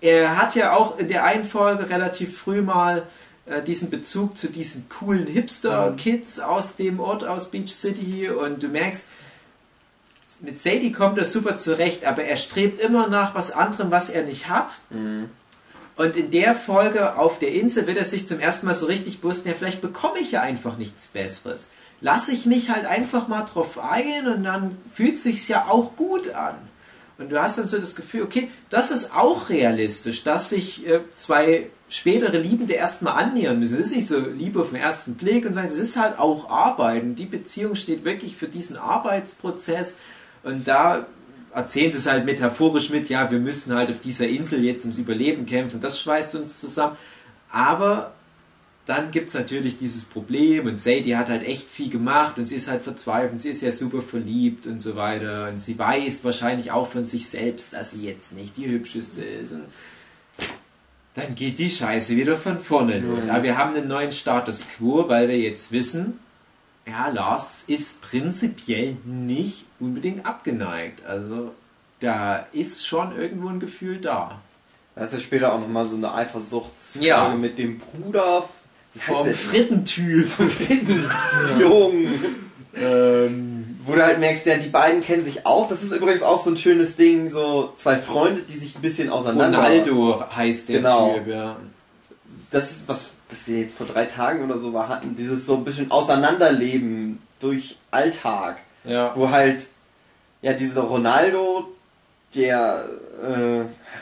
[0.00, 3.02] Er hat ja auch in der einen Folge relativ früh mal
[3.46, 8.68] äh, diesen Bezug zu diesen coolen Hipster-Kids aus dem Ort, aus Beach City und du
[8.68, 9.04] merkst,
[10.40, 14.24] mit Sadie kommt er super zurecht, aber er strebt immer nach was anderem, was er
[14.24, 14.78] nicht hat.
[15.96, 19.20] Und in der Folge auf der Insel wird er sich zum ersten Mal so richtig
[19.20, 21.70] bewusst, ja, vielleicht bekomme ich ja einfach nichts Besseres.
[22.02, 26.34] Lasse ich mich halt einfach mal drauf ein und dann fühlt sich's ja auch gut
[26.34, 26.56] an.
[27.16, 31.00] Und du hast dann so das Gefühl, okay, das ist auch realistisch, dass sich äh,
[31.14, 33.78] zwei spätere Liebende erstmal annähern müssen.
[33.78, 36.50] Es ist nicht so Liebe auf den ersten Blick und so, es ist halt auch
[36.50, 37.02] Arbeit.
[37.02, 39.96] Und die Beziehung steht wirklich für diesen Arbeitsprozess.
[40.42, 41.06] Und da
[41.54, 44.98] erzählen sie es halt metaphorisch mit, ja, wir müssen halt auf dieser Insel jetzt ums
[44.98, 45.80] Überleben kämpfen.
[45.80, 46.96] Das schweißt uns zusammen.
[47.50, 48.12] Aber
[48.86, 52.56] dann gibt es natürlich dieses Problem und Sadie hat halt echt viel gemacht und sie
[52.56, 56.72] ist halt verzweifelt, sie ist ja super verliebt und so weiter und sie weiß wahrscheinlich
[56.72, 59.62] auch von sich selbst, dass sie jetzt nicht die hübscheste ist und
[61.14, 63.28] dann geht die Scheiße wieder von vorne los.
[63.28, 66.18] Aber wir haben einen neuen Status Quo, weil wir jetzt wissen,
[66.86, 71.04] ja, Lars ist prinzipiell nicht unbedingt abgeneigt.
[71.04, 71.52] Also
[72.00, 74.40] da ist schon irgendwo ein Gefühl da.
[74.94, 77.34] Da ist ja später auch nochmal so eine Eifersuchtsfrage Ja.
[77.34, 78.48] mit dem Bruder
[78.96, 79.32] Vom?
[79.32, 80.28] Frittentyp.
[81.60, 82.06] Jung.
[82.74, 85.68] Ähm, wo du halt merkst, ja, die beiden kennen sich auch.
[85.68, 89.10] Das ist übrigens auch so ein schönes Ding, so zwei Freunde, die sich ein bisschen
[89.10, 89.58] auseinander...
[89.58, 91.14] Ronaldo heißt der Genau.
[91.14, 91.56] Typ, ja.
[92.50, 95.16] Das ist was, was wir jetzt vor drei Tagen oder so hatten.
[95.16, 98.58] Dieses so ein bisschen Auseinanderleben durch Alltag.
[98.84, 99.12] Ja.
[99.16, 99.66] Wo halt,
[100.42, 101.68] ja, dieser Ronaldo,
[102.34, 102.84] der,
[103.22, 103.60] äh,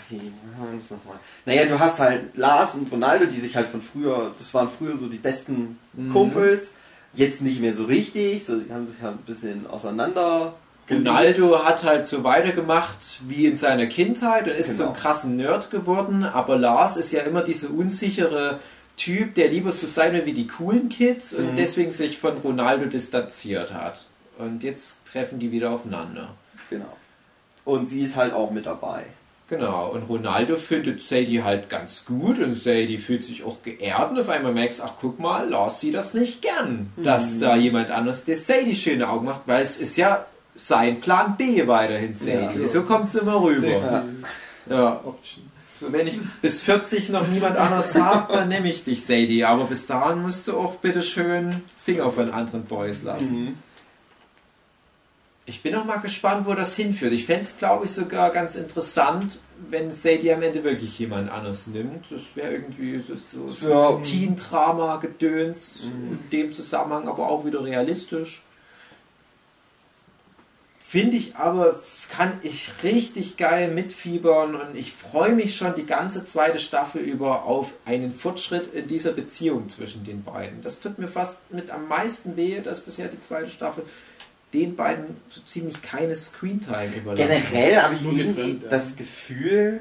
[0.09, 1.19] wie wir das nochmal?
[1.47, 4.97] Naja, du hast halt Lars und Ronaldo, die sich halt von früher, das waren früher
[4.98, 6.12] so die besten Mhm.
[6.12, 6.74] Kumpels,
[7.12, 10.55] jetzt nicht mehr so richtig, so, die haben sich halt ein bisschen auseinander.
[10.89, 14.94] Ronaldo hat halt so weitergemacht wie in seiner Kindheit und ist so Genau.
[14.94, 18.59] ein krassen Nerd geworden, aber Lars ist ja immer dieser unsichere
[18.97, 21.57] Typ, der lieber so sein will wie die coolen Kids und Mhm.
[21.57, 24.05] deswegen sich von Ronaldo distanziert hat.
[24.39, 26.31] Und jetzt treffen die wieder aufeinander.
[26.69, 26.97] Genau.
[27.71, 29.05] Und sie ist halt auch mit dabei.
[29.49, 34.21] Genau, und Ronaldo findet Sadie halt ganz gut und Sadie fühlt sich auch geehrt und
[34.21, 37.41] auf einmal merkst ach guck mal, Lars sieht das nicht gern, dass Mhm.
[37.41, 40.25] da jemand anders der Sadie schöne Augen macht, weil es ist ja
[40.55, 42.61] sein Plan B weiterhin Sadie.
[42.61, 42.69] Ja.
[42.69, 44.05] so kommt es immer rüber.
[44.69, 45.01] Ja.
[45.05, 45.51] Option.
[45.75, 49.45] So, wenn ich bis 40 noch niemand anderes habe, dann nehme ich dich, Sadie.
[49.45, 53.45] Aber bis dahin musst du auch bitte schön Finger von anderen Boys lassen.
[53.47, 53.55] Mhm.
[55.51, 57.12] Ich bin auch mal gespannt, wo das hinführt.
[57.12, 61.66] Ich fände es, glaube ich, sogar ganz interessant, wenn Sadie am Ende wirklich jemand anders
[61.66, 62.06] nimmt.
[62.09, 63.97] Das wäre irgendwie so, so, Ja.
[64.01, 68.43] Teen-Drama-Gedöns in dem Zusammenhang, aber auch wieder realistisch.
[70.78, 76.24] Finde ich aber, kann ich richtig geil mitfiebern und ich freue mich schon die ganze
[76.24, 80.62] zweite Staffel über auf einen Fortschritt in dieser Beziehung zwischen den beiden.
[80.62, 83.85] Das tut mir fast mit am meisten weh, dass bisher die zweite Staffel
[84.52, 87.28] den beiden so ziemlich keine Screentime überlassen.
[87.28, 88.68] Generell habe ich irgendwie getrennt, ja.
[88.68, 89.81] das Gefühl,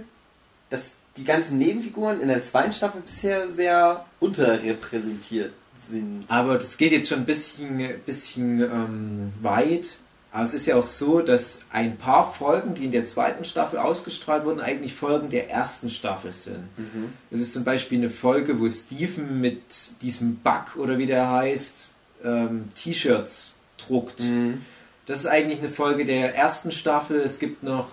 [0.70, 5.54] dass die ganzen Nebenfiguren in der zweiten Staffel bisher sehr unterrepräsentiert
[5.88, 6.26] sind.
[6.28, 9.98] Aber das geht jetzt schon ein bisschen, bisschen ähm, weit.
[10.32, 13.80] Aber es ist ja auch so, dass ein paar Folgen, die in der zweiten Staffel
[13.80, 16.66] ausgestrahlt wurden, eigentlich Folgen der ersten Staffel sind.
[16.78, 17.14] Mhm.
[17.32, 19.64] Das ist zum Beispiel eine Folge, wo Steven mit
[20.04, 21.88] diesem Bug oder wie der heißt,
[22.24, 23.56] ähm, T-Shirts
[23.88, 24.20] druckt.
[24.20, 24.62] Mhm.
[25.06, 27.20] Das ist eigentlich eine Folge der ersten Staffel.
[27.22, 27.88] Es gibt noch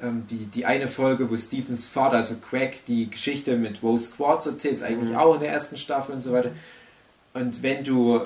[0.00, 4.46] ähm, die, die eine Folge, wo Stephens Vater, also Craig, die Geschichte mit Rose Quartz
[4.46, 5.16] erzählt, ist eigentlich Mhm.
[5.16, 6.50] auch in der ersten Staffel und so weiter.
[7.34, 8.20] Und wenn du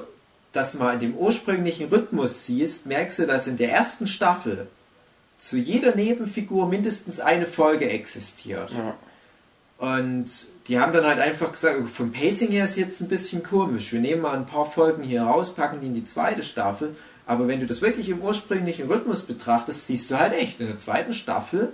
[0.52, 4.68] das mal in dem ursprünglichen Rhythmus siehst, merkst du, dass in der ersten Staffel
[5.38, 8.70] zu jeder Nebenfigur mindestens eine Folge existiert.
[8.70, 8.94] Ja.
[9.82, 10.26] Und
[10.68, 13.92] die haben dann halt einfach gesagt, vom Pacing her ist jetzt ein bisschen komisch.
[13.92, 16.94] Wir nehmen mal ein paar Folgen hier raus, packen die in die zweite Staffel.
[17.26, 20.76] Aber wenn du das wirklich im ursprünglichen Rhythmus betrachtest, siehst du halt echt, in der
[20.76, 21.72] zweiten Staffel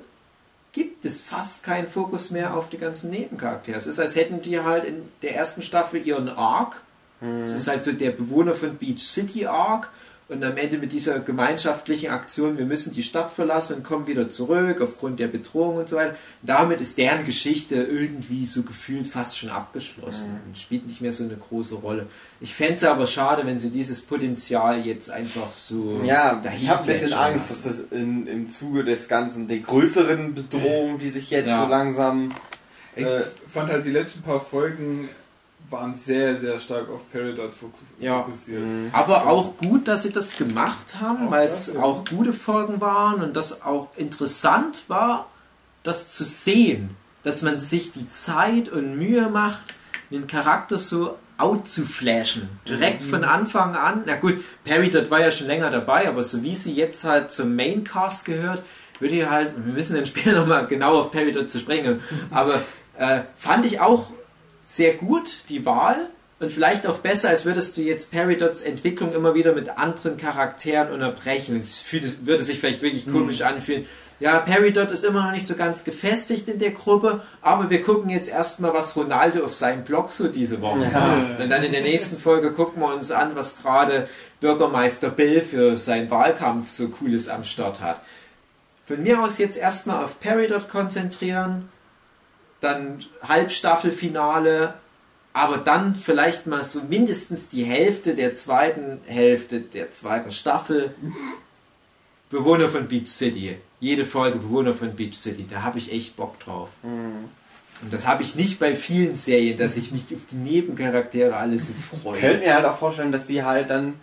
[0.72, 3.76] gibt es fast keinen Fokus mehr auf die ganzen Nebencharaktere.
[3.76, 6.80] Es ist, als hätten die halt in der ersten Staffel ihren Arc.
[7.20, 9.90] Es ist halt so der Bewohner von Beach City Arc.
[10.28, 14.28] Und am Ende mit dieser gemeinschaftlichen Aktion, wir müssen die Stadt verlassen und kommen wieder
[14.28, 16.16] zurück aufgrund der Bedrohung und so weiter.
[16.42, 21.24] Damit ist deren Geschichte irgendwie so gefühlt fast schon abgeschlossen und spielt nicht mehr so
[21.24, 22.06] eine große Rolle.
[22.40, 26.02] Ich fände es aber schade, wenn sie dieses Potenzial jetzt einfach so.
[26.04, 29.60] Ja, dahin ich habe ein bisschen Angst, dass das in, im Zuge des Ganzen, der
[29.60, 31.62] größeren Bedrohung, die sich jetzt Ja.
[31.64, 32.32] so langsam...
[32.96, 35.08] Ich Äh, fand halt die letzten paar Folgen
[35.70, 38.22] waren sehr, sehr stark auf Peridot fokus- Ja.
[38.22, 38.62] fokussiert.
[38.92, 41.80] Aber auch gut, dass sie das gemacht haben, weil es ja.
[41.82, 45.26] auch gute Folgen waren und das auch interessant war,
[45.82, 46.90] das zu sehen,
[47.22, 49.74] dass man sich die Zeit und Mühe macht,
[50.10, 52.48] den Charakter so out zu flashen.
[52.68, 54.02] Direkt von Anfang an.
[54.06, 57.30] Na gut, Perry dort war ja schon länger dabei, aber so wie sie jetzt halt
[57.30, 58.62] zum Maincast gehört,
[58.98, 62.00] würde ich halt, wir müssen dann später nochmal genau auf Perry dort zu sprechen,
[62.30, 62.54] aber
[62.98, 64.10] äh, fand ich auch
[64.70, 65.96] sehr gut, die Wahl.
[66.40, 70.92] Und vielleicht auch besser, als würdest du jetzt Peridots Entwicklung immer wieder mit anderen Charakteren
[70.92, 71.56] unterbrechen.
[71.58, 73.86] Es fühlt- würde sich vielleicht wirklich komisch anfühlen.
[74.20, 78.10] Ja, Peridot ist immer noch nicht so ganz gefestigt in der Gruppe, aber wir gucken
[78.10, 81.40] jetzt erstmal, was Ronaldo auf seinem Blog so diese Woche macht.
[81.40, 84.08] Und dann in der nächsten Folge gucken wir uns an, was gerade
[84.40, 88.00] Bürgermeister Bill für seinen Wahlkampf so Cooles am Start hat.
[88.86, 91.68] Von mir aus jetzt erstmal auf Peridot konzentrieren,
[92.60, 94.74] dann Halbstaffelfinale,
[95.32, 100.94] aber dann vielleicht mal so mindestens die Hälfte der zweiten Hälfte der zweiten Staffel
[102.30, 103.56] Bewohner von Beach City.
[103.80, 105.46] Jede Folge Bewohner von Beach City.
[105.48, 106.68] Da habe ich echt Bock drauf.
[106.82, 111.68] Und das habe ich nicht bei vielen Serien, dass ich mich auf die Nebencharaktere alles
[111.68, 112.20] so Ich freue.
[112.20, 113.94] könnte mir halt auch vorstellen, dass sie halt dann,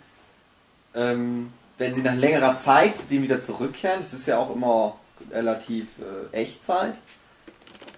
[0.94, 4.96] ähm, wenn sie nach längerer Zeit zu dem wieder zurückkehren, das ist ja auch immer
[5.30, 5.86] relativ
[6.32, 6.94] äh, Echtzeit,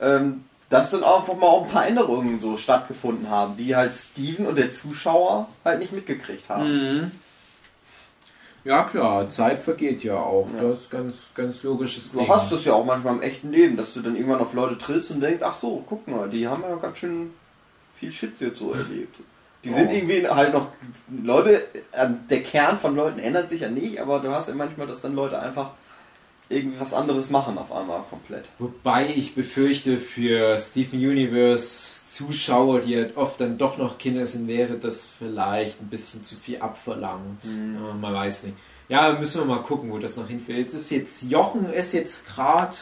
[0.01, 4.47] ähm, dass dann auch mal auch ein paar Änderungen so stattgefunden haben, die halt Steven
[4.47, 6.69] und der Zuschauer halt nicht mitgekriegt haben.
[6.99, 7.11] Mhm.
[8.65, 10.49] Ja klar, Zeit vergeht ja auch.
[10.57, 10.63] Ja.
[10.69, 12.29] Das ist ganz, ganz logisches Du Ding.
[12.29, 15.11] hast das ja auch manchmal im echten Leben, dass du dann irgendwann auf Leute trittst
[15.11, 17.31] und denkst, ach so, guck mal, die haben ja ganz schön
[17.97, 19.21] viel Shit jetzt so erlebt.
[19.65, 19.93] Die sind Oh.
[19.93, 20.67] irgendwie halt noch
[21.23, 21.63] Leute,
[21.93, 25.01] äh, der Kern von Leuten ändert sich ja nicht, aber du hast ja manchmal, dass
[25.01, 25.71] dann Leute einfach
[26.51, 28.45] irgendwie was anderes machen auf einmal komplett.
[28.59, 34.49] Wobei ich befürchte, für Steven Universe Zuschauer, die halt oft dann doch noch Kinder sind,
[34.49, 37.45] wäre das vielleicht ein bisschen zu viel abverlangt.
[37.45, 38.57] Ja, man weiß nicht.
[38.89, 40.59] Ja, müssen wir mal gucken, wo das noch hinführt.
[40.59, 42.77] Jetzt ist jetzt Jochen ist jetzt gerade.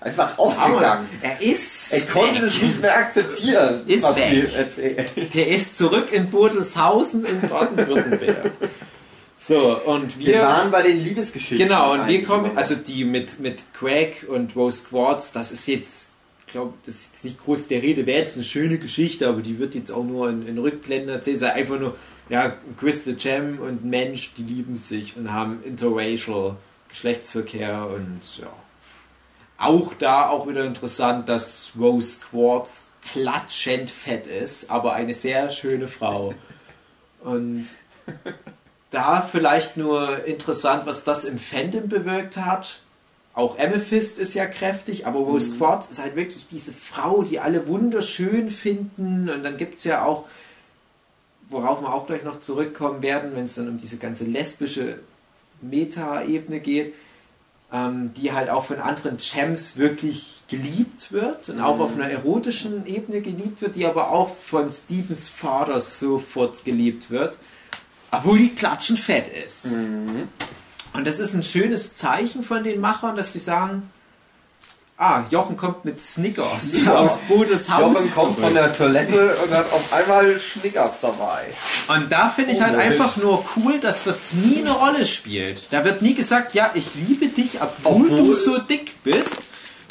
[0.00, 1.08] Einfach ausgegangen.
[1.22, 1.94] Er ist.
[1.94, 5.32] Er konnte das nicht mehr akzeptieren, Ist was weg.
[5.32, 8.50] Der ist zurück in Bodelshausen in Baden-Württemberg.
[9.46, 10.26] So, und wir.
[10.26, 11.68] Wir waren bei den Liebesgeschichten.
[11.68, 16.10] Genau, und wir kommen, also die mit, mit Craig und Rose Quartz, das ist jetzt,
[16.46, 19.42] ich glaube, das ist jetzt nicht groß der Rede, wäre jetzt eine schöne Geschichte, aber
[19.42, 21.96] die wird jetzt auch nur in, in Rückblenden erzählt, es ist einfach nur,
[22.28, 26.56] ja, Chris the Gem und ein Mensch, die lieben sich und haben interracial
[26.88, 28.52] Geschlechtsverkehr und ja.
[29.58, 35.86] Auch da auch wieder interessant, dass Rose Quartz klatschend fett ist, aber eine sehr schöne
[35.86, 36.34] Frau.
[37.22, 37.66] Und
[38.90, 42.80] da vielleicht nur interessant, was das im Fandom bewirkt hat.
[43.34, 45.58] Auch Amethyst ist ja kräftig, aber Rose Mhm.
[45.58, 49.28] Quartz ist halt wirklich diese Frau, die alle wunderschön finden.
[49.28, 50.24] Und dann gibt es ja auch,
[51.48, 55.00] worauf wir auch gleich noch zurückkommen werden, wenn es dann um diese ganze lesbische
[55.60, 56.94] Meta-Ebene geht,
[57.72, 62.86] ähm, die halt auch von anderen Champs wirklich geliebt wird und auch auf einer erotischen
[62.86, 67.38] Ebene geliebt wird, die aber auch von Stephens Vater sofort geliebt wird,
[68.10, 69.66] obwohl die klatschen fett ist.
[70.92, 73.90] Und das ist ein schönes Zeichen von den Machern, dass die sagen,
[74.96, 76.94] ah, Jochen kommt mit Snickers Ja.
[76.96, 77.94] aus Bodes Haus.
[77.98, 78.44] Jochen kommt zurück.
[78.46, 81.44] von der Toilette und hat auf einmal Schnickers dabei.
[81.88, 85.64] Und da finde ich halt einfach nur cool, dass das nie eine Rolle spielt.
[85.70, 89.36] Da wird nie gesagt, ja, ich liebe dich, obwohl, Obwohl- du so dick bist.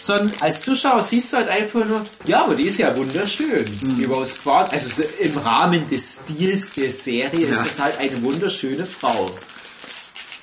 [0.06, 3.66] Sondern als Zuschauer siehst du halt einfach nur, ja, aber die ist ja wunderschön.
[3.82, 3.98] Mhm.
[3.98, 7.64] Die Rose Quartz, also so im Rahmen des Stils der Serie ist Ja.
[7.64, 9.32] das halt eine wunderschöne Frau.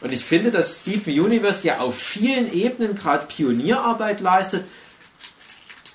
[0.01, 4.65] Und ich finde, dass Steven Universe ja auf vielen Ebenen gerade Pionierarbeit leistet.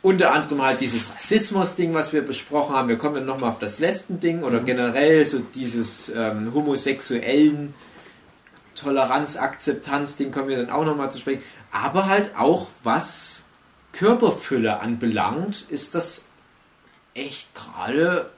[0.02, 2.88] Unter anderem halt dieses Rassismus-Ding, was wir besprochen haben.
[2.88, 7.74] Wir kommen dann nochmal auf das Lesben-Ding oder generell so dieses ähm, homosexuellen
[8.76, 11.44] Toleranz, Akzeptanz-Ding kommen wir dann auch nochmal zu sprechen.
[11.74, 13.44] Aber halt auch was
[13.94, 16.28] Körperfülle anbelangt, ist das
[17.14, 18.30] echt gerade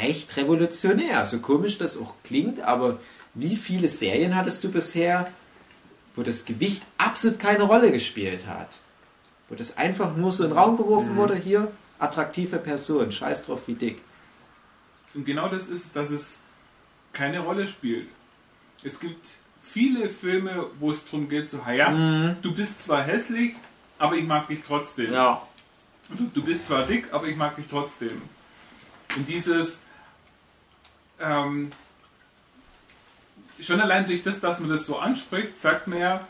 [0.00, 1.26] recht revolutionär.
[1.26, 2.98] So komisch das auch klingt, aber
[3.34, 5.30] wie viele Serien hattest du bisher,
[6.14, 8.78] wo das Gewicht absolut keine Rolle gespielt hat?
[9.48, 13.60] Wo das einfach nur so in den Raum geworfen wurde, hier, attraktive Person, scheiß drauf
[13.66, 14.02] wie dick.
[15.14, 16.40] Und genau das ist, dass es
[17.12, 18.08] keine Rolle spielt.
[18.82, 19.26] Es gibt
[19.62, 23.54] viele Filme, wo es darum geht, so, ja, du bist zwar hässlich,
[23.98, 25.12] aber ich mag dich trotzdem.
[25.12, 25.42] Ja.
[26.08, 28.22] Du, du bist zwar dick, aber ich mag dich trotzdem.
[29.16, 29.80] Und dieses,
[31.20, 31.70] ähm,
[33.60, 36.26] schon allein durch das, dass man das so anspricht, sagt man ja,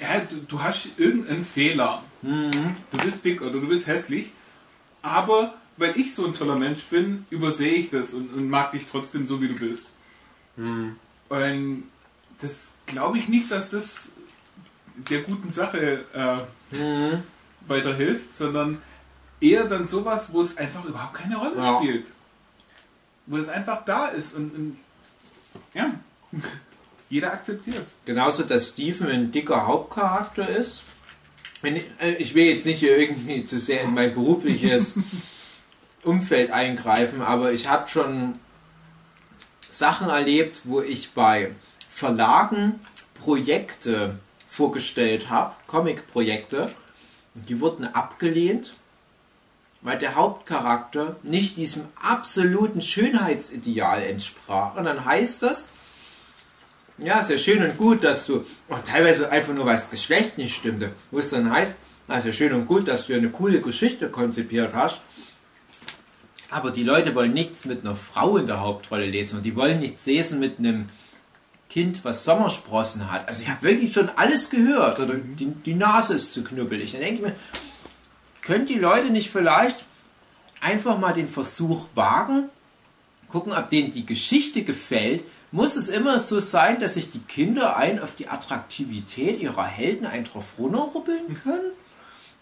[0.00, 2.02] ja du, du hast irgendeinen Fehler.
[2.90, 4.30] Du bist dick oder du bist hässlich,
[5.02, 8.86] aber weil ich so ein toller Mensch bin, übersehe ich das und, und mag dich
[8.90, 9.90] trotzdem so, wie du bist.
[11.28, 11.90] Und
[12.40, 14.10] das glaube ich nicht, dass das
[14.96, 16.38] der guten Sache äh,
[17.66, 18.80] weiterhilft, sondern
[19.40, 21.78] eher dann sowas, wo es einfach überhaupt keine Rolle Ja.
[21.78, 22.06] spielt.
[23.26, 24.76] Wo es einfach da ist und, und
[25.72, 25.90] ja,
[27.10, 27.94] jeder akzeptiert es.
[28.04, 30.82] Genauso, dass Steven ein dicker Hauptcharakter ist.
[31.62, 34.98] Äh, ich will jetzt nicht hier irgendwie zu sehr in mein berufliches
[36.04, 38.34] Umfeld eingreifen, aber ich habe schon
[39.70, 41.54] Sachen erlebt, wo ich bei
[41.90, 42.78] Verlagen
[43.14, 44.18] Projekte
[44.54, 46.70] vorgestellt habe, Comic-Projekte,
[47.34, 48.74] die wurden abgelehnt,
[49.82, 54.76] weil der Hauptcharakter nicht diesem absoluten Schönheitsideal entsprach.
[54.76, 55.68] Und dann heißt das,
[56.98, 60.38] ja, ist ja schön und gut, dass du, oh, teilweise einfach nur, weil das Geschlecht
[60.38, 61.74] nicht stimmte, wo es dann heißt,
[62.06, 65.00] na, ist ja schön und gut, dass du eine coole Geschichte konzipiert hast,
[66.50, 69.80] aber die Leute wollen nichts mit einer Frau in der Hauptrolle lesen und die wollen
[69.80, 70.88] nichts lesen mit einem
[71.70, 73.26] Kind, was Sommersprossen hat.
[73.26, 76.92] Also ich habe wirklich schon alles gehört oder die, die Nase ist zu knubbelig.
[76.92, 77.36] Dann denke ich mir,
[78.42, 79.84] können die Leute nicht vielleicht
[80.60, 82.48] einfach mal den Versuch wagen,
[83.28, 85.24] gucken, ob denen die Geschichte gefällt.
[85.50, 90.06] Muss es immer so sein, dass sich die Kinder ein auf die Attraktivität ihrer Helden
[90.06, 91.72] ein drauf runterrubbeln können?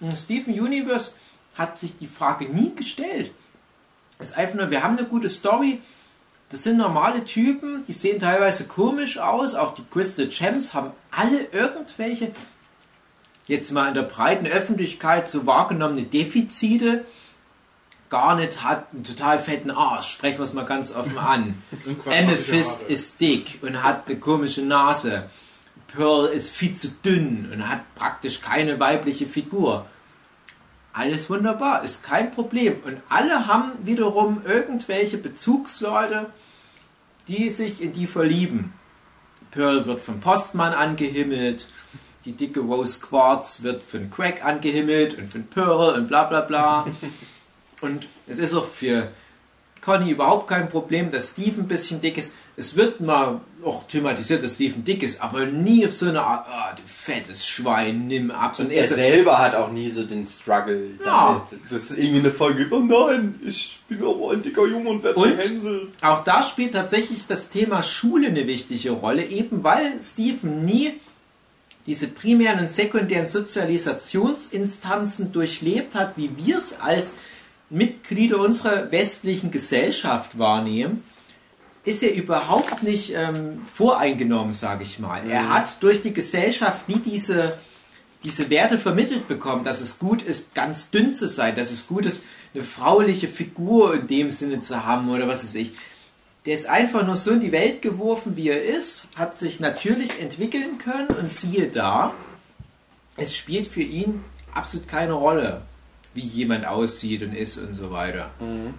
[0.01, 1.15] Und Steven Universe
[1.55, 3.31] hat sich die Frage nie gestellt.
[4.19, 5.81] Es ist einfach nur, wir haben eine gute Story.
[6.53, 9.55] Das sind normale Typen, die sehen teilweise komisch aus.
[9.55, 12.33] Auch die Crystal Gems haben alle irgendwelche,
[13.47, 17.07] jetzt mal in der breiten Öffentlichkeit so wahrgenommene Defizite.
[18.11, 21.63] Garnet hat einen total fetten Arsch, sprechen wir es mal ganz offen an.
[22.05, 25.31] Amethyst ist dick und hat eine komische Nase.
[25.87, 29.87] Pearl ist viel zu dünn und hat praktisch keine weibliche Figur.
[30.93, 32.77] Alles wunderbar, ist kein Problem.
[32.85, 36.31] Und alle haben wiederum irgendwelche Bezugsleute,
[37.29, 38.73] die sich in die verlieben.
[39.51, 41.69] Pearl wird vom Postmann angehimmelt,
[42.25, 46.87] die dicke Rose Quartz wird von Craig angehimmelt und von Pearl und bla bla bla.
[47.81, 49.09] Und es ist auch für
[49.83, 52.33] Conny überhaupt kein Problem, dass Steve ein bisschen dick ist.
[52.57, 56.47] Es wird mal auch thematisiert, dass Steve dick ist, aber nie auf so eine Art,
[56.49, 58.57] ah, du fettes Schwein, nimm ab.
[58.61, 61.43] Und er selber hat auch nie so den Struggle ja.
[61.51, 61.65] damit.
[61.71, 65.21] Das ist irgendwie eine Folge, oh nein, ich bin auch ein dicker Junge und werde
[65.21, 65.89] gehänselt.
[66.01, 70.93] Auch da spielt tatsächlich das Thema Schule eine wichtige Rolle, eben weil Stephen nie
[71.87, 77.15] diese primären und sekundären Sozialisationsinstanzen durchlebt hat, wie wir es als
[77.73, 81.03] Mitglieder unserer westlichen Gesellschaft wahrnehmen,
[81.85, 85.29] ist er überhaupt nicht ähm, voreingenommen, sage ich mal.
[85.29, 85.49] Er mhm.
[85.49, 87.59] hat durch die Gesellschaft nie diese,
[88.23, 92.07] diese Werte vermittelt bekommen, dass es gut ist, ganz dünn zu sein, dass es gut
[92.07, 92.25] ist,
[92.55, 95.73] eine frauliche Figur in dem Sinne zu haben oder was weiß ich.
[96.45, 100.21] Der ist einfach nur so in die Welt geworfen, wie er ist, hat sich natürlich
[100.21, 102.15] entwickeln können und siehe da,
[103.17, 105.63] es spielt für ihn absolut keine Rolle,
[106.15, 108.31] wie jemand aussieht und ist und so weiter.
[108.41, 108.75] Mhm.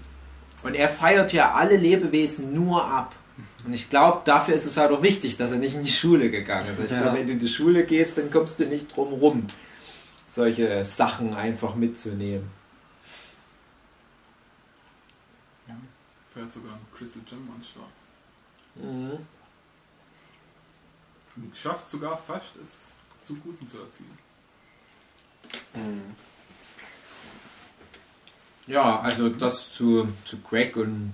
[0.63, 3.13] Und er feiert ja alle Lebewesen nur ab.
[3.65, 6.29] Und ich glaube, dafür ist es halt auch wichtig, dass er nicht in die Schule
[6.29, 6.85] gegangen ist.
[6.85, 7.01] Ich ja.
[7.01, 9.47] glaube, wenn du in die Schule gehst, dann kommst du nicht drum rum,
[10.27, 12.49] solche Sachen einfach mitzunehmen.
[15.67, 15.75] Ja,
[16.33, 17.85] fährt sogar ein Crystal Gem Start.
[18.75, 19.19] Mhm.
[21.35, 22.93] Und schafft sogar fast, es
[23.25, 24.17] zu Guten zu erzielen.
[25.73, 26.15] Mhm.
[28.67, 31.13] Ja, also das zu, zu Craig und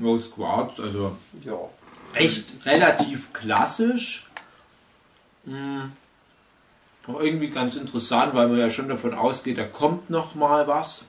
[0.00, 1.58] Rose Quartz, also ja.
[2.14, 4.26] echt relativ klassisch.
[5.44, 5.92] Hm.
[7.06, 11.04] Auch irgendwie ganz interessant, weil man ja schon davon ausgeht, da kommt noch mal was.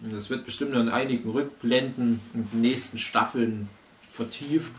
[0.00, 3.68] Und das wird bestimmt in einigen Rückblenden in den nächsten Staffeln
[4.12, 4.72] vertieft.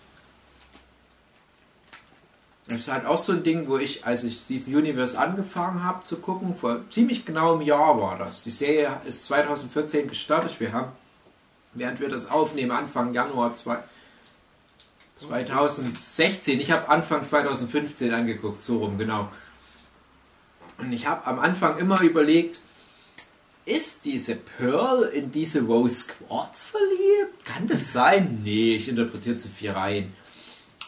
[2.69, 6.05] Das ist halt auch so ein Ding, wo ich, als ich Steven Universe angefangen habe
[6.05, 8.45] zu gucken, vor ziemlich genau einem Jahr war das.
[8.45, 10.59] Die Serie ist 2014 gestartet.
[10.61, 10.93] Wir haben,
[11.75, 13.53] während wir das aufnehmen, Anfang Januar
[15.19, 19.29] 2016, ich habe Anfang 2015 angeguckt, so rum, genau.
[20.79, 22.61] Und ich habe am Anfang immer überlegt,
[23.65, 27.45] ist diese Pearl in diese Rose Quartz verliebt?
[27.45, 28.41] Kann das sein?
[28.43, 30.13] Nee, ich interpretiere zu viel rein.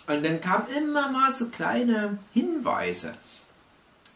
[0.07, 3.15] Und dann kamen immer mal so kleine Hinweise.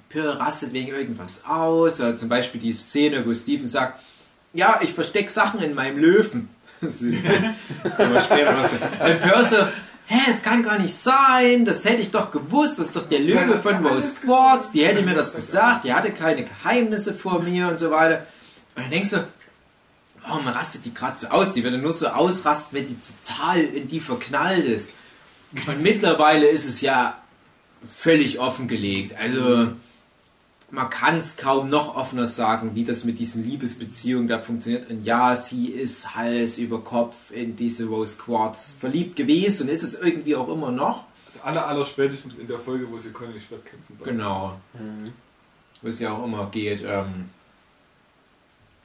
[0.09, 2.01] Pearl rastet wegen irgendwas aus.
[2.01, 4.02] Oder zum Beispiel die Szene, wo Steven sagt,
[4.52, 6.48] ja, ich verstecke Sachen in meinem Löwen.
[6.80, 6.90] Und
[9.20, 9.56] Pearl so,
[10.06, 13.20] hä, es kann gar nicht sein, das hätte ich doch gewusst, das ist doch der
[13.20, 17.68] Löwe von Rose Quartz, die hätte mir das gesagt, die hatte keine Geheimnisse vor mir
[17.68, 18.26] und so weiter.
[18.78, 19.26] Und dann denkst du,
[20.22, 21.52] warum rastet die gerade so aus?
[21.52, 24.92] Die würde nur so ausrasten, wenn die total in die verknallt ist.
[25.66, 27.20] Und mittlerweile ist es ja
[27.92, 29.16] völlig offengelegt.
[29.18, 29.72] Also
[30.70, 34.88] man kann es kaum noch offener sagen, wie das mit diesen Liebesbeziehungen da funktioniert.
[34.88, 39.82] Und ja, sie ist Hals über Kopf in diese Rose Quartz verliebt gewesen und ist
[39.82, 41.06] es irgendwie auch immer noch.
[41.26, 43.98] Also aller, aller spätestens in der Folge, wo sie Conny Schwert kämpfen.
[44.05, 44.60] Genau.
[44.74, 45.10] Mhm.
[45.82, 47.30] Wo es ja auch immer geht, ähm,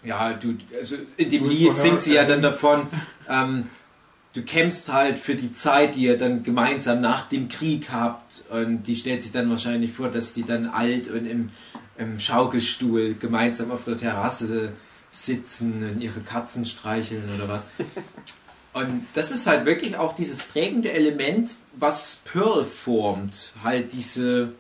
[0.03, 2.87] ja, du, also in dem Lied singt sie ja dann davon,
[3.29, 3.67] ähm,
[4.33, 8.45] du kämpfst halt für die Zeit, die ihr dann gemeinsam nach dem Krieg habt.
[8.49, 11.49] Und die stellt sich dann wahrscheinlich vor, dass die dann alt und im,
[11.97, 14.73] im Schaukelstuhl gemeinsam auf der Terrasse
[15.11, 17.67] sitzen und ihre Katzen streicheln oder was.
[18.73, 23.51] Und das ist halt wirklich auch dieses prägende Element, was Pearl formt.
[23.63, 24.53] Halt diese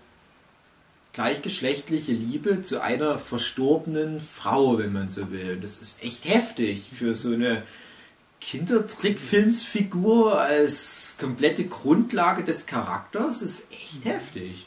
[1.13, 5.53] gleichgeschlechtliche Liebe zu einer verstorbenen Frau, wenn man so will.
[5.53, 7.63] Und das ist echt heftig für so eine
[8.41, 13.39] Kindertrickfilmsfigur als komplette Grundlage des Charakters.
[13.39, 14.65] Das ist echt heftig.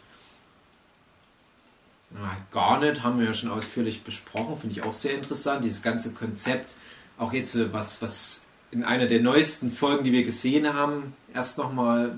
[2.14, 5.64] Ja, Garnet haben wir ja schon ausführlich besprochen, finde ich auch sehr interessant.
[5.64, 6.74] Dieses ganze Konzept,
[7.18, 11.58] auch jetzt äh, was, was in einer der neuesten Folgen, die wir gesehen haben, erst
[11.58, 12.16] nochmal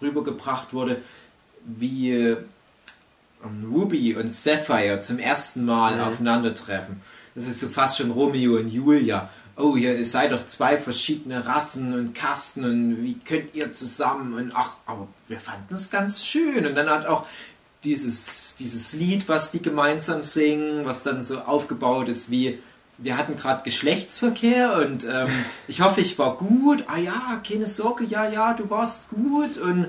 [0.00, 1.02] rübergebracht wurde,
[1.64, 2.36] wie
[3.70, 6.02] Ruby und Sapphire zum ersten Mal mhm.
[6.02, 7.00] aufeinandertreffen.
[7.34, 9.28] Das ist so fast schon Romeo und Julia.
[9.56, 14.34] Oh, ihr seid doch zwei verschiedene Rassen und Kasten und wie könnt ihr zusammen?
[14.34, 16.64] Und ach, aber wir fanden es ganz schön.
[16.66, 17.26] Und dann hat auch
[17.84, 22.58] dieses, dieses Lied, was die gemeinsam singen, was dann so aufgebaut ist wie
[22.98, 25.28] wir hatten gerade Geschlechtsverkehr und ähm,
[25.68, 26.84] ich hoffe, ich war gut.
[26.88, 29.86] Ah ja, keine Sorge, ja, ja, du warst gut und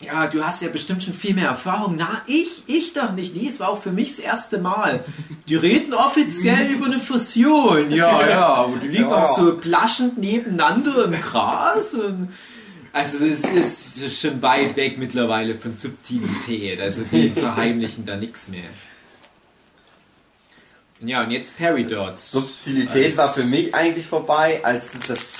[0.00, 1.96] ja, du hast ja bestimmt schon viel mehr Erfahrung.
[1.98, 3.36] Na, ich, ich doch nicht.
[3.36, 5.04] Nee, es war auch für mich das erste Mal.
[5.46, 7.90] Die reden offiziell über eine Fusion.
[7.90, 9.24] Ja, ja, aber die liegen Ja.
[9.24, 11.92] auch so plaschend nebeneinander im Gras.
[11.94, 12.28] Und
[12.92, 16.80] also es ist schon weit weg mittlerweile von Subtilität.
[16.80, 18.64] Also die verheimlichen da nichts mehr.
[21.02, 22.20] Ja, und jetzt Peridot.
[22.20, 25.38] Subtilität war für mich eigentlich vorbei, als das.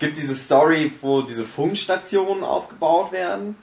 [0.00, 3.54] Es gibt diese Story, wo diese Funkstationen aufgebaut werden.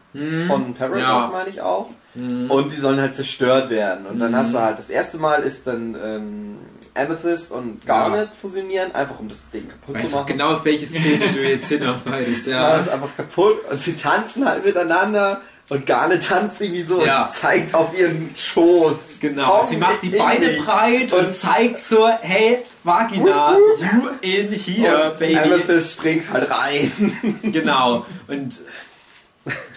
[0.48, 1.30] Von Paradox, Ja.
[1.34, 1.90] meine ich auch.
[2.16, 4.06] Und die sollen halt zerstört werden.
[4.06, 6.58] Und dann hast du halt, das erste Mal ist dann ähm,
[6.94, 10.28] Amethyst und Garnet fusionieren, einfach um das Ding kaputt Weißt zu machen.
[10.28, 12.76] genau, auf welche Szene du jetzt hinarbeitest, Ja.
[12.76, 12.82] ja.
[12.82, 17.26] ist einfach kaputt und sie tanzen halt miteinander und Garnet tanzt irgendwie so Ja.
[17.26, 18.94] und zeigt auf ihren Schoß.
[19.20, 24.10] Genau, Komm sie macht die in Beine breit und, Und- zeigt so, hey, Vagina, you
[24.22, 25.38] in here, Und baby.
[25.40, 27.40] Amethyst springt halt rein.
[27.52, 28.06] Genau.
[28.28, 28.62] Und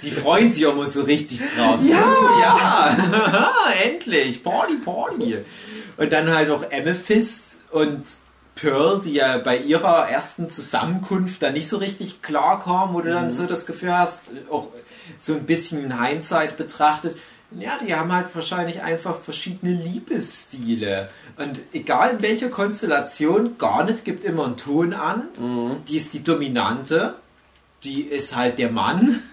[0.02, 1.80] die freuen sich auch immer so richtig drauf.
[1.88, 1.96] Ja!
[2.40, 3.52] ja,
[3.84, 5.38] endlich, Party, Party.
[5.96, 8.02] Und dann halt auch Amethyst und
[8.56, 13.10] Pearl, die ja bei ihrer ersten Zusammenkunft da nicht so richtig klar kamen, wo du
[13.10, 14.68] dann so das Gefühl hast, auch
[15.18, 17.16] so ein bisschen in Hindsight betrachtet,
[17.52, 21.08] ja, die haben halt wahrscheinlich einfach verschiedene Liebesstile.
[21.36, 25.24] Und egal in welcher Konstellation, Garnet gibt immer einen Ton an.
[25.88, 27.14] Die ist die Dominante.
[27.82, 29.20] Die ist halt der Mann.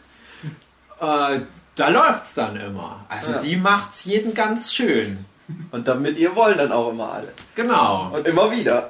[0.99, 1.41] Äh,
[1.75, 3.05] da läuft's dann immer.
[3.07, 3.37] Also Ja.
[3.37, 5.25] die macht's jeden ganz schön.
[5.71, 7.29] Und damit ihr wollen dann auch immer alle.
[7.55, 8.11] Genau.
[8.13, 8.89] Und immer wieder.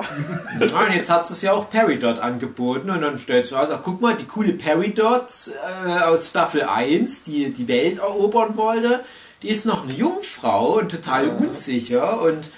[0.59, 3.81] Ja, und jetzt hat es ja auch Peridot angeboten und dann stellst du aus, ach
[3.83, 5.51] guck mal, die coole Peridot
[5.85, 9.03] äh, aus Staffel 1, die die Welt erobern wollte,
[9.43, 12.49] die ist noch eine Jungfrau und total unsicher und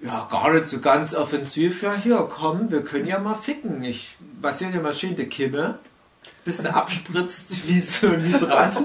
[0.00, 1.82] ja, gar nicht so ganz offensiv.
[1.82, 3.84] Ja, hier, komm, wir können ja mal ficken.
[3.84, 5.78] Ich passiert ja mal schön die Kimme,
[6.44, 8.76] bisschen abspritzt wie so ein Hydrant.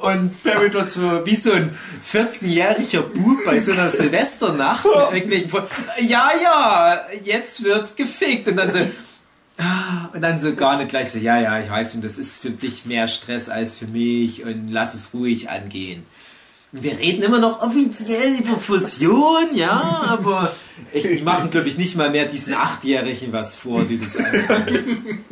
[0.00, 1.76] Und Peridot so wie so ein
[2.10, 5.68] 14-jähriger Bub bei so einer Silvesternacht mit irgendwelchen Freunden.
[6.06, 8.48] Ja, ja, jetzt wird gefickt.
[8.48, 8.78] Und dann so,
[9.58, 12.42] ah, und dann so gar nicht gleich so, ja, ja, ich weiß, und das ist
[12.42, 16.04] für dich mehr Stress als für mich und lass es ruhig angehen.
[16.74, 20.54] Wir reden immer noch offiziell über Fusion, ja, aber
[20.92, 25.22] ich, die machen, glaube ich, nicht mal mehr diesen Achtjährigen was vor, die das anfangen.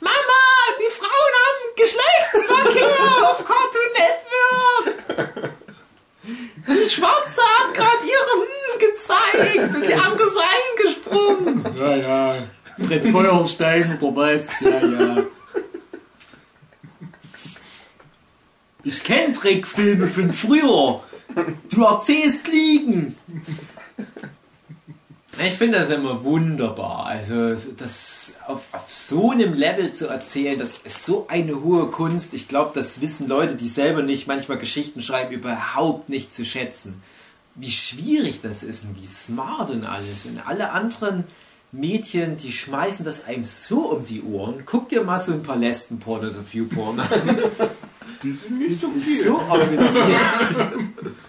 [0.00, 0.42] Mama,
[0.78, 5.52] die Frauen haben Geschlechtsverkehr auf Cartoon Network.
[6.68, 11.76] Die Schwarze haben gerade ihre Hm gezeigt und die haben das reingesprungen.
[11.76, 12.48] Ja, ja.
[12.86, 14.60] Fred Feuerstein oder was?
[14.60, 15.24] Ja, ja.
[18.84, 21.02] Ich kenne Trickfilme von früher.
[21.70, 23.16] Du erzählst Liegen.
[25.40, 27.06] Ich finde das immer wunderbar.
[27.06, 32.34] Also das auf, auf so einem Level zu erzählen, das ist so eine hohe Kunst.
[32.34, 37.02] Ich glaube, das wissen Leute, die selber nicht manchmal Geschichten schreiben, überhaupt nicht zu schätzen.
[37.54, 40.26] Wie schwierig das ist und wie smart und alles.
[40.26, 41.24] Und alle anderen
[41.70, 44.64] Mädchen, die schmeißen das einem so um die Ohren.
[44.66, 47.08] Guck dir mal so ein paar Lesben-Pornos auf YouPorn an.
[48.22, 49.24] Die sind nicht so viel.
[49.24, 50.16] So offiziell.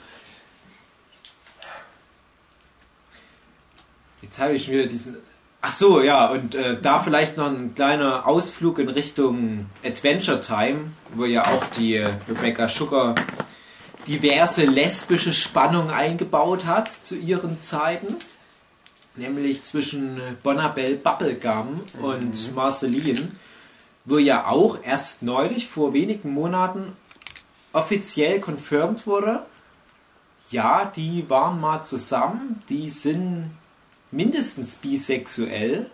[4.29, 5.17] Jetzt habe ich wieder diesen.
[5.59, 10.91] Ach so, ja, und äh, da vielleicht noch ein kleiner Ausflug in Richtung Adventure Time,
[11.15, 13.15] wo ja auch die äh, Rebecca Sugar
[14.07, 18.17] diverse lesbische Spannung eingebaut hat zu ihren Zeiten.
[19.15, 23.31] Nämlich zwischen äh, Bonabelle Bubblegum und Marceline,
[24.05, 26.93] wo ja auch erst neulich, vor wenigen Monaten,
[27.73, 29.41] offiziell confirmed wurde,
[30.51, 33.49] ja, die waren mal zusammen, die sind
[34.11, 35.89] mindestens bisexuell.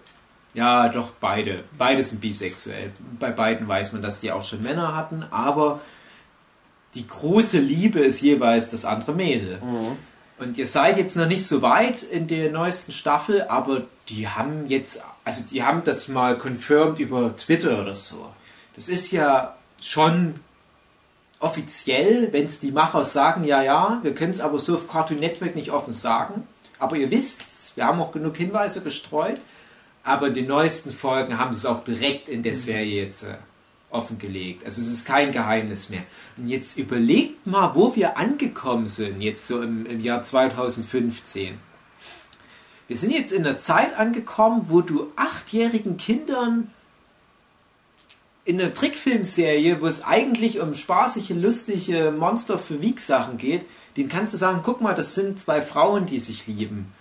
[0.53, 1.63] Ja, doch, beide.
[1.77, 2.91] Beide sind bisexuell.
[3.19, 5.81] Bei beiden weiß man, dass die auch schon Männer hatten, aber
[6.93, 9.59] die große Liebe ist jeweils das andere Mädel.
[10.39, 14.67] Und ihr seid jetzt noch nicht so weit in der neuesten Staffel, aber die haben
[14.67, 18.31] jetzt, also die haben das mal confirmed über Twitter oder so.
[18.75, 20.35] Das ist ja schon
[21.39, 25.19] offiziell, wenn es die Macher sagen, ja, ja, wir können es aber so auf Cartoon
[25.19, 26.47] Network nicht offen sagen.
[26.79, 27.41] Aber ihr wisst,
[27.75, 29.39] wir haben auch genug Hinweise gestreut.
[30.03, 33.37] Aber in den neuesten Folgen haben sie es auch direkt in der Serie jetzt äh,
[33.89, 34.63] offengelegt.
[34.63, 36.03] Also es ist kein Geheimnis mehr.
[36.37, 41.57] Und jetzt überlegt mal, wo wir angekommen sind, jetzt so im, im Jahr 2015.
[42.87, 46.71] Wir sind jetzt in einer Zeit angekommen, wo du achtjährigen Kindern
[48.43, 53.65] in einer Trickfilmserie, wo es eigentlich um spaßige, lustige Monster für Weak-Sachen geht,
[53.97, 56.93] denen kannst du sagen, guck mal, das sind zwei Frauen, die sich lieben.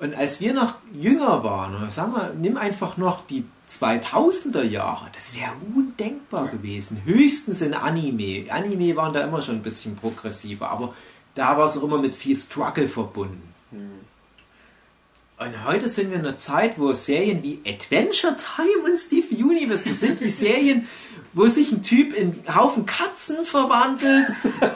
[0.00, 5.36] Und als wir noch jünger waren, sag mal, nimm einfach noch die 2000er Jahre, das
[5.36, 7.02] wäre undenkbar gewesen.
[7.04, 8.50] Höchstens in Anime.
[8.50, 10.94] Anime waren da immer schon ein bisschen progressiver, aber
[11.34, 13.42] da war es auch immer mit viel Struggle verbunden.
[15.40, 19.88] Und heute sind wir in einer Zeit, wo Serien wie Adventure Time und Steve Universe,
[19.88, 20.88] das sind die Serien,
[21.32, 24.26] wo sich ein Typ in einen Haufen Katzen verwandelt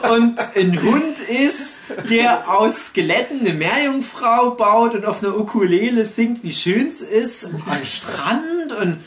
[0.09, 1.75] und ein Hund ist,
[2.09, 7.45] der aus Skeletten eine Meerjungfrau baut und auf einer Ukulele singt, wie schön es ist,
[7.45, 8.97] am Strand und,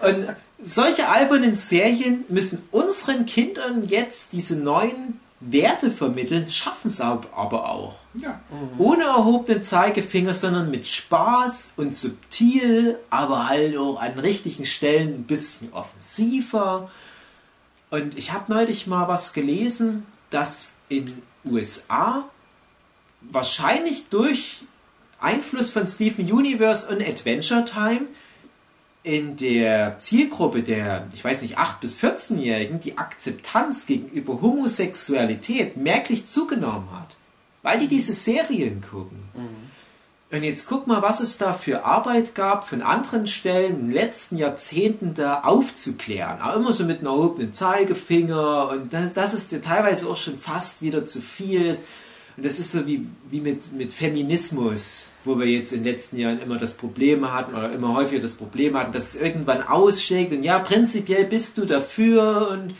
[0.00, 7.68] und solche albernen Serien müssen unseren Kindern jetzt diese neuen Werte vermitteln, schaffen es aber
[7.68, 7.94] auch.
[8.14, 8.40] Ja.
[8.76, 15.24] Ohne erhobenen Zeigefinger, sondern mit Spaß und subtil, aber halt auch an richtigen Stellen ein
[15.24, 16.90] bisschen offensiver.
[17.90, 22.24] Und ich habe neulich mal was gelesen, dass in USA
[23.20, 24.62] wahrscheinlich durch
[25.20, 28.06] Einfluss von Steven Universe und Adventure Time
[29.08, 36.26] in der Zielgruppe der, ich weiß nicht, 8- bis 14-Jährigen die Akzeptanz gegenüber Homosexualität merklich
[36.26, 37.16] zugenommen hat.
[37.62, 39.30] Weil die diese Serien gucken.
[40.30, 43.92] Und jetzt guck mal, was es da für Arbeit gab von anderen Stellen in den
[43.92, 46.42] letzten Jahrzehnten da aufzuklären.
[46.42, 50.38] Auch immer so mit einem erhobenen Zeigefinger und das, das ist ja teilweise auch schon
[50.38, 51.78] fast wieder zu viel.
[52.38, 56.18] Und das ist so wie, wie mit, mit Feminismus, wo wir jetzt in den letzten
[56.18, 60.30] Jahren immer das Problem hatten oder immer häufiger das Problem hatten, dass es irgendwann ausschlägt
[60.30, 62.76] und ja, prinzipiell bist du dafür und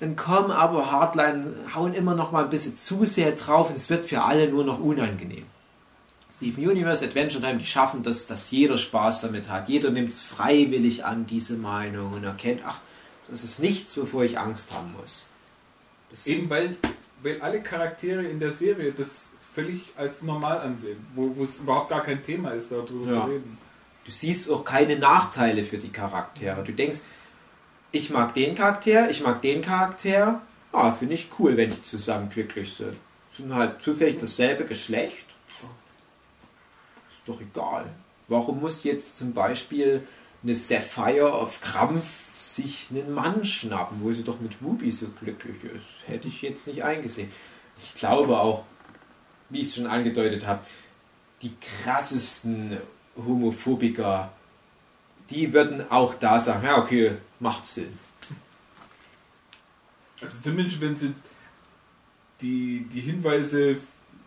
[0.00, 3.90] dann kommen aber Hardline, hauen immer noch mal ein bisschen zu sehr drauf und es
[3.90, 5.44] wird für alle nur noch unangenehm.
[6.34, 9.68] Steven Universe, Adventure Time, die schaffen das, dass jeder Spaß damit hat.
[9.68, 12.78] Jeder nimmt es freiwillig an, diese Meinung und erkennt, ach,
[13.28, 15.28] das ist nichts, wovor ich Angst haben muss.
[16.08, 16.76] Das Eben weil,
[17.22, 22.02] weil alle Charaktere in der Serie das völlig als normal ansehen, wo, es überhaupt gar
[22.02, 23.24] kein Thema ist, darüber Ja.
[23.24, 23.58] zu reden.
[24.04, 26.64] Du siehst auch keine Nachteile für die Charaktere.
[26.64, 26.98] Du denkst,
[27.92, 30.40] ich mag den Charakter, ich mag den Charakter.
[30.72, 32.96] Ah, finde ich cool, wenn die zusammen glücklich sind.
[33.30, 35.26] Sind halt zufällig dasselbe Geschlecht.
[37.10, 37.84] Ist doch egal.
[38.28, 40.06] Warum muss jetzt zum Beispiel
[40.42, 42.04] eine Sapphire auf Krampf
[42.42, 46.06] sich einen Mann schnappen, wo sie doch mit Ruby so glücklich ist?
[46.06, 47.30] Hätte ich jetzt nicht eingesehen.
[47.82, 48.64] Ich glaube auch,
[49.50, 50.64] wie ich es schon angedeutet habe,
[51.42, 52.78] die krassesten
[53.16, 54.32] Homophobiker,
[55.30, 57.98] die würden auch da sagen, ja okay, macht Sinn.
[60.20, 61.12] Also zumindest wenn sie
[62.40, 63.76] die, die Hinweise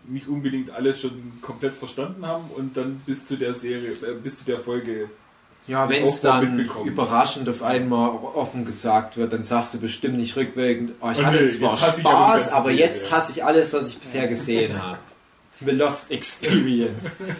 [0.08, 4.40] nicht unbedingt alle schon komplett verstanden haben und dann bis zu der Serie, äh, bis
[4.40, 5.10] zu der Folge.
[5.68, 10.36] Ja, wenn es dann überraschend auf einmal offen gesagt wird, dann sagst du bestimmt nicht
[10.36, 12.80] rückwirkend, oh, ich Oh, hatte nö, zwar aber Spaß, aber Serie.
[12.80, 15.00] jetzt hasse ich alles, was ich bisher gesehen habe.
[15.66, 16.94] The Lost Experience.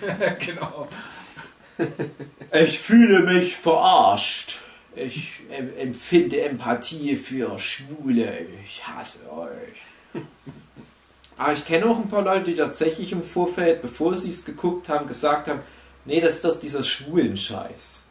[0.40, 0.88] genau.
[2.54, 4.60] Ich fühle mich verarscht.
[4.96, 8.46] Ich em- empfinde Empathie für Schwule.
[8.66, 10.24] Ich hasse euch.
[11.38, 14.88] Aber ich kenne auch ein paar Leute, die tatsächlich im Vorfeld, bevor sie es geguckt
[14.88, 15.60] haben, gesagt haben,
[16.06, 18.04] nee, das ist doch dieser schwulen Scheiß.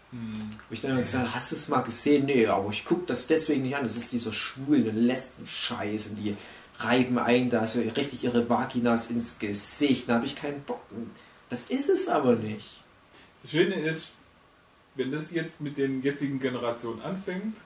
[0.69, 2.27] Wo ich dann immer gesagt habe, hast du es mal gesehen?
[2.27, 3.83] Nee, aber ich gucke das deswegen nicht an.
[3.83, 6.37] Das ist dieser schwulen und Lesben-Scheiß und die
[6.79, 10.09] reiben ein da so richtig ihre Vaginas ins Gesicht.
[10.09, 10.81] Da habe ich keinen Bock.
[11.51, 12.81] Das ist es aber nicht.
[13.43, 14.09] Das Schöne ist,
[14.95, 17.57] wenn das jetzt mit den jetzigen Generationen anfängt,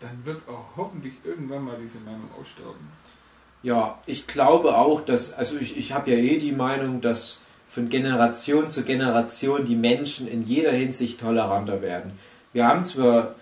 [0.00, 2.88] dann wird auch hoffentlich irgendwann mal diese Meinung aussterben.
[3.62, 7.88] Ja, ich glaube auch, dass, also ich, ich habe ja eh die Meinung, dass von
[7.88, 12.12] Generation zu Generation die Menschen in jeder Hinsicht toleranter werden.
[12.52, 13.34] Wir haben zwar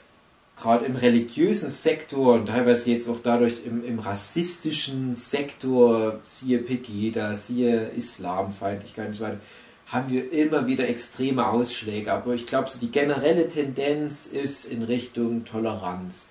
[0.60, 7.34] gerade im religiösen Sektor und teilweise jetzt auch dadurch im, im rassistischen Sektor, siehe Pegida,
[7.34, 9.40] siehe Islamfeindlichkeit und so weiter,
[9.86, 12.12] haben wir immer wieder extreme Ausschläge.
[12.12, 16.28] Aber ich glaube, so die generelle Tendenz ist in Richtung Toleranz.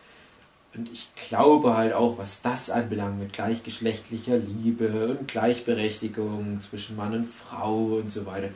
[0.75, 7.13] Und ich glaube halt auch, was das anbelangt mit gleichgeschlechtlicher Liebe und Gleichberechtigung zwischen Mann
[7.13, 8.49] und Frau und so weiter,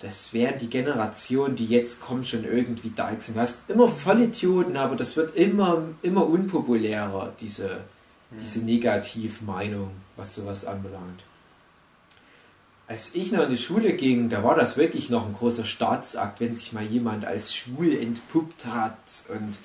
[0.00, 3.12] das werden die Generationen, die jetzt kommen, schon irgendwie da.
[3.12, 7.82] Du hast immer Vollidioten, aber das wird immer, immer unpopulärer, diese,
[8.32, 11.22] diese Negativmeinung, was sowas anbelangt.
[12.88, 16.40] Als ich noch in die Schule ging, da war das wirklich noch ein großer Staatsakt,
[16.40, 19.56] wenn sich mal jemand als schwul entpuppt hat und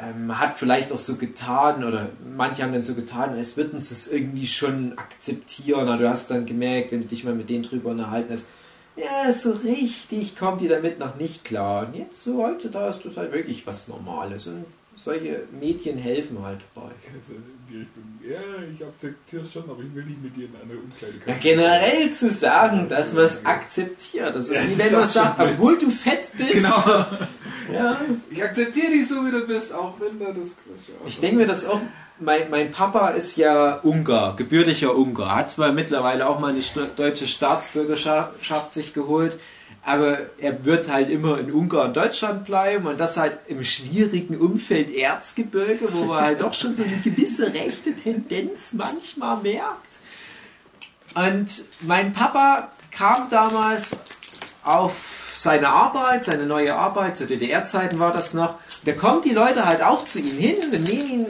[0.00, 3.94] ähm, hat vielleicht auch so getan, oder manche haben dann so getan, als würden sie
[3.94, 7.62] es irgendwie schon akzeptieren, aber du hast dann gemerkt, wenn du dich mal mit denen
[7.62, 8.46] drüber unterhalten hast,
[8.96, 11.86] ja, so richtig kommt die damit noch nicht klar.
[11.86, 14.46] Und jetzt so heutzutage ist das halt wirklich was Normales.
[14.46, 14.64] Und
[14.96, 16.90] solche Mädchen helfen halt dabei.
[17.14, 18.38] Also in die Richtung, ja,
[18.72, 22.30] ich akzeptiere schon, aber ich will nicht mit dir in eine Umkleide Ja, generell zu
[22.30, 24.34] sagen, dass man es akzeptiert.
[24.34, 26.52] Das ist wie wenn man sagt, obwohl du fett bist.
[26.52, 27.06] Genau.
[27.72, 27.98] Ja.
[28.30, 31.46] Ich akzeptiere dich so, wie du bist, auch wenn da das Quatsch Ich denke mir
[31.46, 31.80] das auch.
[32.20, 35.34] Mein, mein Papa ist ja Ungar, gebürtiger Ungar.
[35.34, 36.62] Hat zwar mittlerweile auch mal eine
[36.94, 39.38] deutsche Staatsbürgerschaft sich geholt,
[39.84, 44.36] aber er wird halt immer in Ungarn und Deutschland bleiben und das halt im schwierigen
[44.36, 49.98] Umfeld Erzgebirge, wo man halt doch schon so eine gewisse rechte Tendenz manchmal merkt.
[51.14, 53.96] Und mein Papa kam damals
[54.64, 54.92] auf
[55.36, 58.54] seine Arbeit, seine neue Arbeit, zu DDR-Zeiten war das noch.
[58.84, 61.26] Da kommen die Leute halt auch zu ihm hin und nehmen ihn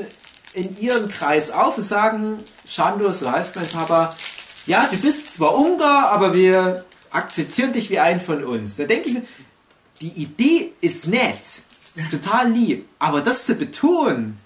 [0.53, 4.15] in ihren Kreis auf und sagen, Shando, so heißt mein Papa,
[4.67, 6.85] ja, du bist zwar Ungar, aber wir
[7.15, 8.77] akzeptieren dich wie einen von uns.
[8.77, 9.23] Da denke ich mir,
[10.01, 11.39] die Idee ist nett,
[11.95, 14.37] ist total lieb, aber das zu betonen,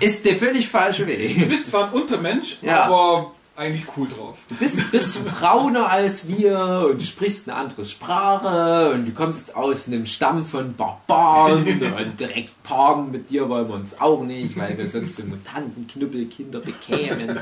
[0.00, 1.48] ist der völlig falsche Du Weg.
[1.48, 2.84] bist zwar ein Untermensch, Ja.
[2.84, 4.38] aber eigentlich cool drauf.
[4.48, 9.12] Du bist ein bisschen brauner als wir und du sprichst eine andere Sprache und du
[9.12, 11.64] kommst aus einem Stamm von Barbaren
[11.96, 16.60] und direkt paaren mit dir wollen wir uns auch nicht, weil wir sonst so Mutantenknüppelkinder
[16.60, 17.40] bekämen.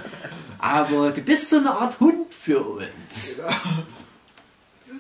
[0.59, 2.87] Aber du bist so eine Art Hund für uns.
[3.15, 3.41] Es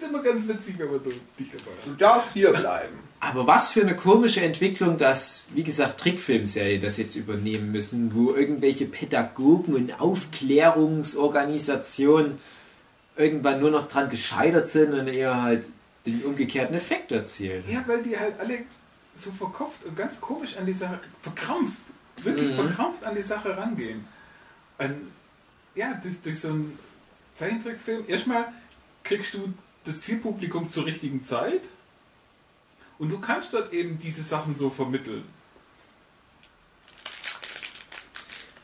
[0.03, 1.87] ist immer ganz witzig, wenn man dich dabei hat.
[1.87, 2.99] Du darfst hier bleiben.
[3.21, 8.33] Aber was für eine komische Entwicklung, dass, wie gesagt, Trickfilmserien das jetzt übernehmen müssen, wo
[8.35, 12.39] irgendwelche Pädagogen und Aufklärungsorganisationen
[13.17, 15.65] irgendwann nur noch dran gescheitert sind und eher halt
[16.07, 17.63] den umgekehrten Effekt erzielen.
[17.69, 18.59] Ja, weil die halt alle
[19.17, 21.77] so verkopft und ganz komisch an die Sache, verkrampft,
[22.23, 22.55] wirklich Mhm.
[22.69, 24.05] verkrampft an die Sache rangehen.
[24.79, 24.95] Und
[25.75, 26.79] ja, durch, durch so einen
[27.37, 28.47] Zeichentrickfilm, erstmal
[29.05, 29.53] kriegst du
[29.85, 31.63] das Zielpublikum zur richtigen Zeit
[32.99, 35.25] und du kannst dort eben diese Sachen so vermitteln.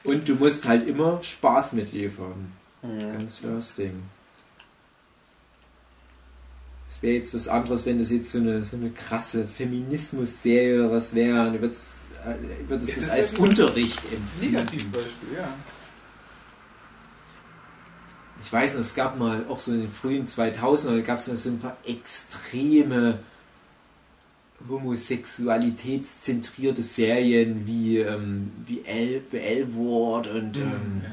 [0.05, 2.53] Und du musst halt immer Spaß mitliefern.
[2.83, 4.03] Ganz klares Ding.
[6.89, 10.93] Es wäre jetzt was anderes, wenn das jetzt so eine, so eine krasse Feminismus-Serie oder
[10.93, 11.53] was wäre.
[11.53, 14.41] Du würdest, äh, würdest Ja, das das als Unterricht empfinden.
[14.41, 15.49] Negativbeispiel, ja.
[18.41, 21.29] Ich weiß noch, es gab mal auch so in den frühen 2000 da gab es
[21.29, 23.19] mal so ein paar extreme
[24.69, 31.11] homosexualitätszentrierte Serien wie, ähm, wie L, L Ward und ähm, ja.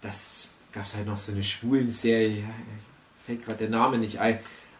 [0.00, 2.44] das gab es halt noch so eine schwulen Serie,
[3.26, 4.38] fällt gerade der Name nicht ein.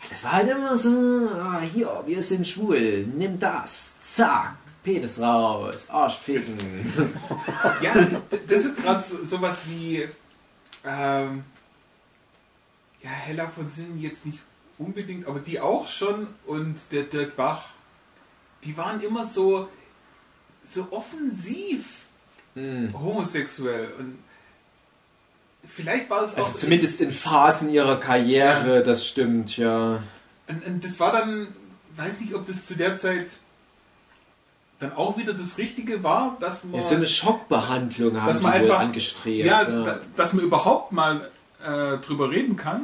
[0.08, 4.54] Das war halt immer so, ah, hier, wir sind schwul, nimm das, zack,
[4.84, 6.56] Penis raus, Arsch ficken.
[7.82, 7.94] Ja,
[8.46, 10.06] das ist gerade so, sowas wie
[10.84, 11.44] ähm,
[13.02, 14.38] ja, Hella von Sinnen jetzt nicht
[14.78, 17.64] unbedingt, aber die auch schon und der Dirk Bach,
[18.64, 19.68] die waren immer so,
[20.64, 21.98] so offensiv
[22.54, 22.92] Hm.
[22.98, 24.18] homosexuell und
[25.66, 26.38] vielleicht war es auch.
[26.38, 30.02] Also zumindest in Phasen ihrer Karriere, das stimmt, ja.
[30.48, 31.54] Und, und das war dann,
[31.94, 33.28] weiß nicht, ob das zu der Zeit
[34.80, 36.80] dann auch wieder das Richtige war, dass man.
[36.80, 39.46] Ja, so eine Schockbehandlung haben dass man einfach, angestrebt.
[39.46, 39.82] ja, ja.
[39.84, 41.28] da- dass man überhaupt mal
[41.64, 42.82] äh, drüber reden kann.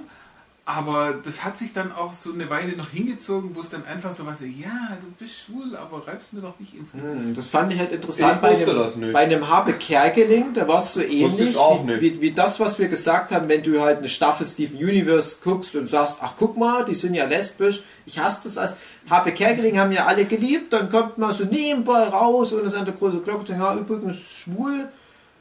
[0.67, 4.15] Aber das hat sich dann auch so eine Weile noch hingezogen, wo es dann einfach
[4.15, 7.13] so war, so, ja, du bist schwul, aber reibst mir doch nicht ins Gesicht.
[7.13, 9.13] Hm, Das fand ich halt interessant Ich bei einem, das nicht.
[9.13, 12.01] bei einem Habe Kerkeling, da war es so ähnlich wie, nicht.
[12.01, 15.75] wie, wie das, was wir gesagt haben, wenn du halt eine Staffel Steven Universe guckst
[15.75, 18.77] und sagst, ach guck mal, die sind ja lesbisch, ich hasse das als
[19.11, 22.87] Habe Kerkeling haben ja alle geliebt, dann kommt man so nebenbei raus und ist an
[22.87, 24.89] der große Glocke und sagt, ja übrigens schwul.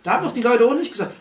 [0.03, 1.13] Da haben doch die Leute auch nicht gesagt,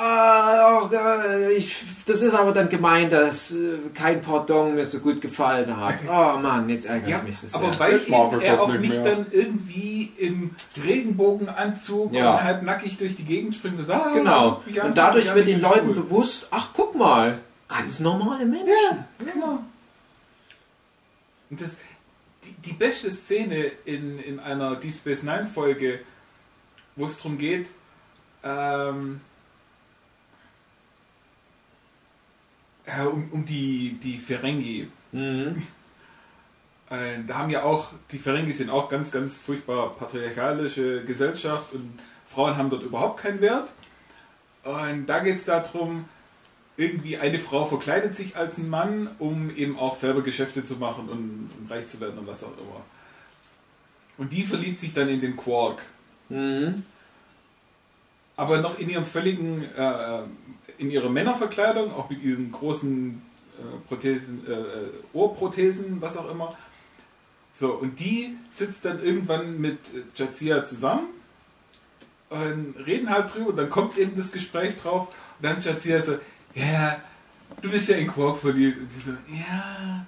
[0.00, 5.76] äh, ich, das ist aber dann gemein, dass äh, kein Pardon mir so gut gefallen
[5.76, 5.96] hat.
[6.08, 7.60] Oh Mann, jetzt ärgere Ja, ich mich so sehr.
[7.60, 8.00] aber weil
[8.40, 9.02] er das auch nicht mehr.
[9.04, 12.32] dann irgendwie im Regenbogenanzug Ja.
[12.34, 14.62] und halb nackig durch die Gegend springt und sagt, ah, Genau.
[14.80, 16.04] an, Und dadurch wird den Leuten schwul.
[16.04, 17.38] bewusst, ach guck mal,
[17.68, 18.66] ganz normale Menschen.
[18.68, 19.58] Ja, genau.
[21.50, 21.76] Und das,
[22.44, 26.00] die, die beste Szene in, in einer Deep Space Nine Folge,
[26.96, 27.68] wo es darum geht,
[28.44, 29.20] ähm,
[32.86, 34.88] äh, um, um die, die Ferengi.
[35.12, 35.62] Mhm.
[36.90, 41.98] Äh, da haben ja auch, die Ferengi sind auch ganz, ganz furchtbar patriarchalische Gesellschaft und
[42.28, 43.68] Frauen haben dort überhaupt keinen Wert.
[44.64, 46.04] Und da geht es darum,
[46.76, 51.08] irgendwie eine Frau verkleidet sich als ein Mann, um eben auch selber Geschäfte zu machen
[51.08, 52.80] und, und reich zu werden und was auch immer.
[54.18, 55.82] Und die verliebt sich dann in den Quark.
[56.28, 56.84] Mhm.
[58.36, 60.22] Aber noch in ihrem völligen, äh,
[60.78, 63.22] in ihrer Männerverkleidung, auch mit ihren großen
[63.58, 66.56] äh, Prothesen, äh, äh, Ohrprothesen, was auch immer.
[67.54, 69.78] So, und die sitzt dann irgendwann mit
[70.16, 71.08] Jazia zusammen
[72.30, 76.18] und reden halt drüber und dann kommt eben das Gespräch drauf und dann Jazia so,
[76.54, 76.96] ja,
[77.60, 78.78] du bist ja in Quark verliebt.
[78.80, 80.06] Und sie so, ja.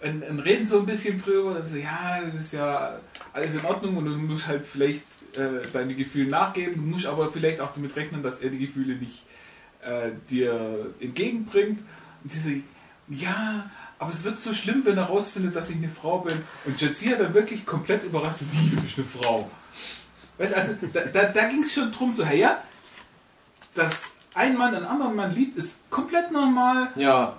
[0.00, 2.98] Und, und reden so ein bisschen drüber und so, ja, das ist ja
[3.32, 5.02] alles in Ordnung und du musst halt vielleicht
[5.34, 8.94] äh, deine Gefühle nachgeben, du musst aber vielleicht auch damit rechnen, dass er die Gefühle
[8.94, 9.22] nicht
[9.82, 11.80] äh, dir entgegenbringt.
[12.22, 12.50] Und sie so,
[13.14, 16.38] ja, aber es wird so schlimm, wenn er rausfindet, dass ich eine Frau bin.
[16.64, 19.50] Und Jazia dann wirklich komplett überrascht, wie, du bist eine Frau.
[20.38, 22.62] Weißt also, da, da, da ging es schon drum, so, hey, ja,
[23.74, 26.90] dass ein Mann einen anderen Mann liebt, ist komplett normal.
[26.94, 27.36] Ja.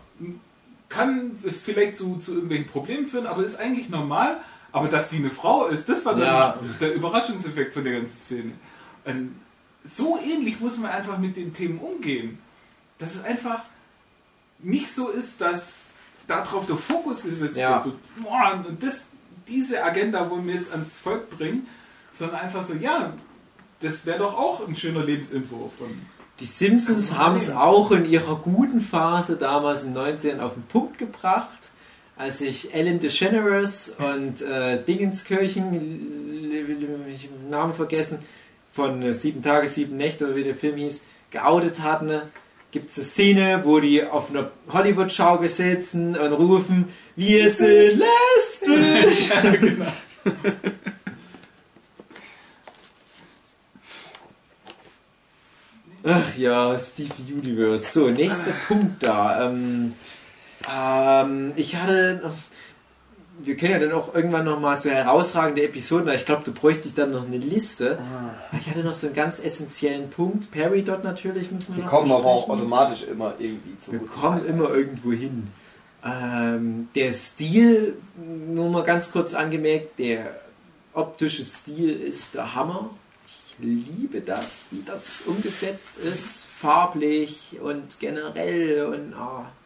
[0.90, 4.41] Kann vielleicht zu, zu irgendwelchen Problemen führen, aber ist eigentlich normal.
[4.71, 6.59] Aber dass die eine Frau ist, das war dann Ja.
[6.79, 8.51] der Überraschungseffekt von der ganzen Szene.
[9.05, 9.39] Und
[9.85, 12.37] so ähnlich muss man einfach mit den Themen umgehen.
[12.99, 13.63] Dass es einfach
[14.59, 15.91] nicht so ist, dass
[16.27, 17.83] darauf der Fokus gesetzt Ja.
[17.83, 17.95] wird.
[17.95, 19.05] So, boah, und das,
[19.47, 21.65] diese Agenda wollen wir jetzt ans Volk bringen,
[22.11, 23.13] sondern einfach so, ja,
[23.81, 25.71] das wäre doch auch ein schöner Lebensentwurf.
[25.79, 26.05] Und
[26.39, 30.63] Die Simpsons haben es auch in ihrer guten Phase damals in den 90ern auf den
[30.63, 31.68] Punkt gebracht,
[32.19, 38.19] als sich Ellen DeGeneres und äh, Dingenskirchen, ich Namen vergessen,
[38.73, 41.01] von äh, Sieben Tage, Sieben Nächte oder wie der Film hieß,
[41.31, 42.21] geoutet hatten.
[42.71, 47.97] Gibt es eine Szene, wo die auf einer Hollywood-Schaukel sitzen und rufen, wir sind
[48.67, 49.31] lesbisch.
[56.03, 57.85] Ach ja, Steve Universe.
[57.93, 59.47] So, nächster Punkt da.
[59.47, 59.93] Ähm,
[60.73, 62.19] ähm, ich hatte.
[62.23, 62.33] noch-
[63.41, 66.89] Wir können ja dann auch irgendwann nochmal so herausragende Episoden, aber ich glaube, du bräuchte
[66.89, 67.97] ich dann noch eine Liste.
[68.59, 70.51] Ich hatte noch so einen ganz essentiellen Punkt.
[70.51, 72.59] Perry dort natürlich müssen wir Wir noch kommen aber auch besprechen.
[72.73, 73.93] automatisch immer irgendwie zu.
[73.93, 75.47] Wir kommen immer irgendwo hin.
[76.03, 77.95] Ähm, der Stil,
[78.47, 80.25] nur mal ganz kurz angemerkt, der
[80.93, 82.89] optische Stil ist der Hammer.
[83.25, 89.59] Ich liebe das, wie das umgesetzt ist, farblich und generell und ah, ich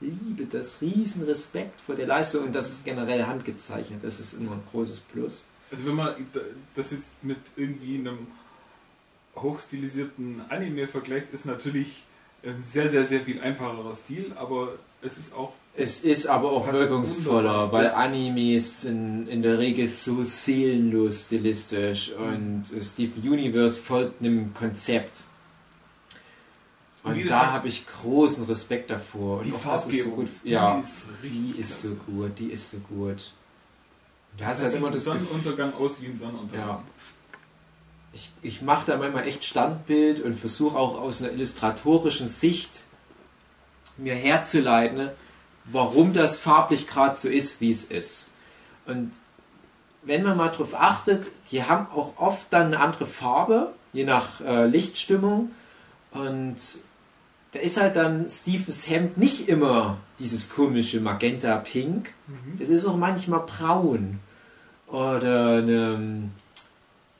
[0.00, 0.80] liebe das.
[0.80, 4.00] Riesen Respekt vor der Leistung und das ist generell handgezeichnet.
[4.02, 5.46] Das ist immer ein großes Plus.
[5.70, 6.14] Also wenn man
[6.74, 8.26] das jetzt mit irgendwie einem
[9.34, 12.04] hochstilisierten Anime vergleicht, ist natürlich
[12.44, 16.72] ein sehr, sehr, sehr viel einfacherer Stil, aber es ist auch Es ist aber auch
[16.72, 24.20] wirkungsvoller, weil Animes sind in der Regel so seelenlos stilistisch und äh, Steven Universe folgt
[24.20, 25.18] einem Konzept.
[27.06, 29.42] Und da habe ich großen Respekt davor.
[29.42, 30.14] die Und so Farbgebung.
[30.16, 33.32] gut, die ja, ist die ist so gut, die ist so gut.
[34.36, 36.68] Du hast Das halt sieht immer das Sonnenuntergang aus wie ein Sonnenuntergang.
[36.68, 36.84] Ja.
[38.12, 42.84] ich, ich mache da manchmal echt Standbild und versuche auch aus einer illustratorischen Sicht
[43.96, 45.10] mir herzuleiten,
[45.64, 48.30] warum das farblich gerade so ist, wie es ist.
[48.86, 49.12] Und
[50.02, 54.40] wenn man mal drauf achtet, die haben auch oft dann eine andere Farbe, je nach
[54.40, 55.50] äh, Lichtstimmung.
[56.12, 56.56] Und
[57.56, 62.12] da ist halt dann Stephens Hemd nicht immer dieses komische Magenta-Pink.
[62.26, 62.60] Mhm.
[62.60, 64.20] Es ist auch manchmal braun.
[64.88, 66.30] Oder eine,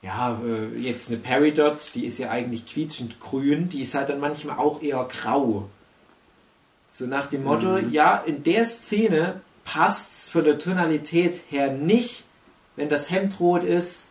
[0.03, 4.21] ja, äh, jetzt eine Peridot, die ist ja eigentlich quietschend grün, die ist halt dann
[4.21, 5.69] manchmal auch eher grau.
[6.89, 12.25] So nach dem Motto, ja, in der Szene passt es von der Tonalität her nicht,
[12.77, 14.09] wenn das Hemd rot ist,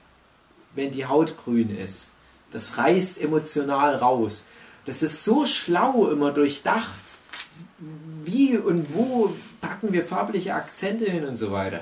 [0.73, 2.11] wenn die Haut grün ist.
[2.51, 4.45] Das reißt emotional raus.
[4.85, 6.89] Das ist so schlau immer durchdacht.
[8.23, 11.81] Wie und wo packen wir farbliche Akzente hin und so weiter.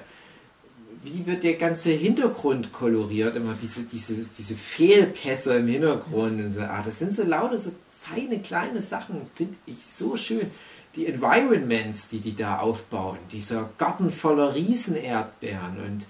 [1.03, 3.35] Wie wird der ganze Hintergrund koloriert?
[3.35, 6.61] Immer diese, diese, diese Fehlpässe im Hintergrund und so.
[6.61, 7.71] Ah, das sind so laute, so
[8.01, 10.51] feine kleine Sachen, finde ich so schön.
[10.95, 16.05] Die Environments, die die da aufbauen, dieser Garten voller Riesenerdbeeren und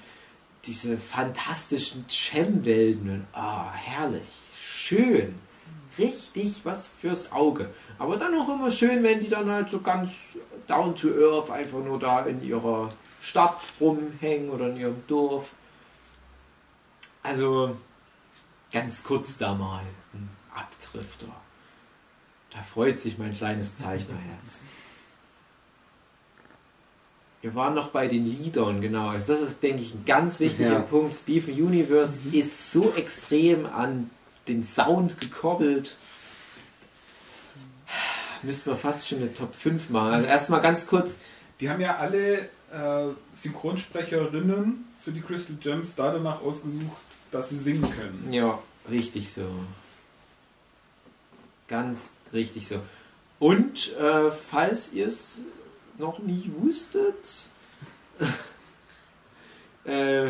[0.66, 4.22] diese fantastischen Cem-Welten und ah, herrlich,
[4.60, 5.36] schön,
[5.98, 7.70] richtig was fürs Auge.
[8.00, 10.12] Aber dann auch immer schön, wenn die dann halt so ganz
[10.68, 12.90] down to earth einfach nur da in ihrer
[13.22, 15.46] Stadt rumhängen oder in ihrem Dorf.
[17.22, 17.78] Also
[18.72, 19.84] ganz kurz da mal
[20.14, 21.28] ein Abdrifter.
[22.52, 24.64] Da freut sich mein kleines Zeichnerherz.
[27.42, 29.10] Wir waren noch bei den Liedern, genau.
[29.10, 30.80] Also das ist, denke ich, ein ganz wichtiger Ja.
[30.80, 31.14] Punkt.
[31.14, 34.10] Steven Universe ist so extrem an
[34.48, 35.96] den Sound gekoppelt.
[38.42, 40.14] Müssten wir fast schon eine Top 5 machen.
[40.14, 41.18] Also erstmal ganz kurz.
[41.60, 42.40] Die haben ja alle
[42.72, 46.98] äh, Synchronsprecherinnen für die Crystal Gems da danach ausgesucht,
[47.32, 48.34] dass sie singen können.
[48.34, 48.60] Ja,
[48.90, 49.48] richtig so.
[51.68, 52.80] Ganz richtig so.
[53.40, 55.40] Und äh, falls ihr es
[55.98, 57.50] noch nie wusstet,
[59.86, 60.28] Äh,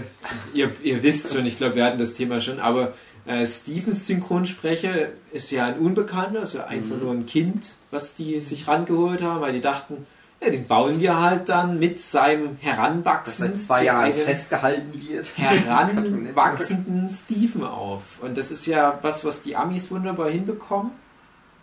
[0.53, 2.94] ihr, ihr wisst schon, ich glaube, wir hatten das Thema schon, aber
[3.26, 8.68] äh, Stevens Synchronsprecher ist ja ein Unbekannter, also einfach nur ein Kind, was die sich
[8.68, 10.06] rangeholt haben, weil die dachten,
[10.41, 15.08] ja, den bauen wir halt dann mit seinem Das Heranwachsen seit zwei Jahren einem festgehalten
[15.08, 15.38] wird.
[15.38, 18.02] heranwachsenden Steven auf.
[18.22, 20.91] Und das ist ja was, was die Amis wunderbar hinbekommen.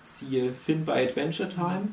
[0.02, 1.88] Siehe Finn bei Adventure Time.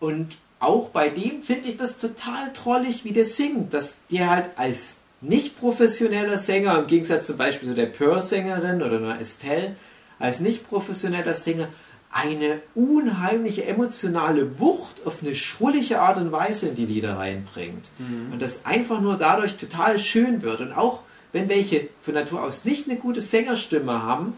[0.00, 4.50] Und auch bei dem finde ich das total trollig, wie der singt, dass der halt
[4.56, 9.76] als nicht professioneller Sänger, im Gegensatz zum Beispiel zu der Pearl-Sängerin oder einer Estelle,
[10.18, 11.68] als nicht professioneller Sänger
[12.10, 17.88] eine unheimliche emotionale Wucht auf eine schrullige Art und Weise in die Lieder reinbringt.
[18.30, 20.60] Und das einfach nur dadurch total schön wird.
[20.60, 24.34] Und auch wenn welche von Natur aus nicht eine gute Sängerstimme haben,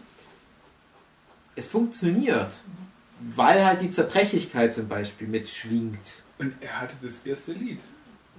[1.57, 2.49] es funktioniert.
[3.35, 6.23] Weil halt die Zerbrechlichkeit zum Beispiel mitschwingt.
[6.37, 7.79] Und er hatte das erste Lied.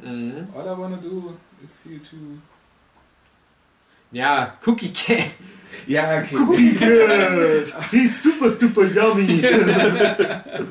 [0.02, 0.48] Mhm.
[0.54, 1.34] All I wanna do
[1.66, 2.16] is you to.
[4.12, 5.30] Ja, Cookie Cat.
[5.86, 7.64] Ja, okay.
[7.90, 9.26] He's super duper yummy.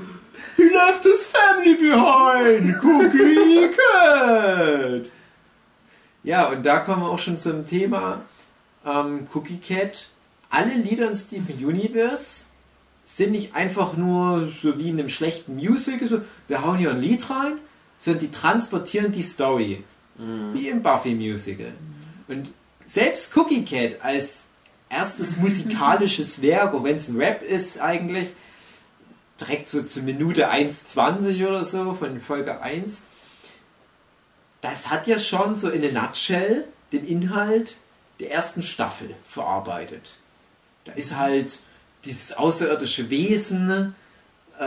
[0.57, 2.81] He left his family behind.
[2.81, 5.05] Cookie Cat.
[6.23, 8.21] Ja, und da kommen wir auch schon zum Thema
[8.85, 10.07] ähm, Cookie Cat.
[10.49, 12.45] Alle Lieder in Steven Universe
[13.03, 17.01] sind nicht einfach nur so wie in einem schlechten Musical, so wir hauen hier ein
[17.01, 17.57] Lied rein,
[17.99, 19.83] sondern die transportieren die Story.
[20.17, 21.73] Wie im Buffy Musical.
[22.27, 22.53] Und
[22.85, 24.41] selbst Cookie Cat als
[24.89, 28.29] erstes musikalisches Werk, auch wenn es ein Rap ist eigentlich,
[29.39, 33.03] direkt so zur Minute 1,20 oder so von Folge 1,
[34.61, 37.77] das hat ja schon so in a nutshell den Inhalt
[38.19, 40.15] der ersten Staffel verarbeitet.
[40.85, 41.59] Da ist halt
[42.05, 43.95] dieses außerirdische Wesen,
[44.57, 44.65] äh,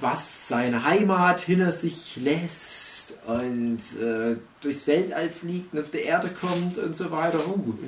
[0.00, 6.28] was seine Heimat hinter sich lässt und äh, durchs Weltall fliegt und auf der Erde
[6.28, 7.46] kommt und so weiter.
[7.46, 7.78] Und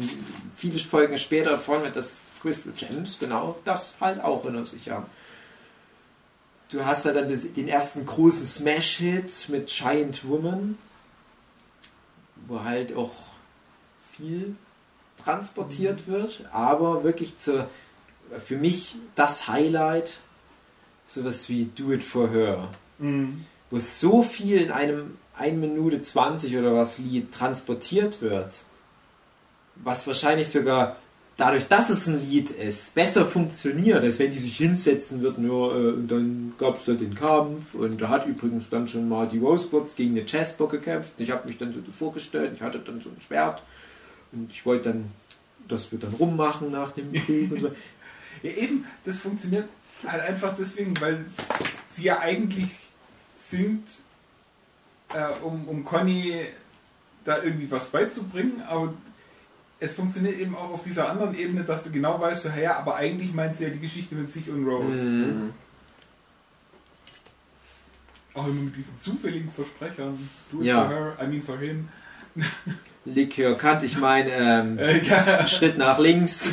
[0.56, 5.06] viele Folgen später erfahren wir, dass Crystal Gems genau das halt auch hinter sich haben.
[6.70, 10.78] Du hast da dann den ersten großen Smash-Hit mit Giant Woman,
[12.46, 13.12] wo halt auch
[14.12, 14.54] viel
[15.24, 17.68] transportiert wird, aber wirklich zur,
[18.46, 20.18] für mich das Highlight,
[21.06, 22.68] sowas wie Do It For Her,
[23.00, 23.46] Mhm.
[23.70, 28.62] Wo so viel in einem 1 Minute 20 oder was Lied transportiert wird,
[29.76, 30.96] was wahrscheinlich sogar
[31.40, 35.50] dadurch, dass es ein Lied ist, besser funktioniert, als wenn die sich hinsetzen würden, ja,
[35.50, 39.26] äh, und dann gab es da den Kampf und da hat übrigens dann schon mal
[39.26, 41.12] die Rosebuds gegen eine Chessbock gekämpft.
[41.16, 43.62] Ich habe mich dann so vorgestellt, ich hatte dann so ein Schwert
[44.32, 45.10] und ich wollte dann,
[45.66, 47.70] dass wir dann rummachen nach dem Krieg und so.
[48.42, 49.64] Ja, eben, das funktioniert
[50.06, 51.24] halt einfach deswegen, weil
[51.92, 52.89] sie ja eigentlich
[53.40, 53.88] singt,
[55.14, 56.34] äh, um, um Conny
[57.24, 58.92] da irgendwie was beizubringen, aber
[59.80, 62.96] es funktioniert eben auch auf dieser anderen Ebene, dass du genau weißt, so, ja, aber
[62.96, 65.02] eigentlich meint sie ja die Geschichte mit sich und Rose.
[65.02, 65.54] Mhm.
[68.34, 70.16] Auch immer mit diesen zufälligen Versprechern.
[70.52, 70.84] Do it Ja.
[70.86, 71.88] for her, I mean for him.
[73.06, 75.46] Likör Kant, ich meine, ähm, Äh, ja.
[75.48, 76.52] Schritt nach links.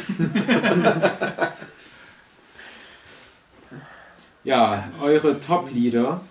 [4.43, 6.21] ja, eure Top-Lieder.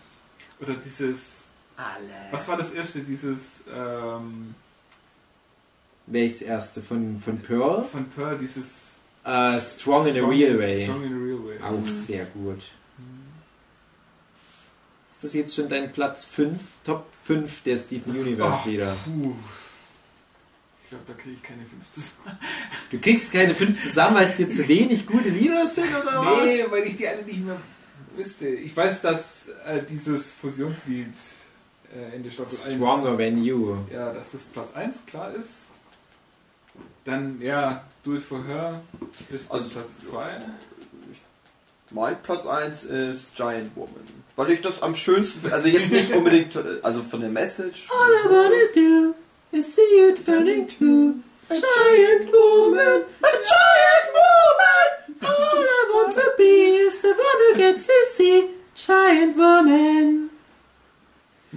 [0.61, 1.45] Oder dieses,
[1.77, 1.99] Alle.
[2.31, 4.55] was war das erste, dieses ähm,
[6.07, 6.81] Welches erste?
[6.83, 7.85] Von, von Pearl?
[7.85, 10.85] von Pearl, dieses Äh, Strong, in a Real Way.
[10.85, 11.59] Strong in a Real Way.
[11.63, 12.63] Auch sehr gut.
[15.11, 16.59] Ist das jetzt schon dein Platz 5?
[16.85, 18.95] Top 5 der Steven Universe Lieder?
[19.05, 19.33] Puh.
[20.85, 22.39] Ich glaube, da kriege ich keine 5 zusammen.
[22.91, 26.45] Du kriegst keine 5 zusammen, weil es dir zu wenig gute Lieder sind oder was?
[26.45, 27.57] Nee, weil ich die alle nicht mehr
[28.17, 28.49] wüsste.
[28.49, 31.07] Ich weiß, dass äh, dieses Fusionslied
[31.95, 32.75] äh, in der Staffel 1.
[32.77, 33.77] Stronger Than You.
[33.93, 35.67] Ja, dass das Platz 1 klar ist.
[37.05, 38.81] Dann, ja, Do It For Her
[39.31, 40.25] ist Also- Platz 2.
[41.93, 43.95] Mein Platz 1 ist Giant Woman.
[44.35, 47.87] Weil ich das am schönsten, also jetzt nicht unbedingt, also von der Message.
[47.91, 49.15] All I wanna do
[49.57, 51.15] is see you turning to
[51.49, 55.23] a giant woman, a giant woman.
[55.23, 60.31] All I want to be is the one who gets to see giant woman.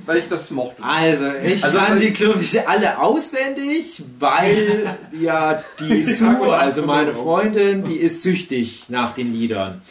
[0.06, 0.82] Weil ich das mochte.
[0.82, 6.84] Also, ich Also, kann weil- die, glaube ich, alle auswendig, weil ja die Sue, also
[6.84, 9.82] meine Freundin, die ist süchtig nach den Liedern.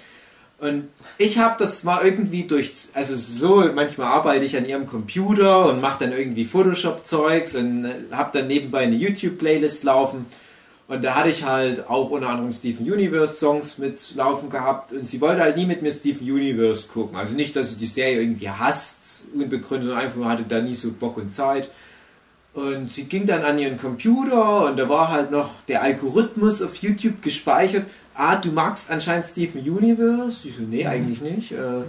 [0.60, 5.66] Und ich habe das mal irgendwie durch, also so, manchmal arbeite ich an ihrem Computer
[5.68, 10.26] und mache dann irgendwie Photoshop-Zeugs und habe dann nebenbei eine YouTube-Playlist laufen.
[10.89, 15.05] Und da hatte ich halt auch unter anderem Steven Universe Songs mit laufen gehabt und
[15.05, 17.15] sie wollte halt nie mit mir Steven Universe gucken.
[17.15, 20.74] Also nicht, dass sie die Serie irgendwie hasst, unbegründet, sondern einfach nur hatte da nie
[20.74, 21.69] so Bock und Zeit.
[22.55, 26.74] Und sie ging dann an ihren Computer und da war halt noch der Algorithmus auf
[26.77, 27.85] YouTube gespeichert.
[28.15, 30.48] Ah, du magst anscheinend Steven Universe?
[30.48, 31.52] Ich so, nee, eigentlich nicht.
[31.52, 31.85] Äh,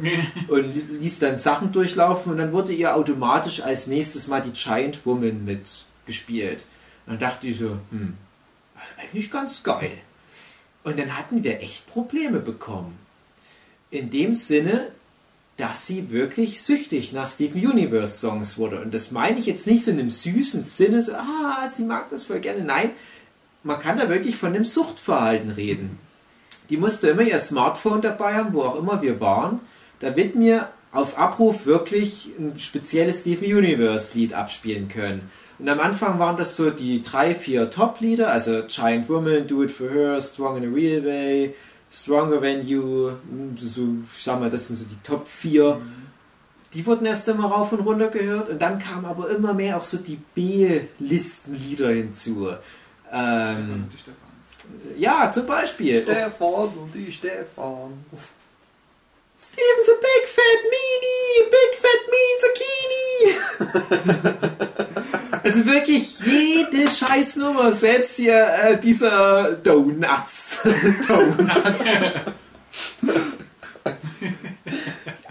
[0.49, 5.05] und ließ dann Sachen durchlaufen und dann wurde ihr automatisch als nächstes mal die Giant
[5.05, 6.59] Woman mitgespielt.
[7.07, 8.13] Und dann dachte ich so, hm,
[8.99, 9.91] eigentlich ganz geil.
[10.84, 12.97] Und dann hatten wir echt Probleme bekommen.
[13.91, 14.91] In dem Sinne,
[15.57, 18.81] dass sie wirklich süchtig nach Steven Universe Songs wurde.
[18.81, 22.09] Und das meine ich jetzt nicht so in einem süßen Sinne, so, ah, sie mag
[22.09, 22.63] das voll gerne.
[22.63, 22.91] Nein,
[23.63, 25.99] man kann da wirklich von einem Suchtverhalten reden.
[26.69, 29.59] Die musste immer ihr Smartphone dabei haben, wo auch immer wir waren,
[29.99, 35.30] damit wir auf Abruf wirklich ein spezielles Steven Universe Lied abspielen können.
[35.60, 39.72] Und am Anfang waren das so die drei, vier Top-Lieder, also Giant Woman, Do It
[39.72, 41.53] For Her, Strong in a Real Way,
[41.91, 43.81] Stronger Than You, hm, so,
[44.15, 45.76] ich sag mal, das sind so die Top 4.
[45.76, 45.81] Mhm.
[46.73, 49.84] Die wurden erst immer rauf und runter gehört und dann kamen aber immer mehr auch
[49.84, 52.49] so die B-Listenlieder hinzu.
[53.11, 53.86] Ähm,
[54.95, 56.03] ja, zum Beispiel.
[56.03, 58.06] Stefan und die Stefan.
[59.41, 62.99] Steven's a big fat meanie, big fat meanie zucchini.
[65.43, 70.59] also wirklich jede Scheißnummer, selbst hier äh, dieser Donuts.
[71.07, 71.53] Donuts.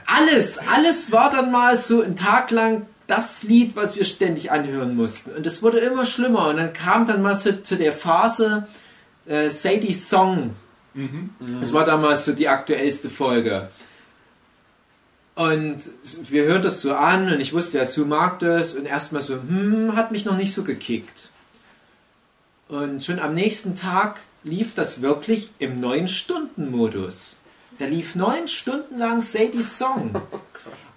[0.06, 4.96] alles, alles war dann mal so ein Tag lang das Lied, was wir ständig anhören
[4.96, 5.32] mussten.
[5.32, 6.48] Und es wurde immer schlimmer.
[6.48, 8.68] Und dann kam dann mal so zu der Phase
[9.26, 10.54] äh, Sadie's Song.
[10.94, 11.30] Mhm.
[11.60, 13.68] Das war damals so die aktuellste Folge.
[15.38, 15.78] Und
[16.28, 19.34] wir hören das so an und ich wusste ja, Sue mag das und erstmal so,
[19.34, 21.28] hm, hat mich noch nicht so gekickt.
[22.66, 27.40] Und schon am nächsten Tag lief das wirklich im 9-Stunden-Modus.
[27.78, 30.10] Da lief neun Stunden lang Sadie's Song.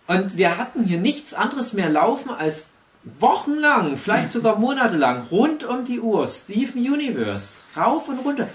[0.07, 2.69] Und wir hatten hier nichts anderes mehr laufen als
[3.19, 8.49] wochenlang, vielleicht sogar monatelang, rund um die Uhr, Steven Universe, rauf und runter.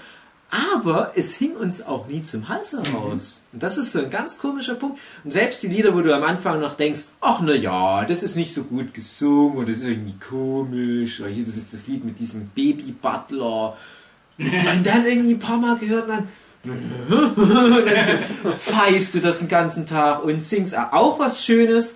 [0.49, 3.41] Aber es hing uns auch nie zum Hals heraus.
[3.51, 3.53] Mhm.
[3.53, 4.97] Und das ist so ein ganz komischer Punkt.
[5.23, 8.37] Und selbst die Lieder, wo du am Anfang noch denkst, ach na ja, das ist
[8.37, 12.05] nicht so gut gesungen oder das ist irgendwie komisch, oder hier das ist das Lied
[12.05, 13.75] mit diesem Baby Butler.
[14.37, 16.29] Und dann irgendwie ein paar Mal gehört, dann,
[16.63, 21.95] dann pfeifst du das den ganzen Tag und singst auch was Schönes.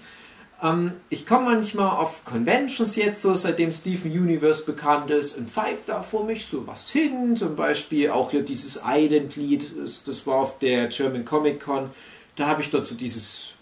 [0.62, 5.90] Ähm, ich komme manchmal auf Conventions jetzt, so seitdem Steven Universe bekannt ist, und pfeift
[5.90, 7.36] da vor mich so was hin.
[7.36, 9.72] Zum Beispiel auch hier dieses Island-Lied,
[10.06, 11.90] das, war auf der German Comic Con.
[12.36, 13.54] Da habe ich dort so dieses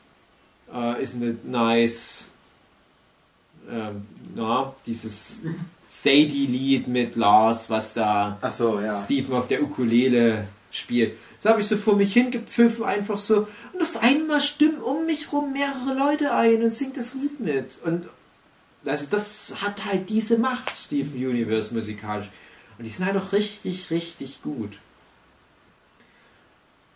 [0.73, 2.29] äh, Isn't it nice?
[3.71, 4.01] Ähm,
[4.35, 5.41] na, dieses
[5.87, 8.97] Sadie-Lied mit Lars, was da so, ja.
[8.97, 11.17] Steven auf der Ukulele spielt.
[11.39, 13.47] So habe ich so vor mich hingepfiffen, einfach so.
[13.73, 17.79] Und auf einmal stimmen um mich rum mehrere Leute ein und singt das Lied mit.
[17.83, 18.07] Und
[18.85, 22.29] also das hat halt diese Macht, Steven Universe musikalisch.
[22.77, 24.77] Und die sind halt auch richtig, richtig gut.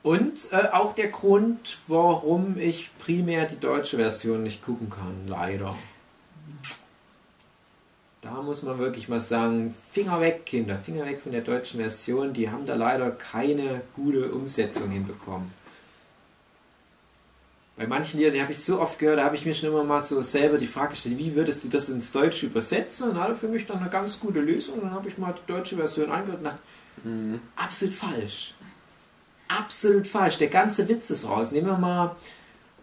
[0.01, 5.73] Und äh, auch der Grund, warum ich primär die deutsche Version nicht gucken kann, leider.
[8.23, 12.31] Da muss man wirklich mal sagen, Finger weg, Kinder, Finger weg von der deutschen Version.
[12.31, 15.51] Die haben da leider keine gute Umsetzung hinbekommen.
[17.75, 19.83] Bei manchen Liedern, die habe ich so oft gehört, da habe ich mir schon immer
[19.83, 23.09] mal so selber die Frage gestellt, wie würdest du das ins Deutsche übersetzen?
[23.09, 24.75] Und hatte für mich dann eine ganz gute Lösung.
[24.75, 26.59] Und dann habe ich mal die deutsche Version angehört und dachte,
[27.03, 27.41] mhm.
[27.57, 28.53] absolut falsch.
[29.49, 30.37] Absolut falsch.
[30.37, 31.51] Der ganze Witz ist raus.
[31.51, 32.15] Nehmen wir mal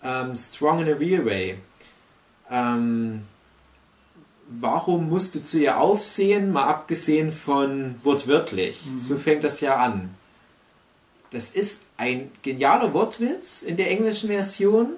[0.03, 1.59] ähm, Strong in a Real Way.
[2.51, 3.23] Ähm,
[4.51, 8.85] warum musst du zu ihr aufsehen, mal abgesehen von wortwörtlich.
[8.87, 8.99] Mhm.
[8.99, 10.15] So fängt das ja an.
[11.31, 14.89] Das ist ein genialer Wortwitz in der englischen Version,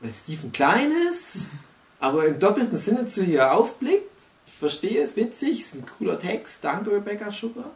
[0.00, 1.48] weil Stephen klein ist,
[2.00, 4.04] aber im doppelten Sinne zu ihr aufblickt.
[4.46, 7.70] Ich verstehe es, witzig, ist ein cooler Text, danke Rebecca Sugar.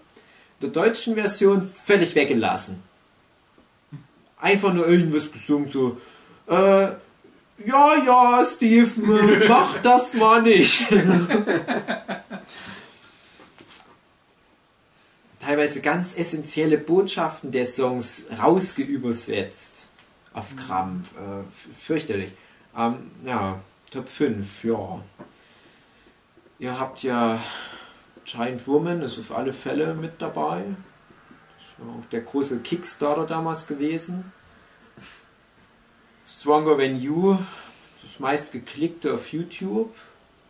[0.61, 2.83] In der deutschen Version völlig weggelassen.
[4.39, 5.99] Einfach nur irgendwas gesungen, so,
[6.47, 6.89] äh,
[7.59, 8.91] ja, ja, Steve,
[9.49, 10.87] mach das mal nicht.
[15.41, 19.91] Teilweise ganz essentielle Botschaften der Songs rausgeübersetzt.
[20.33, 21.11] Auf Krampf.
[21.13, 21.45] Äh,
[21.85, 22.33] fürchterlich.
[22.77, 23.61] Ähm, ja,
[23.91, 25.01] Top 5, ja.
[26.59, 27.41] Ihr habt ja
[28.25, 30.63] Giant Woman, ist auf alle Fälle mit dabei.
[31.59, 34.33] Das war auch der große Kickstarter damals gewesen.
[36.27, 37.39] Stronger Than You,
[38.03, 39.95] das meistgeklickte auf YouTube,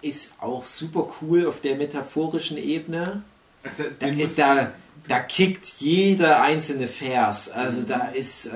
[0.02, 3.22] ist auch super cool auf der metaphorischen Ebene.
[3.62, 4.72] Also, da, da,
[5.08, 7.50] da kickt jeder einzelne Vers.
[7.50, 8.46] Also da ist.
[8.46, 8.50] Äh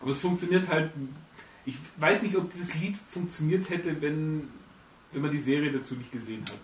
[0.00, 0.90] Aber es funktioniert halt.
[1.64, 4.48] Ich weiß nicht, ob dieses Lied funktioniert hätte, wenn,
[5.12, 6.58] wenn man die Serie dazu nicht gesehen hat.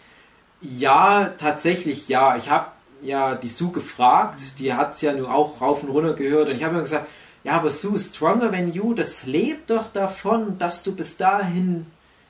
[0.61, 2.37] Ja, tatsächlich ja.
[2.37, 2.71] Ich habe
[3.03, 6.57] ja die Sue gefragt, die hat es ja nur auch rauf und runter gehört und
[6.57, 7.07] ich habe mir gesagt,
[7.47, 11.87] ja, aber Sue, Stronger Than You, das lebt doch davon, dass du bis dahin,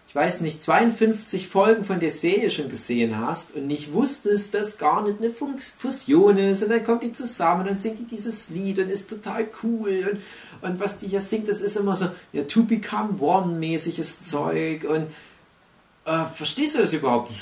[0.06, 4.76] ich weiß nicht, 52 Folgen von der Serie schon gesehen hast und nicht wusstest, dass
[4.76, 8.50] gar nicht eine Fusion ist und dann kommt die zusammen und dann singt die dieses
[8.50, 10.20] Lied und ist total cool
[10.60, 14.26] und, und was die hier singt, das ist immer so, ja, To Become One mäßiges
[14.26, 15.06] Zeug und
[16.04, 17.32] äh, verstehst du das überhaupt?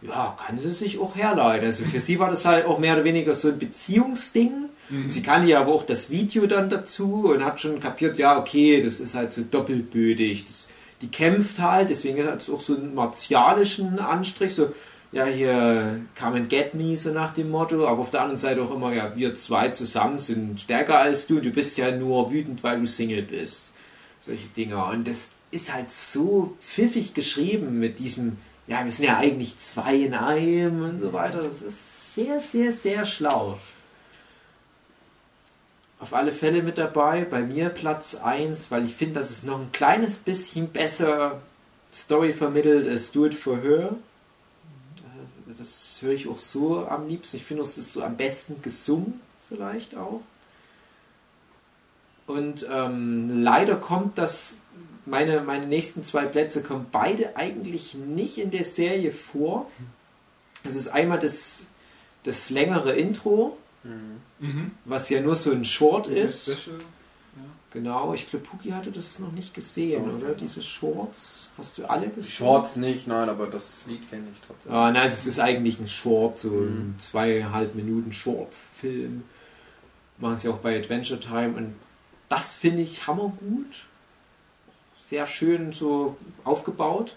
[0.00, 1.66] ja, kann sie sich auch herleiten.
[1.66, 4.70] Also für sie war das halt auch mehr oder weniger so ein Beziehungsding.
[4.90, 5.08] Mhm.
[5.08, 8.82] Sie kannte ja aber auch das Video dann dazu und hat schon kapiert, ja, okay,
[8.82, 10.44] das ist halt so doppelbödig.
[10.44, 10.66] Das,
[11.00, 14.72] die kämpft halt, deswegen hat es auch so einen martialischen Anstrich, so,
[15.12, 18.62] ja, hier come and get me, so nach dem Motto, aber auf der anderen Seite
[18.62, 22.62] auch immer, ja, wir zwei zusammen sind stärker als du, du bist ja nur wütend,
[22.62, 23.72] weil du Single bist.
[24.20, 24.88] Solche Dinger.
[24.88, 28.36] Und das ist halt so pfiffig geschrieben mit diesem,
[28.66, 31.42] ja, wir sind ja eigentlich zwei in einem und so weiter.
[31.42, 33.58] Das ist sehr, sehr, sehr schlau.
[36.00, 39.58] Auf alle Fälle mit dabei, bei mir Platz 1, weil ich finde, dass es noch
[39.58, 41.40] ein kleines bisschen besser
[41.92, 43.96] Story vermittelt als Do It For Her.
[45.58, 47.38] Das höre ich auch so am liebsten.
[47.38, 50.20] Ich finde, es ist so am besten gesungen, vielleicht auch.
[52.28, 54.58] Und ähm, leider kommt das
[55.08, 59.70] meine, meine nächsten zwei Plätze kommen beide eigentlich nicht in der Serie vor.
[60.64, 61.66] Es ist einmal das,
[62.24, 64.20] das längere Intro, mhm.
[64.84, 66.44] Was ja nur so ein Short ist.
[66.44, 66.76] Special.
[66.76, 67.42] Ja.
[67.72, 70.28] Genau, ich glaube, Puki hatte das noch nicht gesehen, oh, oder?
[70.28, 70.34] Ja.
[70.34, 71.50] Diese Shorts.
[71.58, 72.30] Hast du alle gesehen?
[72.30, 74.72] Shorts nicht, nein, aber das Lied kenne ich trotzdem.
[74.72, 76.68] Ah, nein, es ist eigentlich ein Short, so mhm.
[76.68, 79.22] ein zweieinhalb Minuten Short-Film.
[80.18, 81.74] Machen sie auch bei Adventure Time und
[82.28, 83.86] das finde ich hammergut
[85.08, 87.14] sehr schön so aufgebaut,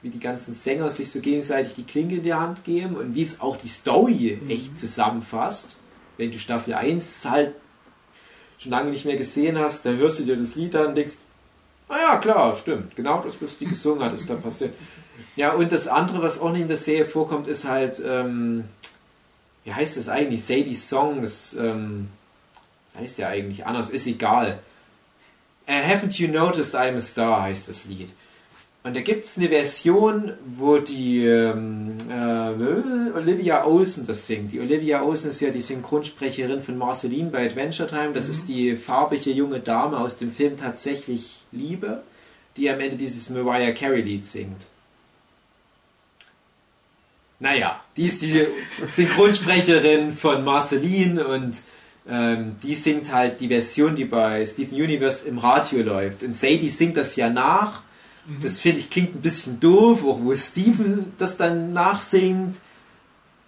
[0.00, 3.22] wie die ganzen Sänger sich so gegenseitig die Klinke in die Hand geben und wie
[3.22, 4.50] es auch die Story mhm.
[4.50, 5.76] echt zusammenfasst.
[6.22, 7.52] Wenn du Staffel 1 halt
[8.56, 11.14] schon lange nicht mehr gesehen hast, dann hörst du dir das Lied an und denkst,
[11.88, 14.72] ah ja, klar, stimmt, genau das, was die gesungen hat, ist da passiert.
[15.34, 18.62] Ja, und das andere, was auch nicht in der Serie vorkommt, ist halt, ähm,
[19.64, 20.44] wie heißt das eigentlich?
[20.44, 22.06] Sadie's Song, das, ähm,
[22.92, 24.60] das heißt ja eigentlich anders, ist egal.
[25.66, 28.12] Uh, Haven't You Noticed I'm a Star heißt das Lied.
[28.84, 34.50] Und da gibt es eine Version, wo die ähm, äh, Olivia Olsen das singt.
[34.50, 38.12] Die Olivia Olsen ist ja die Synchronsprecherin von Marceline bei Adventure Time.
[38.12, 38.30] Das mhm.
[38.32, 42.02] ist die farbige junge Dame aus dem Film Tatsächlich Liebe,
[42.56, 44.66] die am Ende dieses Mariah Carey Lied singt.
[47.38, 48.46] Naja, die ist die
[48.90, 51.56] Synchronsprecherin von Marceline und
[52.08, 56.24] ähm, die singt halt die Version, die bei Steven Universe im Radio läuft.
[56.24, 57.82] Und Sadie singt das ja nach.
[58.26, 58.40] Mhm.
[58.40, 62.56] Das finde ich klingt ein bisschen doof, auch wo Steven das dann nachsingt.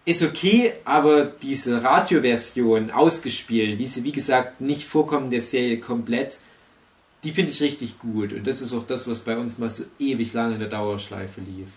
[0.06, 6.40] Ist okay, aber diese Radioversion ausgespielt, wie sie wie gesagt nicht vorkommen der Serie komplett,
[7.22, 8.34] die finde ich richtig gut.
[8.34, 11.40] Und das ist auch das, was bei uns mal so ewig lange in der Dauerschleife
[11.40, 11.68] lief.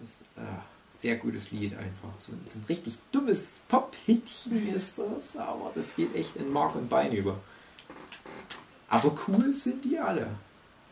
[0.00, 0.64] Das, ah
[1.00, 2.10] sehr gutes Lied einfach.
[2.18, 6.90] So, so ein richtig dummes Pop-Hitchen ist das, aber das geht echt in Mark und
[6.90, 7.40] Bein über.
[8.88, 10.26] Aber cool sind die alle.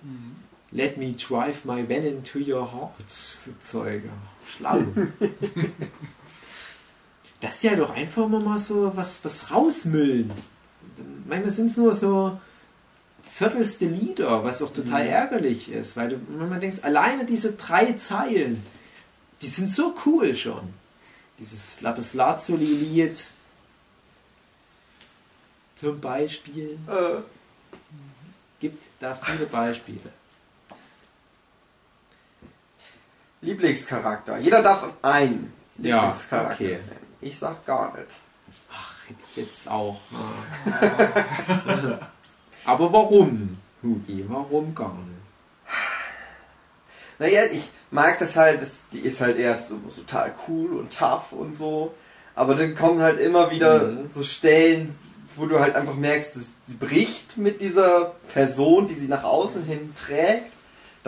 [0.02, 0.36] Mhm.
[0.70, 3.10] Let me drive my van into your heart,
[3.64, 4.10] Zeuge.
[4.46, 4.82] Schlau.
[7.40, 10.30] das ist ja doch einfach mal so was, was rausmüllen.
[11.26, 12.38] Manchmal sind es nur so
[13.30, 15.10] viertelste Lieder, was auch total mhm.
[15.10, 18.62] ärgerlich ist, weil du, wenn man denkst, alleine diese drei Zeilen,
[19.40, 20.74] die sind so cool schon.
[21.38, 23.24] Dieses Lapis Lazuli-Lied
[25.76, 26.78] zum Beispiel.
[26.88, 27.22] Äh.
[28.60, 30.17] Gibt da viele Beispiele.
[33.40, 34.38] Lieblingscharakter.
[34.38, 36.82] Jeder darf einen Lieblingscharakter ja, okay.
[36.86, 37.06] nennen.
[37.20, 38.08] Ich sag gar nicht.
[38.72, 40.00] Ach, ich jetzt auch.
[42.64, 44.24] Aber warum, Hugi?
[44.28, 45.18] Warum gar nicht?
[47.18, 50.96] Naja, ich, mag das halt, das, die ist halt erst so, so total cool und
[50.96, 51.94] tough und so.
[52.34, 54.10] Aber dann kommen halt immer wieder mhm.
[54.12, 54.96] so Stellen,
[55.36, 59.92] wo du halt einfach merkst, sie bricht mit dieser Person, die sie nach außen hin
[59.96, 60.52] trägt.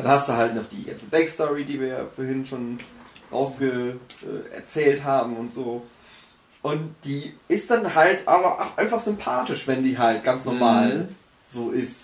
[0.02, 2.78] Dann hast du halt noch die ganze Backstory, die wir ja vorhin schon
[3.30, 5.86] rausge äh, erzählt haben und so.
[6.62, 11.16] Und die ist dann halt aber auch einfach sympathisch, wenn die halt ganz normal mhm.
[11.50, 11.96] so ist.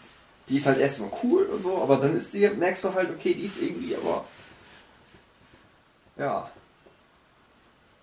[0.49, 3.35] Die ist halt erstmal cool und so, aber dann ist die, merkst du halt, okay,
[3.35, 4.25] die ist irgendwie aber
[6.19, 6.51] ja.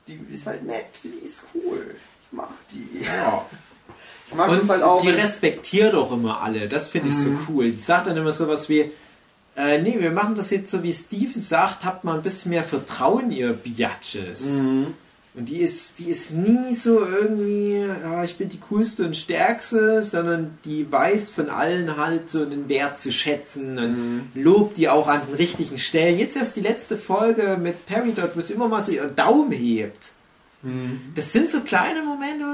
[0.07, 1.95] Die ist halt nett, die ist cool.
[2.25, 3.03] Ich mag die.
[3.03, 3.45] Ja.
[4.27, 5.01] Ich mag und das halt auch.
[5.01, 6.67] Die respektiert doch immer alle.
[6.67, 7.37] Das finde ich mhm.
[7.37, 7.71] so cool.
[7.71, 8.91] Die sagt dann immer sowas wie,
[9.55, 12.63] Äh, nee, wir machen das jetzt so, wie Steven sagt, habt mal ein bisschen mehr
[12.63, 14.45] Vertrauen, ihr Biatches.
[14.45, 14.87] Mhm.
[15.35, 20.03] Und die ist, die ist nie so irgendwie, ja, ich bin die coolste und stärkste,
[20.03, 25.07] sondern die weiß von allen halt so einen Wert zu schätzen und lobt die auch
[25.07, 26.19] an den richtigen Stellen.
[26.19, 30.11] Jetzt erst die letzte Folge mit Peridot, wo sie immer mal so ihren Daumen hebt.
[31.15, 32.45] Das sind so kleine Momente.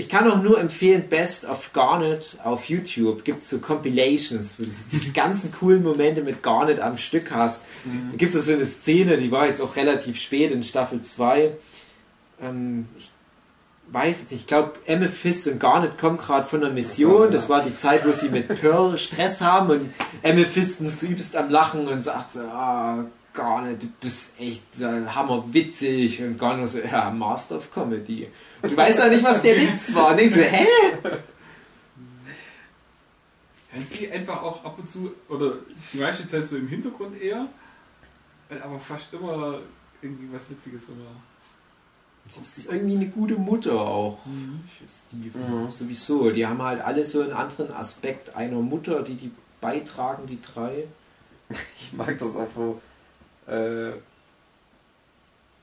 [0.00, 3.22] Ich kann auch nur empfehlen, Best of Garnet auf YouTube.
[3.22, 7.64] Gibt es so Compilations, wo du diese ganzen coolen Momente mit Garnet am Stück hast.
[7.84, 11.50] Da gibt es so eine Szene, die war jetzt auch relativ spät in Staffel 2.
[12.42, 13.10] Ähm, ich
[13.92, 17.30] weiß jetzt nicht, ich glaube, Amethyst und Garnet kommen gerade von einer Mission.
[17.30, 21.50] Das war die Zeit, wo sie mit Pearl Stress haben und Amethyst ist übelst am
[21.50, 23.04] Lachen und sagt so, ah,
[23.34, 26.22] Garnet, du bist echt äh, hammerwitzig.
[26.22, 28.28] Und Garnet so, ja, Master of Comedy.
[28.62, 30.12] Du weißt ja nicht, was der Witz war.
[30.12, 30.66] Und ich so, hä?
[33.72, 35.54] Wenn sie einfach auch ab und zu, oder
[35.92, 37.46] die meiste Zeit so im Hintergrund eher,
[38.62, 39.60] aber fast immer
[40.02, 41.10] irgendwie was Witziges oder.
[42.26, 45.64] Das ist irgendwie eine gute Mutter auch für Steven.
[45.64, 45.70] Mhm.
[45.70, 46.30] Sowieso.
[46.30, 49.30] Die haben halt alle so einen anderen Aspekt einer Mutter, die die
[49.60, 50.84] beitragen, die drei.
[51.76, 52.80] Ich mag das auch, wo
[53.50, 53.92] äh,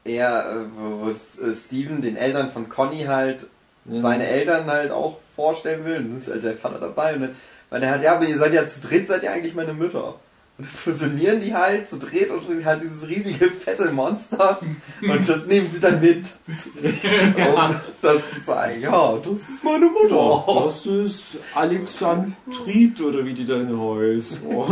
[0.08, 3.48] er, äh, wo, äh, Steven den Eltern von Conny halt
[3.86, 4.02] Ja.
[4.02, 5.98] seine Eltern halt auch vorstellen will.
[5.98, 7.16] Und dann ist halt der Vater dabei.
[7.16, 7.36] Und dann,
[7.70, 10.16] weil er halt, ja, aber ihr seid ja zu dritt, seid ihr eigentlich meine Mütter.
[10.58, 14.60] Und dann fusionieren die halt zu dritt und sind halt dieses riesige fette Monster.
[15.02, 16.26] Und das nehmen sie dann mit.
[17.38, 18.82] Um das zu zeigen.
[18.82, 20.64] Ja, das ist meine Mutter.
[20.66, 21.24] Das ist
[21.54, 24.40] Alexandrit oder wie die dann heißt.
[24.46, 24.68] Oh.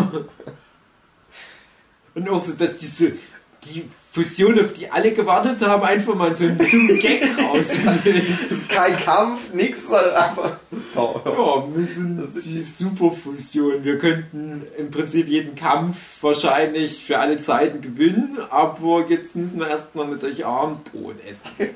[2.16, 3.12] Und auch so, dass diese
[3.66, 3.86] die
[4.16, 8.26] Fusion, auf die alle gewartet haben, einfach mal so einen dummen Gag rausnehmen.
[8.50, 10.56] Das ist kein Kampf, nix, sondern einfach.
[10.96, 13.84] Oh, Ja, wir sind die Superfusion.
[13.84, 19.68] Wir könnten im Prinzip jeden Kampf wahrscheinlich für alle Zeiten gewinnen, aber jetzt müssen wir
[19.68, 21.42] erstmal mit euch Abendbrot essen.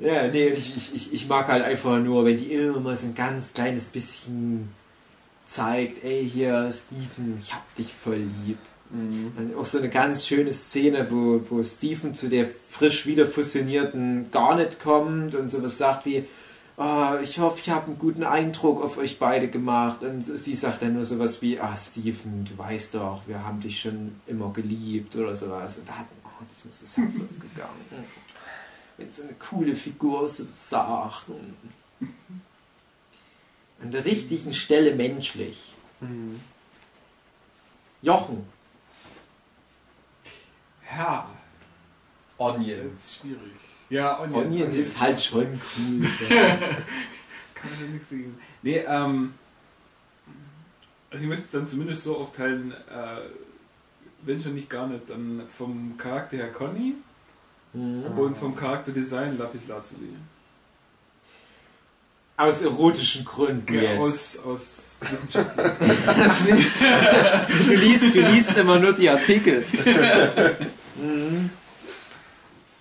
[0.00, 3.14] ja, nee, ich, ich, ich mag halt einfach nur, wenn die immer mal so ein
[3.14, 4.68] ganz kleines bisschen
[5.46, 8.58] zeigt, ey hier, Steven, ich hab dich voll lieb.
[8.90, 14.30] Und auch so eine ganz schöne Szene, wo, wo Stephen zu der frisch wieder fusionierten
[14.30, 16.24] Garnet kommt und sowas sagt wie,
[16.76, 20.02] "Ah, ich hoffe, ich habe einen guten Eindruck auf euch beide gemacht.
[20.02, 23.80] Und sie sagt dann nur sowas wie, ah Stephen, du weißt doch, wir haben dich
[23.80, 25.78] schon immer geliebt oder sowas.
[25.78, 28.06] Und da hat, oh, das ist das Herz aufgegangen.
[28.96, 31.26] Wenn so eine coole Figur so sagt.
[33.84, 35.74] An der richtigen Stelle menschlich.
[38.02, 38.46] Jochen.
[40.96, 41.28] Ja,
[42.38, 42.90] Onion.
[42.94, 43.52] das ist schwierig.
[43.90, 44.46] Ja, Onion.
[44.46, 46.00] Onion ist halt schon cool.
[46.28, 48.38] Kann man ja nichts gegen.
[48.62, 49.34] Nee, ähm.
[51.10, 53.20] Also ich möchte es dann zumindest so aufteilen, äh,
[54.22, 56.94] wenn schon nicht gar nicht, dann vom Charakter her Conny
[57.74, 58.04] Mhm.
[58.18, 60.10] und vom Charakterdesign Lapis Lazuli.
[62.36, 63.98] Aus erotischen Gründen jetzt.
[64.00, 66.66] aus, aus wissenschaftlichen.
[67.68, 69.64] du, liest, du liest immer nur die Artikel.
[70.96, 71.50] mhm.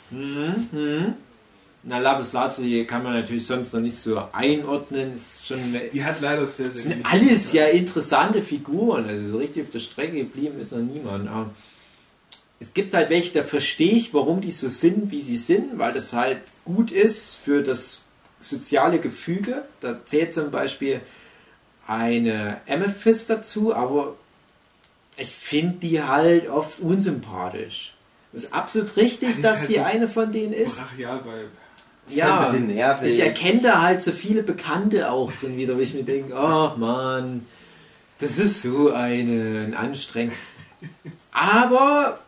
[0.10, 0.70] Mhm.
[0.72, 1.14] Mhm.
[1.86, 5.16] Na, Lapis Lazuli kann man natürlich sonst noch nicht so einordnen.
[5.16, 9.06] Ist schon eine, Die hat leider sehr, das sehr sind alles ja interessante Figuren.
[9.06, 11.28] Also so richtig auf der Strecke geblieben ist noch niemand.
[11.28, 11.50] Aber
[12.62, 15.92] es gibt halt welche, da verstehe ich, warum die so sind, wie sie sind, weil
[15.92, 18.03] das halt gut ist für das
[18.44, 19.64] soziale Gefüge.
[19.82, 21.02] Da zählt zum Beispiel
[21.88, 24.16] eine Amethyst dazu, aber
[25.18, 27.96] ich finde die halt oft unsympathisch.
[28.32, 30.78] Das ist absolut richtig, Ja, ist dass halt die so eine von denen ist.
[30.78, 31.44] Brachial bei.
[32.14, 33.14] Ist halt ein bisschen nervig.
[33.14, 36.76] Ich erkenne da halt so viele Bekannte auch drin wieder, wo ich mir denke, ach
[36.76, 37.46] man,
[38.20, 40.34] das ist so eine, ein anstrengend.
[41.32, 42.20] Aber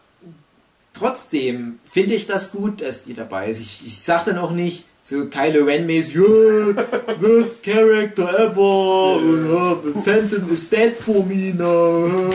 [0.94, 3.60] trotzdem finde ich das gut, dass die dabei ist.
[3.60, 6.76] Ich, ich sag dann auch nicht so Kylo Ren mäßig, yeah,
[7.22, 12.32] worst character ever, und, uh, Phantom is dead for me now.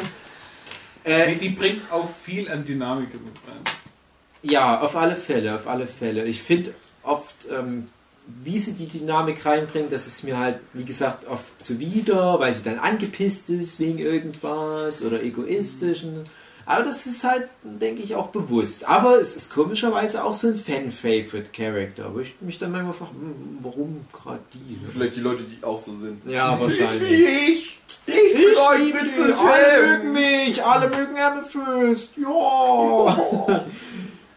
[1.03, 3.61] Äh, Die, die bringt auch viel an Dynamik mit rein.
[4.43, 6.25] Ja, auf alle Fälle, auf alle Fälle.
[6.27, 6.73] Ich finde
[7.03, 7.89] oft, ähm,
[8.45, 12.63] wie sie die Dynamik reinbringt, das ist mir halt, wie gesagt, oft zuwider, weil sie
[12.63, 16.05] dann angepisst ist wegen irgendwas oder egoistisch.
[16.05, 16.27] Und,
[16.67, 18.89] aber das ist halt, denke ich, auch bewusst.
[18.89, 23.59] Aber es ist komischerweise auch so ein Fan-Favorite-Character, wo ich mich dann manchmal frage, hm,
[23.61, 24.79] warum gerade die?
[24.87, 26.23] Vielleicht die Leute, die auch so sind.
[26.31, 27.21] Ja, wahrscheinlich.
[27.49, 27.77] ich!
[28.07, 29.27] Ich bin Ich euch Mr.
[29.27, 33.67] die, alle mögen mich, alle mögen Amethyst, ja.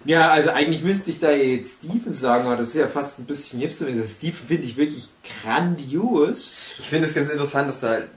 [0.06, 3.26] Ja, also eigentlich müsste ich da jetzt Steven sagen, aber das ist ja fast ein
[3.26, 3.86] bisschen hipster.
[4.06, 5.10] Steven finde ich wirklich
[5.44, 6.58] grandios.
[6.80, 8.08] Ich finde es ganz interessant, dass halt,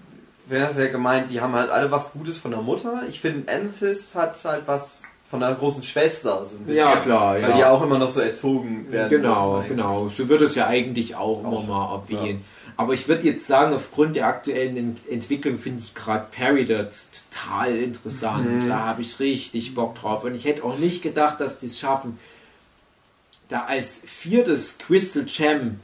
[0.49, 3.03] das ja gemeint, die haben halt alle was Gutes von der Mutter.
[3.09, 6.47] Ich finde, Amethyst hat halt was von der großen Schwester.
[6.47, 7.57] So ja, klar, weil ja.
[7.57, 9.11] Die auch immer noch so erzogen werden.
[9.11, 10.09] Genau, genau.
[10.09, 12.41] So wird es ja eigentlich auch, auch immer mal erwähnen.
[12.41, 12.73] Ja.
[12.79, 17.75] Aber ich würde jetzt sagen, aufgrund der aktuellen Ent Entwicklung finde ich gerade Paradox total
[17.77, 18.65] interessant.
[18.65, 18.69] Mhm.
[18.69, 20.25] Da habe ich richtig Bock drauf.
[20.25, 22.19] Und ich hätte auch nicht gedacht, dass die es schaffen,
[23.49, 25.81] da als viertes Crystal Gem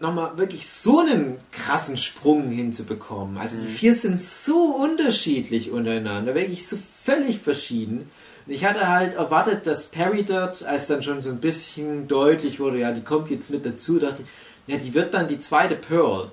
[0.00, 3.36] nochmal wirklich so einen krassen Sprung hinzubekommen.
[3.38, 3.62] Also mhm.
[3.62, 8.10] die vier sind so unterschiedlich untereinander, wirklich so völlig verschieden.
[8.46, 12.78] Und ich hatte halt erwartet, dass Peridot, als dann schon so ein bisschen deutlich wurde,
[12.78, 16.30] ja, die kommt jetzt mit dazu, dachte ich, ja, die wird dann die zweite Pearl.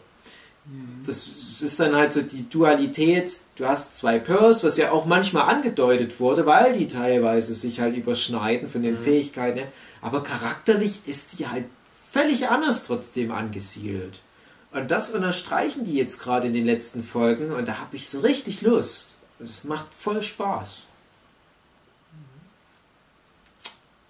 [1.06, 1.28] Das
[1.62, 3.40] ist dann halt so die Dualität.
[3.56, 7.96] Du hast zwei Pearls, was ja auch manchmal angedeutet wurde, weil die teilweise sich halt
[7.96, 9.04] überschneiden von den mhm.
[9.04, 9.62] Fähigkeiten.
[10.02, 11.66] Aber charakterlich ist die halt
[12.16, 14.20] völlig anders trotzdem angesiedelt.
[14.72, 18.22] Und das unterstreichen die jetzt gerade in den letzten Folgen und da habe ich so
[18.22, 19.16] richtig Lust.
[19.40, 20.84] Es macht voll Spaß.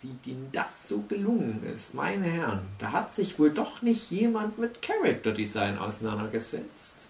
[0.02, 1.96] wie ihnen das so gelungen ist.
[1.96, 7.10] Meine Herren, da hat sich wohl doch nicht jemand mit Character Design auseinandergesetzt.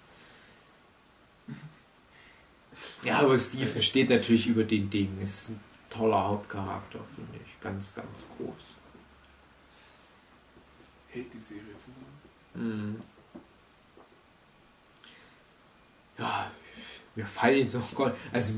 [3.04, 5.20] Ja, aber Steven steht natürlich über den Dingen.
[5.22, 5.60] Ist ein
[5.90, 7.62] toller Hauptcharakter, finde ich.
[7.62, 8.75] Ganz, ganz groß.
[11.16, 12.92] Hält die Serie zusammen.
[12.94, 12.96] Mhm.
[16.18, 16.52] Ja,
[17.16, 17.82] mir fallen so,
[18.34, 18.54] also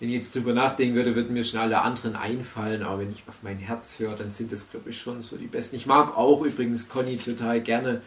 [0.00, 3.22] wenn ich jetzt drüber nachdenken würde, würden mir schon alle anderen einfallen, aber wenn ich
[3.26, 5.76] auf mein Herz höre, dann sind das, glaube ich, schon so die besten.
[5.76, 8.02] Ich mag auch übrigens Conny total gerne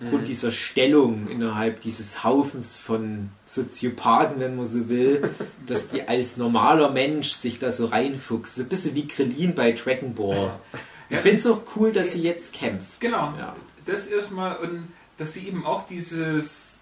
[0.00, 0.26] aufgrund mhm.
[0.26, 5.30] dieser Stellung innerhalb dieses Haufens von Soziopathen, wenn man so will,
[5.66, 8.56] dass die als normaler Mensch sich da so reinfuchst.
[8.56, 10.58] So ein bisschen wie Krillin bei Dragon Ball.
[11.10, 13.00] Ich finde es auch cool, dass sie jetzt kämpft.
[13.00, 13.32] Genau.
[13.38, 13.56] Ja.
[13.86, 16.76] Das erstmal und dass sie eben auch dieses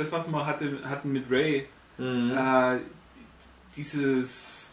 [0.00, 1.66] das, was wir hatte, hatten mit Ray,
[1.98, 2.32] mhm.
[2.36, 2.78] äh,
[3.76, 4.70] dieses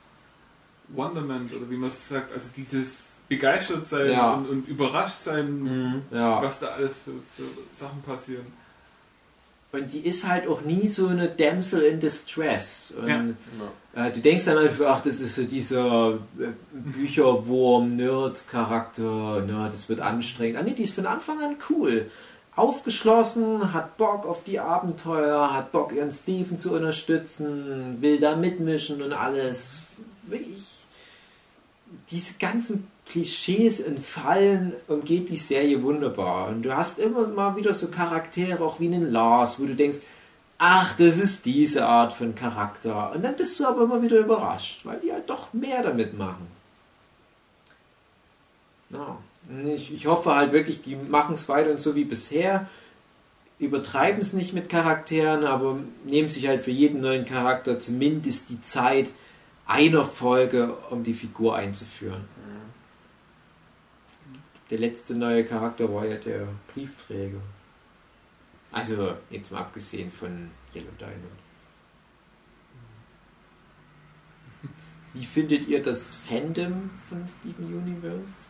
[0.89, 4.33] Wonderment oder wie man es sagt, also dieses begeistert sein ja.
[4.33, 6.01] und, und, überrascht sein, mhm.
[6.09, 8.45] was da alles für, für Sachen passieren.
[9.77, 12.95] Und die ist halt auch nie so eine Damsel in Distress.
[12.99, 13.23] Und ja.
[14.07, 19.99] äh, du denkst dann einfach, ach, das ist so dieser äh, Bücherwurm-Nerd-Charakter, ne, das wird
[19.99, 20.57] anstrengend.
[20.57, 22.09] Ah nee, die ist von Anfang an cool
[22.57, 29.03] aufgeschlossen, hat Bock auf die Abenteuer, hat Bock ihren Steven zu unterstützen, will da mitmischen
[29.03, 29.81] und alles.
[30.23, 30.65] Wirklich,
[32.09, 36.49] diese ganzen Klischees entfallen und geht die Serie wunderbar.
[36.49, 39.99] Und du hast immer mal wieder so Charaktere, auch wie einen Lars, wo du denkst,
[40.57, 43.13] ach, das ist diese Art von Charakter.
[43.13, 46.47] Und dann bist du aber immer wieder überrascht, weil die halt doch mehr damit machen.
[48.89, 49.17] Ja.
[49.65, 52.67] Ich, ich hoffe halt wirklich, die machen es weiter und so wie bisher.
[53.59, 58.61] Übertreiben es nicht mit Charakteren, aber nehmen sich halt für jeden neuen Charakter zumindest die
[58.61, 59.09] Zeit
[59.65, 62.25] einer Folge, um die Figur einzuführen.
[64.69, 67.39] Der letzte neue Charakter war ja der Briefträger.
[68.71, 71.39] Also, jetzt mal abgesehen von Yellow Diamond.
[75.13, 78.47] Wie findet ihr das Fandom von Steven Universe?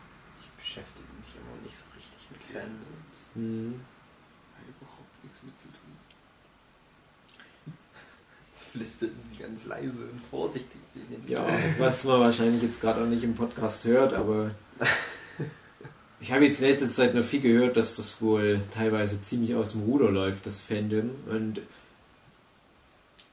[0.58, 3.20] beschäftige mich immer nicht so richtig mit Fandoms.
[3.34, 3.80] Hm.
[4.56, 5.78] Hat überhaupt nichts mit zu tun.
[8.72, 10.80] Flüstert ganz leise und vorsichtig.
[11.26, 11.46] Ja,
[11.78, 14.50] was man wahrscheinlich jetzt gerade auch nicht im Podcast hört, aber
[16.20, 19.82] ich habe jetzt letzte Zeit noch viel gehört, dass das wohl teilweise ziemlich aus dem
[19.82, 21.10] Ruder läuft, das Fandom.
[21.30, 21.60] Und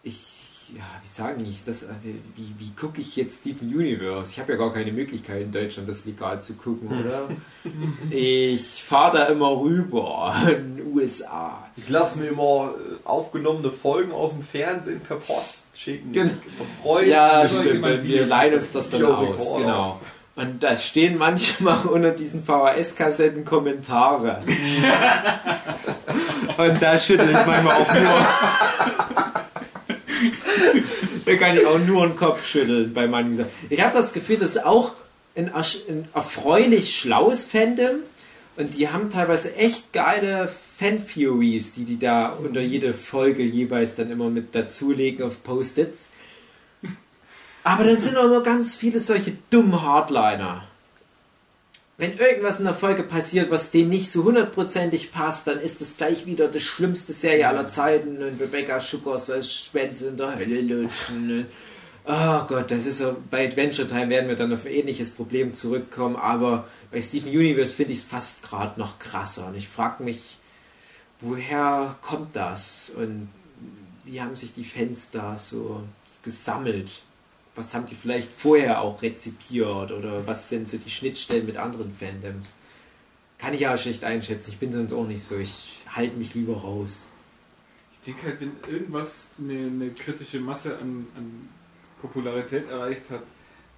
[0.04, 0.36] ich
[0.74, 1.84] ja, wie sagen ich das?
[1.84, 1.88] Äh,
[2.36, 4.32] wie, wie gucke ich jetzt Steven Universe?
[4.32, 7.30] Ich habe ja gar keine Möglichkeit in Deutschland das legal zu gucken, oder?
[8.10, 11.68] ich fahre da immer rüber in den USA.
[11.78, 16.12] Ich lasse mir immer äh, aufgenommene Folgen aus dem Fernsehen per Post schicken.
[16.12, 16.32] Gen
[16.82, 17.12] Freunden.
[17.12, 18.04] Ja, stimmt.
[18.04, 19.58] Wir leihen uns das dann aus.
[19.58, 20.00] Genau.
[20.36, 24.42] Und da stehen manchmal unter diesen VHS-Kassetten Kommentare.
[26.58, 28.26] Und da schüttel ich manchmal auch nur
[31.26, 33.50] da kann ich auch nur den Kopf schütteln bei manchen Sachen.
[33.70, 34.94] Ich habe das Gefühl, das ist auch
[35.36, 38.02] ein, ein erfreulich schlaues Fandom.
[38.58, 44.12] Und die haben teilweise echt geile Fan-Theories, die die da unter jede Folge jeweils dann
[44.12, 46.12] immer mit dazulegen auf Post-its.
[47.66, 50.64] Aber dann sind auch immer ganz viele solche dummen Hardliner
[51.98, 55.96] wenn irgendwas in der Folge passiert, was denen nicht so hundertprozentig passt, dann ist es
[55.96, 60.62] gleich wieder die schlimmste Serie aller Zeiten und Rebecca Schuckers als Schwänze in der Hölle
[60.62, 61.46] lutschen.
[62.06, 65.54] Oh Gott, das ist so, bei Adventure Time werden wir dann auf ein ähnliches Problem
[65.54, 69.48] zurückkommen, aber bei Steven Universe finde ich es fast gerade noch krasser.
[69.48, 70.38] Und ich frage mich,
[71.22, 72.92] woher kommt das?
[72.96, 73.30] Und
[74.04, 75.82] wie haben sich die Fans da so
[76.24, 76.90] gesammelt?
[77.56, 79.92] Was haben die vielleicht vorher auch rezipiert?
[79.92, 82.54] Oder was sind so die Schnittstellen mit anderen Fandoms?
[83.38, 84.52] Kann ich aber schlecht einschätzen.
[84.52, 85.38] Ich bin sonst auch nicht so.
[85.38, 87.08] Ich halte mich lieber raus.
[87.94, 91.50] Ich denke halt, wenn irgendwas eine, eine kritische Masse an, an
[92.02, 93.24] Popularität erreicht hat,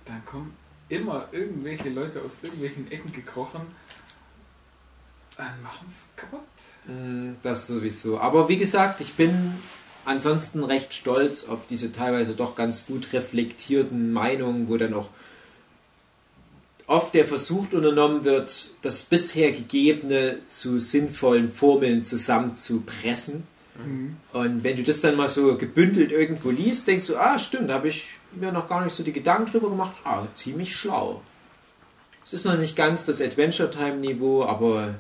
[0.06, 0.54] dann kommen
[0.90, 3.62] immer irgendwelche Leute aus irgendwelchen Ecken gekrochen
[5.38, 6.42] und machen es kaputt.
[6.86, 8.20] Mm, Das sowieso.
[8.20, 9.54] Aber wie gesagt, ich bin
[10.08, 15.10] ansonsten recht stolz auf diese teilweise doch ganz gut reflektierten Meinungen, wo dann auch
[16.88, 23.44] oft der Versuch unternommen wird, das bisher Gegebene zu sinnvollen Formeln zusammenzupressen.
[24.34, 27.76] Und wenn du das dann mal so gebündelt irgendwo liest, denkst du, ah, stimmt, da
[27.76, 29.96] habe ich mir noch gar nicht so die Gedanken drüber gemacht.
[30.04, 31.22] Ah, ziemlich schlau.
[32.26, 34.96] Es ist noch nicht ganz das Adventure Time Niveau, aber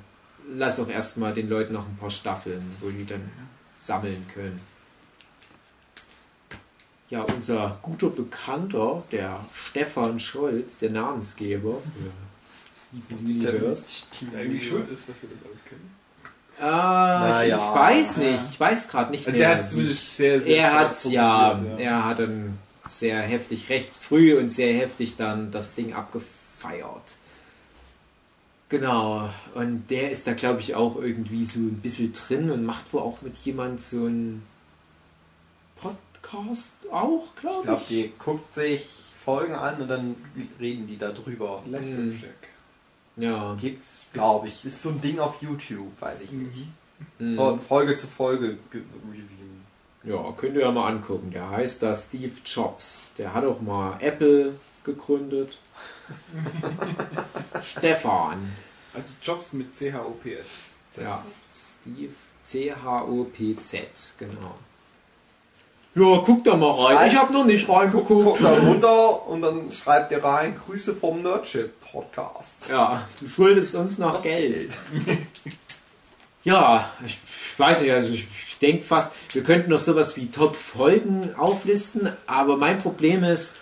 [0.53, 3.31] lass auch erstmal den Leuten noch ein paar Staffeln, wo die dann
[3.79, 4.59] sammeln können.
[7.09, 12.11] Ja, unser guter Bekannter, der Stefan Scholz, der Namensgeber für
[13.07, 14.03] Steven Universe.
[14.33, 15.97] Der eigentlich schuld ist, dass wir das alles kennen.
[16.59, 17.57] Ah, ich, ja.
[17.57, 19.35] ich weiß nicht, ich weiß gerade nicht mehr.
[19.35, 22.57] der hat es zumindest sehr, sehr er hat's ja, fokussiert, er hat dann
[22.89, 27.15] sehr heftig, recht früh und sehr heftig dann das Ding abgefeiert.
[28.69, 32.91] Genau, und der ist da glaube ich auch irgendwie so ein bisschen drin und macht
[32.91, 34.45] wohl auch mit jemand so einen
[36.31, 37.87] Podcast auch, Ich glaube glaube, ich.
[37.87, 38.89] die guckt sich
[39.23, 40.15] Folgen an und dann
[40.59, 41.63] reden die da drüber.
[41.67, 42.11] Let's Hm.
[42.11, 42.45] reflect.
[43.17, 43.55] Ja.
[43.59, 44.63] Gibt's, glaube ich.
[44.63, 46.67] Ist so ein Ding auf YouTube, weiß ich nicht.
[47.19, 47.35] mhm.
[47.35, 49.65] Von Folge zu Folge ge- reviewen.
[50.03, 51.31] Ja, könnt ihr ja mal angucken.
[51.31, 53.11] Der heißt da Steve Jobs.
[53.17, 55.57] Der hat auch mal Apple gegründet.
[57.63, 58.51] Stefan.
[58.93, 60.45] Also Jobs mit C-H-O-P-S.
[61.01, 61.23] Ja,
[61.81, 62.13] Steve
[62.43, 64.55] C-H-O-P-Z, genau.
[65.97, 66.97] Ja, guck da mal rein.
[66.97, 68.43] Schreib- Ich habe noch nicht Guck reingeguckt.
[68.43, 72.67] da runter und dann schreibt ihr rein, Grüße vom Nerdship Podcast.
[72.69, 74.71] Ja, du schuldest uns noch Geld.
[76.43, 77.17] Ja, ich
[77.57, 82.57] weiß nicht, also ich, ich denke fast, wir könnten noch sowas wie Top-Folgen auflisten, aber
[82.57, 83.55] mein Problem ist,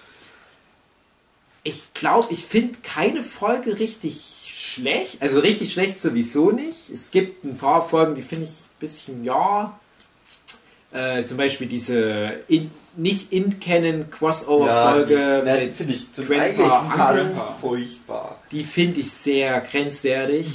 [1.64, 6.90] ich glaube, ich finde keine Folge richtig schlecht, also richtig schlecht sowieso nicht.
[6.94, 9.80] Es gibt ein paar Folgen, die finde ich ein bisschen, ja,
[10.96, 17.56] äh, zum Beispiel diese in, nicht in-Canon Crossover-Folge die- ja, mit finde ich zum Grandpa
[17.60, 18.38] furchtbar.
[18.52, 20.48] die finde ich sehr grenzwertig.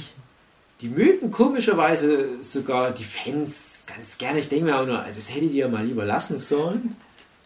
[0.81, 4.39] Die mögen komischerweise sogar die Fans ganz gerne.
[4.39, 6.95] Ich denke mir auch nur, also das hättet ihr mal lieber lassen sollen.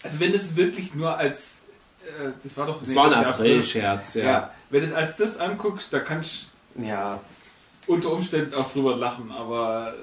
[0.04, 1.62] Also wenn es wirklich nur als
[2.06, 4.24] äh, das war doch Das war ein April-Scherz, ja.
[4.24, 4.52] Ja.
[4.70, 7.20] wenn du es als das anguckst, da kannst Ja,
[7.86, 9.94] du unter Umständen auch drüber lachen, aber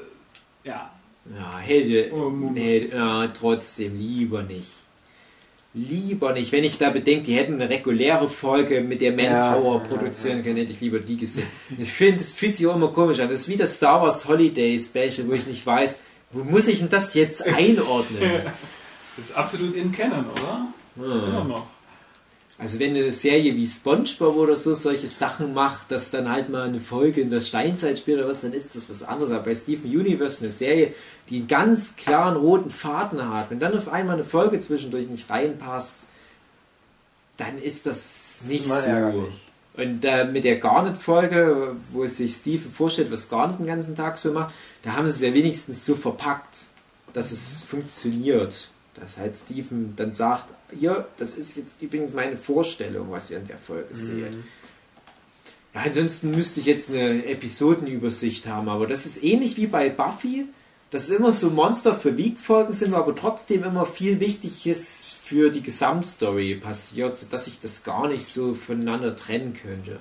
[0.64, 0.90] ja.
[1.24, 4.70] Ja, hätte, Oh, es ja, trotzdem lieber nicht.
[5.74, 6.52] Lieber nicht.
[6.52, 10.42] Wenn ich da bedenke, die hätten eine reguläre Folge mit der Manpower Ja, ja, produzieren
[10.42, 11.46] können, hätte ich lieber die gesehen.
[11.78, 13.30] Ich finde, das fühlt sich auch immer komisch an.
[13.30, 15.98] Das ist wie das Star Wars Holiday Special, wo ich nicht weiß,
[16.32, 18.42] wo muss ich denn das jetzt einordnen?
[19.16, 20.66] Das ist absolut in Canon, oder?
[20.96, 21.48] Immer Hm.
[21.48, 21.66] noch.
[22.58, 26.68] Also wenn eine Serie wie SpongeBob oder so solche Sachen macht, dass dann halt mal
[26.68, 29.30] eine Folge in der Steinzeit spielt oder was, dann ist das was anderes.
[29.32, 30.94] Aber bei Steven Universe eine Serie,
[31.28, 35.28] die einen ganz klaren roten Faden hat, wenn dann auf einmal eine Folge zwischendurch nicht
[35.30, 36.06] reinpasst,
[37.38, 38.88] dann ist das nicht mal so.
[38.88, 39.34] ärgerlich.
[39.74, 44.32] Und äh, mit der Garnet-Folge, wo sich Steven vorstellt, was Garnet den ganzen Tag so
[44.32, 46.64] macht, da haben sie es ja wenigstens so verpackt,
[47.14, 48.68] dass es funktioniert.
[49.02, 50.44] Dass halt Steven dann sagt,
[50.78, 54.32] hier, das ist jetzt übrigens meine Vorstellung, was ihr in der Folge seht.
[55.74, 60.46] Ja, ansonsten müsste ich jetzt eine Episodenübersicht haben, aber das ist ähnlich wie bei Buffy,
[60.90, 65.62] dass es immer so Monster für Week-Folgen sind, aber trotzdem immer viel Wichtiges für die
[65.62, 69.98] Gesamtstory passiert, sodass ich das gar nicht so voneinander trennen könnte.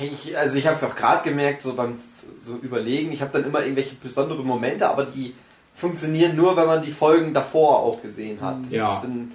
[0.00, 1.98] Ich, also ich habe es auch gerade gemerkt, so beim
[2.40, 5.34] so überlegen, ich habe dann immer irgendwelche besondere Momente, aber die
[5.82, 8.64] funktionieren nur, wenn man die Folgen davor auch gesehen hat.
[8.64, 8.94] Das Ja.
[8.94, 9.32] Ist dann,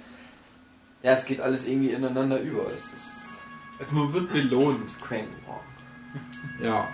[1.02, 2.64] ja, es geht alles irgendwie ineinander über.
[2.72, 3.40] Das ist
[3.78, 4.90] Also man wird belohnt.
[5.06, 5.28] crank.
[6.62, 6.88] Ja,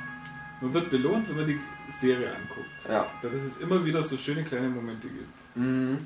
[0.61, 1.59] Man wird belohnt, wenn man die
[1.91, 2.69] Serie anguckt.
[2.89, 3.07] Ja.
[3.23, 5.57] Dass es immer wieder so schöne kleine Momente gibt.
[5.57, 5.99] Mhm.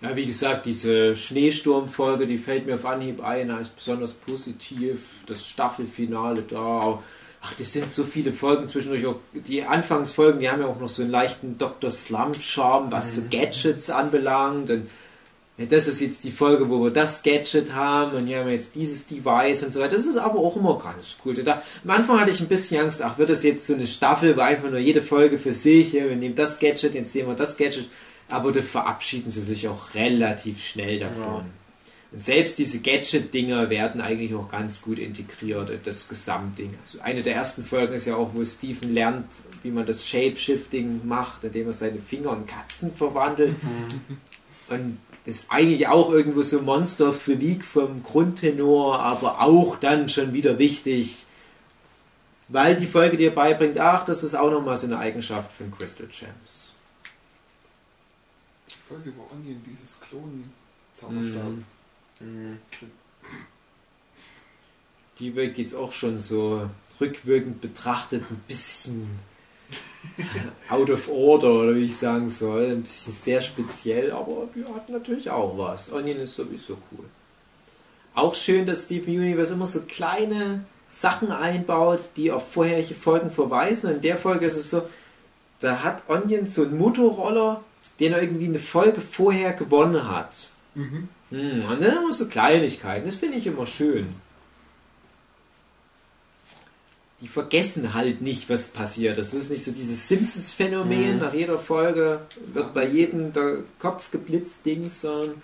[0.00, 5.22] Ja, wie gesagt, diese Schneesturmfolge, die fällt mir auf Anhieb ein als besonders positiv.
[5.26, 7.00] Das Staffelfinale da.
[7.46, 9.04] Ach, das sind so viele Folgen zwischendurch.
[9.06, 11.90] Auch die Anfangsfolgen, die haben ja auch noch so einen leichten Dr.
[11.90, 14.70] Slump-Charme, was so Gadgets anbelangt.
[14.70, 14.88] Und
[15.58, 18.74] das ist jetzt die Folge, wo wir das Gadget haben und hier haben wir jetzt
[18.74, 19.94] dieses Device und so weiter.
[19.94, 21.34] Das ist aber auch immer ganz cool.
[21.34, 24.36] Da, am Anfang hatte ich ein bisschen Angst, ach, wird das jetzt so eine Staffel,
[24.36, 27.34] wo einfach nur jede Folge für sich, ja, wir nehmen das Gadget, jetzt nehmen wir
[27.36, 27.88] das Gadget,
[28.28, 31.44] aber da verabschieden sie sich auch relativ schnell davon.
[31.44, 31.63] Ja.
[32.14, 36.72] Und selbst diese Gadget-Dinger werden eigentlich auch ganz gut integriert in das Gesamtding.
[36.80, 39.26] Also eine der ersten Folgen ist ja auch, wo Stephen lernt,
[39.64, 43.60] wie man das Shape-Shifting macht, indem er seine Finger in Katzen verwandelt.
[43.60, 44.18] Mhm.
[44.68, 50.08] Und das ist eigentlich auch irgendwo so Monster für League vom Grundtenor, aber auch dann
[50.08, 51.26] schon wieder wichtig,
[52.46, 56.06] weil die Folge dir beibringt, ach, das ist auch nochmal so eine Eigenschaft von Crystal
[56.06, 56.76] Gems.
[58.68, 61.42] Die Folge über Onion, dieses Klonen-Zauberstab.
[61.42, 61.73] Mm.
[65.18, 66.68] Die wird jetzt auch schon so
[67.00, 69.08] rückwirkend betrachtet ein bisschen
[70.68, 72.66] out of order oder wie ich sagen soll.
[72.66, 75.92] Ein bisschen sehr speziell, aber die hat natürlich auch was.
[75.92, 77.04] Onion ist sowieso cool.
[78.14, 83.90] Auch schön, dass Steven Universe immer so kleine Sachen einbaut, die auf vorherige Folgen verweisen.
[83.90, 84.88] Und in der Folge ist es so,
[85.60, 87.64] da hat Onion so einen Motorroller,
[87.98, 90.50] den er irgendwie eine Folge vorher gewonnen hat.
[90.74, 91.08] Mhm.
[91.30, 93.06] Hm, und dann immer so Kleinigkeiten.
[93.06, 94.14] Das finde ich immer schön
[97.24, 99.16] die vergessen halt nicht, was passiert.
[99.16, 101.20] Das ist nicht so dieses Simpsons-Phänomen, mhm.
[101.20, 102.20] nach jeder Folge
[102.52, 105.40] wird bei jedem der Kopf geblitzt, Dings, sondern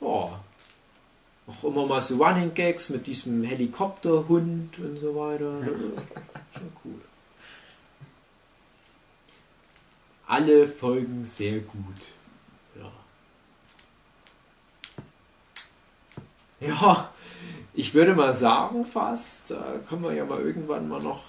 [0.00, 0.30] oh,
[1.46, 5.62] auch immer mal so Running Gags mit diesem Helikopterhund und so weiter.
[6.52, 7.00] Schon cool.
[10.26, 12.00] Alle Folgen sehr gut.
[16.66, 17.10] Ja.
[17.74, 21.24] Ich würde mal sagen, fast, da können wir ja mal irgendwann mal noch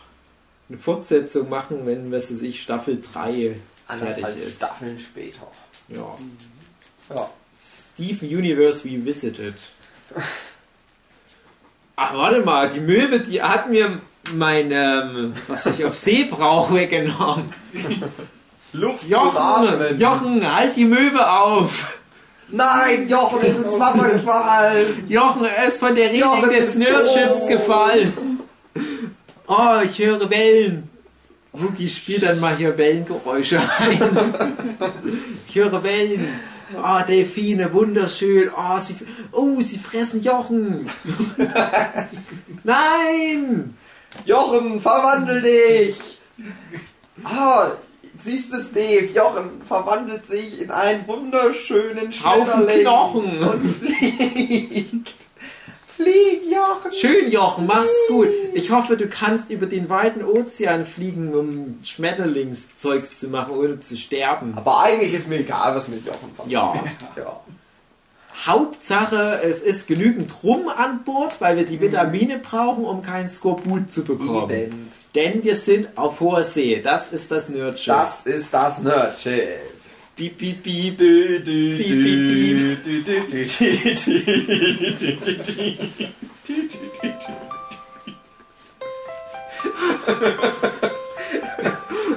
[0.70, 3.56] eine Fortsetzung machen, wenn, was weiß ich, Staffel 3
[3.88, 4.58] fertig ist.
[4.58, 5.48] Staffeln später.
[5.90, 6.16] Ja.
[7.16, 7.30] ja.
[7.60, 9.56] Steven Universe Revisited.
[11.96, 14.02] Ach, warte mal, die Möwe, die hat mir
[14.34, 17.54] mein, ähm, was ich auf See brauche, weggenommen.
[18.74, 21.95] Luft Jochen, Jochen, halt die Möwe auf!
[22.50, 25.06] Nein, Jochen ist ins Wasser gefallen.
[25.08, 28.40] Jochen, er ist von der Reling des Nerdships gefallen.
[29.48, 30.90] Oh, ich höre Wellen.
[31.54, 34.56] Wookie spielt dann mal hier Wellengeräusche ein.
[35.48, 36.28] Ich höre Wellen.
[36.74, 38.50] Oh, Delfine, wunderschön.
[38.56, 38.96] Oh, sie,
[39.32, 40.90] oh, sie fressen Jochen.
[42.64, 43.78] Nein!
[44.26, 46.20] Jochen, verwandel dich!
[47.24, 47.72] Ah,
[48.26, 53.38] Siehst du, Steve, Jochen verwandelt sich in einen wunderschönen Schmetterling Knochen.
[53.38, 55.14] und fliegt.
[55.96, 56.92] Flieg, Jochen!
[56.92, 58.30] Schön, Jochen, mach's gut.
[58.56, 63.96] Ich hoffe, du kannst über den weiten Ozean fliegen, um Schmetterlingszeugs zu machen, ohne zu
[63.96, 64.54] sterben.
[64.56, 66.52] Aber eigentlich ist mir egal, was mit Jochen passiert.
[66.52, 66.74] Ja.
[67.16, 67.42] ja.
[68.46, 73.92] Hauptsache, es ist genügend Rum an Bord, weil wir die Vitamine brauchen, um keinen Skorbut
[73.92, 74.52] zu bekommen.
[74.52, 74.92] Eben.
[75.16, 76.82] Denn wir sind auf hoher See.
[76.82, 77.94] Das ist das Nerdschiff.
[77.94, 79.60] Das ist das Nerdschiff.
[80.16, 80.98] Piep, piep, piep.
[80.98, 83.56] Du, du, piep, piep, piep.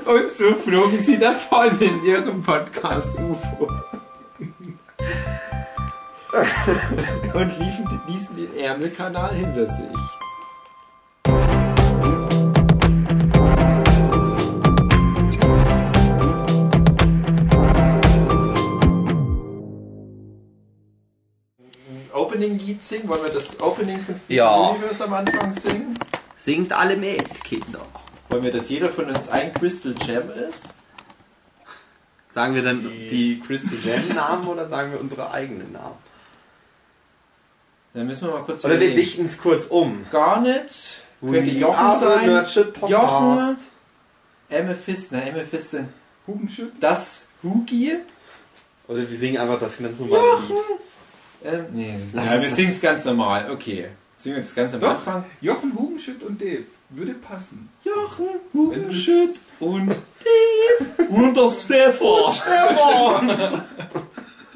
[0.04, 3.87] Und so flogen sie davon in ihrem Podcast UFO.
[7.34, 10.18] Und liefen, ließen den Ärmelkanal hinter sich.
[22.12, 23.08] Opening-Lied singen?
[23.08, 24.54] Wollen wir das Opening von Steven ja.
[24.54, 25.98] Universe am Anfang singen?
[26.36, 27.80] Singt alle mit, Kinder.
[28.28, 30.68] Wollen wir, dass jeder von uns ein Crystal Gem ist?
[32.34, 36.07] Sagen wir dann die Crystal Gem Namen oder sagen wir unsere eigenen Namen?
[37.94, 40.06] Dann müssen wir mal kurz Oder wir dichten es kurz um.
[40.10, 42.46] Garnet, könnte Jochen sein.
[42.88, 43.56] Jochen,
[44.50, 45.88] Amethyst, na Amethyst sind
[46.26, 46.72] Hugenschütt.
[46.80, 47.96] Das Hugi.
[48.86, 50.58] Oder wir singen einfach das ganz normale Lied.
[51.44, 53.50] Ähm, nee, ja, wir singen es ganz normal.
[53.50, 53.88] Okay.
[54.16, 55.24] Singen wir das ganz am Anfang?
[55.40, 56.64] Jochen Hugenschütt und Dave.
[56.90, 57.68] Würde passen.
[57.84, 61.08] Jochen Hugenschütt und Dave.
[61.08, 62.32] Und der Stefan.
[62.32, 63.62] Stefan!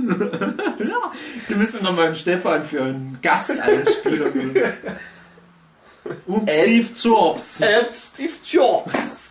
[0.09, 1.13] Ja,
[1.47, 4.57] hier müssen wir nochmal einen Stefan für einen Gast einspielen.
[6.27, 7.61] Und Steve Jobs.
[7.61, 9.31] Und Steve Jobs.